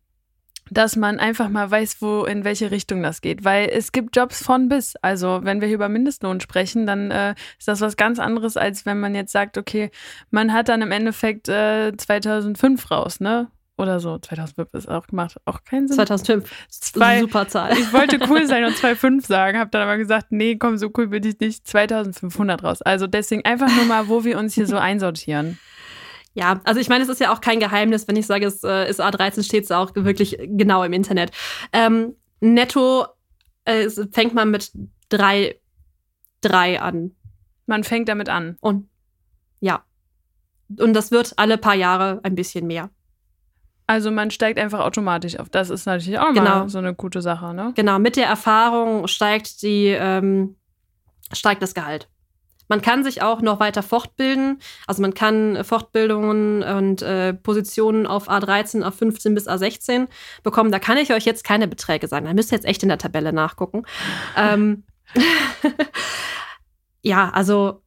dass 0.69 0.95
man 0.95 1.19
einfach 1.19 1.49
mal 1.49 1.69
weiß, 1.69 2.01
wo 2.01 2.25
in 2.25 2.43
welche 2.43 2.71
Richtung 2.71 3.03
das 3.03 3.21
geht, 3.21 3.43
weil 3.43 3.69
es 3.69 3.91
gibt 3.91 4.15
Jobs 4.15 4.43
von 4.43 4.69
bis. 4.69 4.95
Also 5.01 5.39
wenn 5.43 5.61
wir 5.61 5.67
hier 5.67 5.75
über 5.75 5.89
Mindestlohn 5.89 6.39
sprechen, 6.39 6.85
dann 6.85 7.11
äh, 7.11 7.35
ist 7.57 7.67
das 7.67 7.81
was 7.81 7.97
ganz 7.97 8.19
anderes, 8.19 8.57
als 8.57 8.85
wenn 8.85 8.99
man 8.99 9.15
jetzt 9.15 9.31
sagt, 9.31 9.57
okay, 9.57 9.91
man 10.31 10.53
hat 10.53 10.69
dann 10.69 10.81
im 10.81 10.91
Endeffekt 10.91 11.49
äh, 11.49 11.95
2005 11.95 12.91
raus, 12.91 13.19
ne? 13.19 13.47
Oder 13.77 13.99
so. 13.99 14.17
2005 14.17 14.73
ist 14.73 14.89
auch 14.89 15.05
gemacht, 15.05 15.37
auch 15.45 15.63
keinen 15.63 15.87
Sinn. 15.87 15.97
2005. 15.97 16.51
Zwei, 16.69 17.19
Super 17.19 17.47
Zahl. 17.47 17.73
Ich 17.73 17.93
wollte 17.93 18.19
cool 18.27 18.47
sein 18.47 18.65
und 18.65 18.75
2,5 18.75 19.21
sagen, 19.27 19.59
habe 19.59 19.69
dann 19.69 19.83
aber 19.83 19.97
gesagt, 19.97 20.27
nee, 20.31 20.55
komm, 20.55 20.77
so 20.77 20.89
cool 20.97 21.07
bin 21.07 21.23
ich 21.23 21.39
nicht. 21.39 21.67
2500 21.67 22.63
raus. 22.63 22.81
Also 22.81 23.05
deswegen 23.05 23.45
einfach 23.45 23.73
nur 23.75 23.85
mal, 23.85 24.07
wo 24.07 24.23
wir 24.23 24.39
uns 24.39 24.55
hier 24.55 24.65
so 24.65 24.77
einsortieren. 24.77 25.59
Ja, 26.37 26.61
also 26.65 26.79
ich 26.79 26.87
meine, 26.87 27.03
es 27.03 27.09
ist 27.09 27.19
ja 27.19 27.33
auch 27.33 27.41
kein 27.41 27.59
Geheimnis, 27.59 28.07
wenn 28.07 28.15
ich 28.15 28.27
sage, 28.27 28.45
es 28.45 28.63
äh, 28.63 28.87
ist 28.87 29.01
A13, 29.01 29.41
steht 29.43 29.63
es 29.63 29.71
auch 29.71 29.89
wirklich 29.95 30.37
genau 30.39 30.83
im 30.83 30.93
Internet. 30.93 31.31
Ähm, 31.73 32.15
netto 32.41 33.07
äh, 33.65 33.89
fängt 34.11 34.35
man 34.35 34.51
mit 34.51 34.71
drei, 35.09 35.59
drei 36.41 36.79
an. 36.79 37.15
Man 37.65 37.83
fängt 37.83 38.07
damit 38.07 38.29
an. 38.29 38.55
Und 38.61 38.87
ja. 39.61 39.83
Und 40.79 40.93
das 40.93 41.09
wird 41.09 41.33
alle 41.37 41.57
paar 41.57 41.73
Jahre 41.73 42.19
ein 42.21 42.35
bisschen 42.35 42.67
mehr. 42.67 42.91
Also 43.87 44.11
man 44.11 44.29
steigt 44.29 44.59
einfach 44.59 44.81
automatisch 44.81 45.39
auf. 45.39 45.49
Das 45.49 45.71
ist 45.71 45.87
natürlich 45.87 46.19
auch 46.19 46.33
genau. 46.33 46.59
mal 46.59 46.69
so 46.69 46.77
eine 46.77 46.93
gute 46.93 47.23
Sache, 47.23 47.51
ne? 47.55 47.71
Genau, 47.75 47.97
mit 47.97 48.15
der 48.15 48.27
Erfahrung 48.27 49.07
steigt 49.07 49.63
die, 49.63 49.87
ähm, 49.87 50.55
steigt 51.33 51.63
das 51.63 51.73
Gehalt. 51.73 52.07
Man 52.67 52.81
kann 52.81 53.03
sich 53.03 53.21
auch 53.21 53.41
noch 53.41 53.59
weiter 53.59 53.83
fortbilden. 53.83 54.59
Also 54.85 55.01
man 55.01 55.13
kann 55.13 55.63
Fortbildungen 55.63 56.63
und 56.63 57.01
äh, 57.01 57.33
Positionen 57.33 58.05
auf 58.05 58.29
A13, 58.29 58.83
A15 58.83 59.33
bis 59.33 59.47
A16 59.47 60.07
bekommen. 60.43 60.71
Da 60.71 60.79
kann 60.79 60.97
ich 60.97 61.13
euch 61.13 61.25
jetzt 61.25 61.43
keine 61.43 61.67
Beträge 61.67 62.07
sagen. 62.07 62.25
Da 62.25 62.33
müsst 62.33 62.51
ihr 62.51 62.57
jetzt 62.57 62.65
echt 62.65 62.83
in 62.83 62.89
der 62.89 62.97
Tabelle 62.97 63.33
nachgucken. 63.33 63.83
ähm, 64.37 64.83
ja, 67.01 67.29
also 67.29 67.81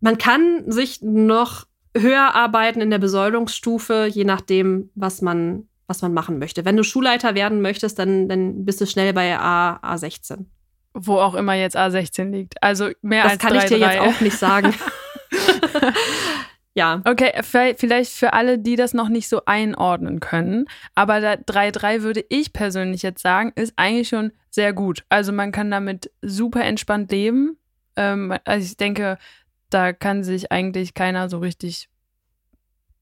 man 0.00 0.18
kann 0.18 0.70
sich 0.70 1.02
noch 1.02 1.66
höher 1.96 2.34
arbeiten 2.34 2.80
in 2.80 2.90
der 2.90 2.98
Besoldungsstufe, 2.98 4.08
je 4.10 4.24
nachdem, 4.24 4.90
was 4.94 5.20
man, 5.20 5.68
was 5.86 6.00
man 6.02 6.14
machen 6.14 6.38
möchte. 6.38 6.64
Wenn 6.64 6.76
du 6.76 6.84
Schulleiter 6.84 7.34
werden 7.34 7.60
möchtest, 7.60 7.98
dann, 7.98 8.28
dann 8.28 8.64
bist 8.64 8.80
du 8.80 8.86
schnell 8.86 9.12
bei 9.12 9.38
A, 9.38 9.76
A16 9.82 10.46
wo 10.94 11.18
auch 11.18 11.34
immer 11.34 11.54
jetzt 11.54 11.76
A16 11.76 12.30
liegt. 12.30 12.62
Also 12.62 12.90
mehr 13.02 13.24
das 13.24 13.32
als 13.32 13.42
Das 13.42 13.48
kann 13.48 13.58
3, 13.58 13.64
ich 13.64 13.70
dir 13.70 13.78
3. 13.78 13.94
jetzt 13.94 14.02
auch 14.02 14.20
nicht 14.20 14.38
sagen. 14.38 14.74
ja. 16.74 17.02
Okay, 17.04 17.32
vielleicht 17.42 18.12
für 18.12 18.32
alle, 18.32 18.58
die 18.58 18.76
das 18.76 18.94
noch 18.94 19.08
nicht 19.08 19.28
so 19.28 19.42
einordnen 19.46 20.20
können, 20.20 20.66
aber 20.94 21.16
3-3 21.16 22.02
würde 22.02 22.24
ich 22.28 22.52
persönlich 22.52 23.02
jetzt 23.02 23.22
sagen, 23.22 23.52
ist 23.54 23.72
eigentlich 23.76 24.08
schon 24.08 24.32
sehr 24.50 24.72
gut. 24.72 25.04
Also 25.08 25.32
man 25.32 25.52
kann 25.52 25.70
damit 25.70 26.10
super 26.20 26.64
entspannt 26.64 27.10
leben. 27.10 27.56
Ähm, 27.96 28.34
also 28.44 28.64
ich 28.64 28.76
denke, 28.76 29.18
da 29.70 29.92
kann 29.92 30.22
sich 30.22 30.52
eigentlich 30.52 30.94
keiner 30.94 31.28
so 31.28 31.38
richtig. 31.38 31.88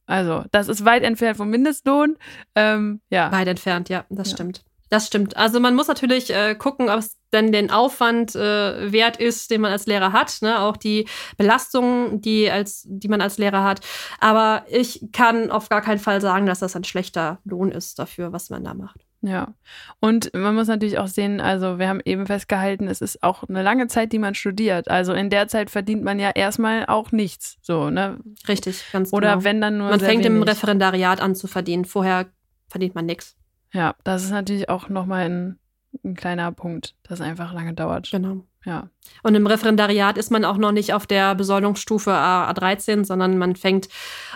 Also, 0.07 0.45
das 0.51 0.69
ist 0.69 0.85
weit 0.85 1.05
entfernt 1.05 1.37
vom 1.37 1.51
Mindestlohn. 1.51 2.17
Ähm, 2.57 3.01
ja. 3.11 3.31
Weit 3.31 3.47
entfernt, 3.47 3.89
ja, 3.89 4.05
das 4.09 4.31
ja. 4.31 4.37
stimmt. 4.37 4.65
Das 4.91 5.07
stimmt. 5.07 5.37
Also 5.37 5.61
man 5.61 5.77
muss 5.77 5.87
natürlich 5.87 6.35
äh, 6.35 6.57
gucken, 6.57 6.91
ob 6.91 6.99
es 6.99 7.17
denn 7.33 7.53
den 7.53 7.71
Aufwand 7.71 8.35
äh, 8.35 8.93
wert 8.93 9.19
ist, 9.19 9.53
den 9.53 9.61
man 9.61 9.71
als 9.71 9.87
Lehrer 9.87 10.13
hat, 10.13 10.39
ne? 10.43 10.61
auch 10.61 10.77
die 10.77 11.07
Belastungen, 11.37 12.21
die, 12.21 12.51
als, 12.51 12.83
die 12.87 13.07
man 13.07 13.21
als 13.21 13.39
Lehrer 13.39 13.63
hat. 13.63 13.81
Aber 14.19 14.65
ich 14.69 15.07
kann 15.13 15.53
auf 15.53 15.69
gar 15.69 15.81
keinen 15.81 16.01
Fall 16.01 16.21
sagen, 16.21 16.45
dass 16.47 16.59
das 16.59 16.75
ein 16.75 16.83
schlechter 16.83 17.39
Lohn 17.45 17.71
ist 17.71 18.01
dafür, 18.01 18.33
was 18.33 18.51
man 18.51 18.65
da 18.65 18.75
macht. 18.75 19.07
Ja, 19.23 19.55
und 20.01 20.33
man 20.35 20.55
muss 20.55 20.67
natürlich 20.67 20.99
auch 20.99 21.07
sehen, 21.07 21.41
also 21.41 21.79
wir 21.79 21.89
haben 21.89 22.01
eben 22.05 22.27
festgehalten, 22.27 22.89
es 22.89 23.03
ist 23.03 23.23
auch 23.23 23.45
eine 23.49 23.63
lange 23.63 23.87
Zeit, 23.87 24.13
die 24.13 24.19
man 24.19 24.35
studiert. 24.35 24.91
Also 24.91 25.13
in 25.13 25.29
der 25.29 25.47
Zeit 25.47 25.71
verdient 25.71 26.03
man 26.03 26.19
ja 26.19 26.31
erstmal 26.31 26.87
auch 26.87 27.13
nichts, 27.13 27.59
so, 27.61 27.91
ne? 27.91 28.19
Richtig, 28.49 28.83
ganz 28.93 29.13
Oder 29.13 29.33
genau. 29.33 29.45
wenn 29.45 29.61
dann 29.61 29.77
nur. 29.77 29.91
Man 29.91 30.01
fängt 30.01 30.25
wenig. 30.25 30.39
im 30.39 30.43
Referendariat 30.43 31.21
an 31.21 31.35
zu 31.35 31.49
verdienen. 31.49 31.85
Vorher 31.85 32.27
verdient 32.69 32.95
man 32.95 33.05
nichts. 33.05 33.37
Ja, 33.73 33.95
das 34.05 34.25
ist 34.25 34.31
natürlich 34.31 34.69
auch 34.69 34.89
nochmal 34.89 35.27
ein, 35.27 35.59
ein 36.05 36.15
kleiner 36.15 36.51
Punkt, 36.53 36.95
das 37.03 37.21
einfach 37.21 37.53
lange 37.53 37.75
dauert. 37.75 38.11
Genau. 38.11 38.45
Ja. 38.65 38.91
Und 39.23 39.35
im 39.35 39.47
Referendariat 39.47 40.19
ist 40.19 40.31
man 40.31 40.45
auch 40.45 40.59
noch 40.59 40.73
nicht 40.73 40.93
auf 40.93 41.07
der 41.07 41.35
Besoldungsstufe 41.35 42.11
A13, 42.11 43.05
sondern 43.05 43.39
man 43.39 43.57
fängt, 43.57 43.89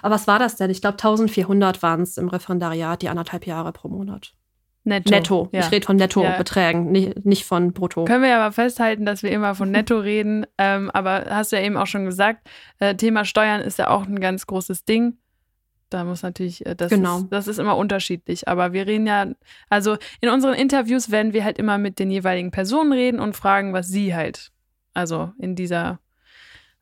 aber 0.03 0.15
was 0.15 0.27
war 0.27 0.39
das 0.39 0.57
denn? 0.57 0.71
Ich 0.71 0.81
glaube 0.81 0.95
1400 0.95 1.83
waren 1.83 2.03
es 2.03 2.17
im 2.17 2.29
Referendariat, 2.29 3.03
die 3.03 3.09
anderthalb 3.09 3.47
Jahre 3.47 3.73
pro 3.73 3.89
Monat. 3.89 4.35
Netto. 4.85 5.11
Netto. 5.11 5.49
Ja. 5.53 5.61
Ich 5.61 5.73
rede 5.73 5.87
von 5.87 5.97
Nettobeträgen, 5.97 6.87
ja. 6.87 6.91
nicht, 6.91 7.27
nicht 7.27 7.45
von 7.47 7.73
Brutto. 7.73 8.05
Können 8.05 8.23
wir 8.23 8.31
ja 8.31 8.45
aber 8.45 8.53
festhalten, 8.53 9.07
dass 9.07 9.23
wir 9.23 9.31
immer 9.31 9.55
von 9.55 9.71
Netto 9.71 9.99
reden. 9.99 10.47
Ähm, 10.59 10.91
aber 10.91 11.25
hast 11.31 11.53
du 11.53 11.57
ja 11.57 11.63
eben 11.63 11.79
auch 11.79 11.87
schon 11.87 12.05
gesagt, 12.05 12.47
äh, 12.79 12.95
Thema 12.95 13.25
Steuern 13.25 13.63
ist 13.63 13.79
ja 13.79 13.89
auch 13.89 14.07
ein 14.07 14.21
ganz 14.21 14.47
großes 14.47 14.85
Ding. 14.85 15.17
Da 15.95 16.03
muss 16.03 16.25
natürlich, 16.25 16.67
äh, 16.67 16.75
das, 16.75 16.91
genau. 16.91 17.19
ist, 17.19 17.29
das 17.29 17.47
ist 17.47 17.59
immer 17.61 17.77
unterschiedlich. 17.77 18.49
Aber 18.49 18.73
wir 18.73 18.89
reden 18.89 19.07
ja, 19.07 19.29
also 19.71 19.97
in 20.21 20.29
unseren 20.29 20.55
Interviews 20.55 21.13
werden 21.13 21.33
wir 21.33 21.45
halt 21.45 21.57
immer 21.57 21.79
mit 21.79 22.01
den 22.01 22.11
jeweiligen 22.11 22.51
Personen 22.51 22.93
reden 22.93 23.21
und 23.21 23.37
fragen, 23.37 23.73
was 23.73 23.87
sie 23.87 24.13
halt, 24.13 24.51
also 24.93 25.31
in 25.39 25.55
dieser 25.55 26.01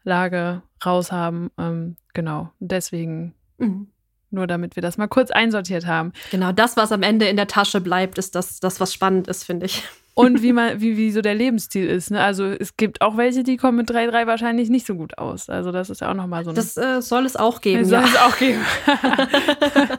Lage 0.02 0.62
raushaben. 0.82 1.50
Ähm, 1.58 1.96
genau. 2.14 2.52
Deswegen 2.58 3.34
mhm. 3.58 3.88
Nur 4.32 4.46
damit 4.46 4.76
wir 4.76 4.82
das 4.82 4.96
mal 4.96 5.08
kurz 5.08 5.30
einsortiert 5.30 5.86
haben. 5.86 6.12
Genau, 6.30 6.52
das, 6.52 6.76
was 6.76 6.90
am 6.90 7.02
Ende 7.02 7.28
in 7.28 7.36
der 7.36 7.46
Tasche 7.46 7.82
bleibt, 7.82 8.16
ist 8.16 8.34
das, 8.34 8.60
das 8.60 8.80
was 8.80 8.94
spannend 8.94 9.28
ist, 9.28 9.44
finde 9.44 9.66
ich. 9.66 9.84
Und 10.14 10.42
wie 10.42 10.52
man, 10.54 10.80
wie, 10.80 10.96
wie 10.96 11.12
so 11.12 11.20
der 11.20 11.34
Lebensstil 11.34 11.86
ist. 11.86 12.10
Ne? 12.10 12.22
Also 12.22 12.46
es 12.46 12.76
gibt 12.76 13.02
auch 13.02 13.18
welche, 13.18 13.42
die 13.42 13.58
kommen 13.58 13.76
mit 13.76 13.90
3-3 13.90 14.26
wahrscheinlich 14.26 14.70
nicht 14.70 14.86
so 14.86 14.94
gut 14.94 15.18
aus. 15.18 15.50
Also 15.50 15.70
das 15.70 15.90
ist 15.90 16.00
ja 16.00 16.10
auch 16.10 16.14
nochmal 16.14 16.44
so 16.44 16.50
ein. 16.50 16.56
Das 16.56 16.76
äh, 16.78 17.02
soll 17.02 17.26
es 17.26 17.36
auch 17.36 17.60
geben. 17.60 17.84
soll 17.84 18.00
ja. 18.00 18.08
es 18.08 18.16
auch 18.16 18.36
geben. 18.38 18.62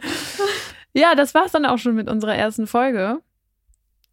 ja, 0.94 1.14
das 1.14 1.36
war's 1.36 1.52
dann 1.52 1.68
auch 1.68 1.78
schon 1.78 1.94
mit 1.94 2.10
unserer 2.10 2.36
ersten 2.36 2.66
Folge. 2.66 3.20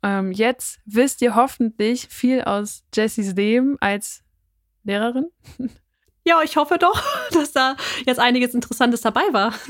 Ähm, 0.02 0.32
jetzt 0.32 0.80
wisst 0.84 1.22
ihr 1.22 1.34
hoffentlich 1.34 2.08
viel 2.08 2.42
aus 2.42 2.84
Jessys 2.94 3.34
Leben 3.34 3.76
als 3.80 4.22
Lehrerin. 4.84 5.30
Ja, 6.30 6.42
ich 6.44 6.56
hoffe 6.56 6.78
doch, 6.78 7.02
dass 7.32 7.50
da 7.50 7.74
jetzt 8.06 8.20
einiges 8.20 8.54
Interessantes 8.54 9.00
dabei 9.00 9.32
war. 9.32 9.52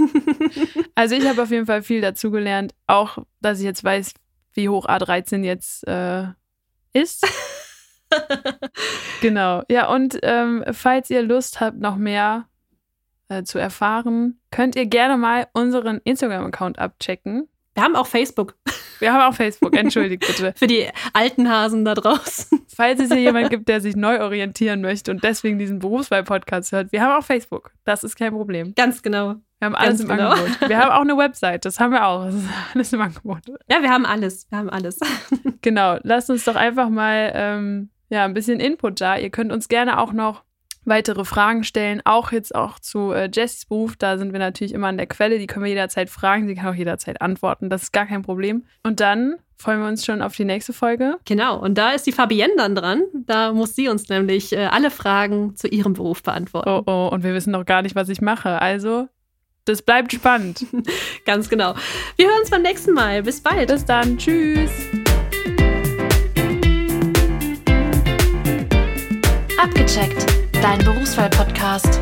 Also 0.95 1.15
ich 1.15 1.27
habe 1.27 1.43
auf 1.43 1.51
jeden 1.51 1.65
Fall 1.65 1.83
viel 1.83 2.03
dazugelernt. 2.03 2.75
Auch, 2.87 3.17
dass 3.41 3.59
ich 3.59 3.65
jetzt 3.65 3.83
weiß, 3.83 4.13
wie 4.53 4.69
hoch 4.69 4.87
A13 4.87 5.43
jetzt 5.45 5.89
äh, 5.89 6.25
ist. 6.93 7.27
genau. 9.23 9.63
Ja, 9.71 9.89
und 9.89 10.19
ähm, 10.23 10.63
falls 10.73 11.09
ihr 11.09 11.23
Lust 11.23 11.61
habt, 11.61 11.79
noch 11.79 11.97
mehr 11.97 12.49
äh, 13.29 13.45
zu 13.45 13.59
erfahren, 13.59 14.41
könnt 14.51 14.77
ihr 14.77 14.85
gerne 14.85 15.17
mal 15.17 15.47
unseren 15.55 16.03
Instagram-Account 16.05 16.79
abchecken. 16.79 17.49
Wir 17.73 17.83
haben 17.83 17.97
auch 17.97 18.07
Facebook. 18.07 18.59
Wir 19.01 19.13
haben 19.13 19.23
auch 19.23 19.35
Facebook, 19.35 19.77
entschuldigt 19.77 20.27
bitte. 20.27 20.53
Für 20.57 20.67
die 20.67 20.87
alten 21.13 21.51
Hasen 21.51 21.85
da 21.85 21.95
draußen. 21.95 22.61
Falls 22.69 23.01
es 23.01 23.09
hier 23.09 23.21
jemand 23.21 23.51
gibt, 23.51 23.69
der 23.69 23.81
sich 23.81 23.97
neu 23.97 24.21
orientieren 24.21 24.81
möchte 24.83 25.11
und 25.11 25.25
deswegen 25.25 25.59
diesen 25.59 25.79
Berufswahl-Podcast 25.79 26.73
hört, 26.73 26.93
wir 26.93 27.03
haben 27.03 27.19
auch 27.19 27.25
Facebook. 27.25 27.73
Das 27.85 28.05
ist 28.05 28.17
kein 28.17 28.33
Problem. 28.33 28.75
Ganz 28.75 29.03
genau. 29.03 29.37
Wir 29.59 29.67
haben 29.67 29.75
alles 29.75 29.99
Ganz 29.99 30.11
im 30.11 30.17
genau. 30.17 30.31
Angebot. 30.31 30.61
Wir 30.69 30.79
haben 30.79 30.91
auch 30.93 31.03
eine 31.03 31.19
Website, 31.19 31.67
das 31.67 31.79
haben 31.81 31.93
wir 31.93 32.07
auch. 32.07 32.25
Das 32.25 32.35
ist 32.35 32.49
alles 32.75 32.93
im 32.95 33.01
Angebot. 33.03 33.41
Ja, 33.69 33.83
wir 33.83 33.91
haben 33.91 34.07
alles. 34.07 34.47
Wir 34.49 34.57
haben 34.57 34.71
alles. 34.71 34.99
Genau, 35.61 35.99
lasst 36.03 36.31
uns 36.31 36.45
doch 36.47 36.57
einfach 36.57 36.89
mal 36.89 37.31
ähm, 37.35 37.91
ja, 38.09 38.25
ein 38.25 38.33
bisschen 38.33 38.59
Input 38.59 39.03
da. 39.03 39.19
Ihr 39.19 39.29
könnt 39.29 39.53
uns 39.53 39.69
gerne 39.69 39.99
auch 39.99 40.15
noch 40.15 40.43
weitere 40.91 41.25
Fragen 41.25 41.65
stellen, 41.65 42.03
auch 42.05 42.33
jetzt 42.33 42.55
auch 42.55 42.79
zu 42.79 43.13
äh, 43.13 43.31
Jessys 43.33 43.65
Beruf. 43.65 43.97
Da 43.97 44.19
sind 44.19 44.33
wir 44.33 44.39
natürlich 44.39 44.75
immer 44.75 44.89
an 44.89 44.99
der 44.99 45.07
Quelle. 45.07 45.39
Die 45.39 45.47
können 45.47 45.65
wir 45.65 45.71
jederzeit 45.71 46.11
fragen. 46.11 46.47
Sie 46.47 46.55
kann 46.55 46.67
auch 46.67 46.75
jederzeit 46.75 47.23
antworten. 47.23 47.71
Das 47.71 47.85
ist 47.85 47.93
gar 47.93 48.05
kein 48.05 48.21
Problem. 48.21 48.65
Und 48.83 49.01
dann 49.01 49.37
freuen 49.57 49.81
wir 49.81 49.89
uns 49.89 50.05
schon 50.05 50.21
auf 50.21 50.37
die 50.37 50.45
nächste 50.45 50.75
Folge. 50.75 51.17
Genau. 51.25 51.59
Und 51.59 51.79
da 51.79 51.93
ist 51.93 52.07
die 52.07 52.13
Fabienne 52.13 52.53
dann 52.57 52.75
dran. 52.75 53.03
Da 53.15 53.53
muss 53.53 53.75
sie 53.75 53.89
uns 53.89 54.09
nämlich 54.11 54.53
äh, 54.53 54.67
alle 54.67 54.91
Fragen 54.91 55.57
zu 55.57 55.69
ihrem 55.69 55.95
Beruf 55.95 56.23
beantworten. 56.23 56.69
Oh, 56.69 56.83
oh, 56.87 57.09
und 57.11 57.23
wir 57.23 57.33
wissen 57.33 57.53
noch 57.53 57.65
gar 57.65 57.81
nicht, 57.81 57.95
was 57.95 58.11
ich 58.11 58.21
mache. 58.21 58.61
Also, 58.61 59.09
das 59.65 59.83
bleibt 59.83 60.13
spannend. 60.13 60.67
Ganz 61.25 61.49
genau. 61.49 61.75
Wir 62.17 62.27
hören 62.27 62.41
uns 62.41 62.51
beim 62.51 62.63
nächsten 62.63 62.93
Mal. 62.93 63.23
Bis 63.23 63.41
bald. 63.41 63.69
Bis 63.69 63.85
dann. 63.85 64.19
Tschüss. 64.19 64.71
Abgecheckt, 69.63 70.25
dein 70.61 70.79
Berufswahl-Podcast. 70.85 72.01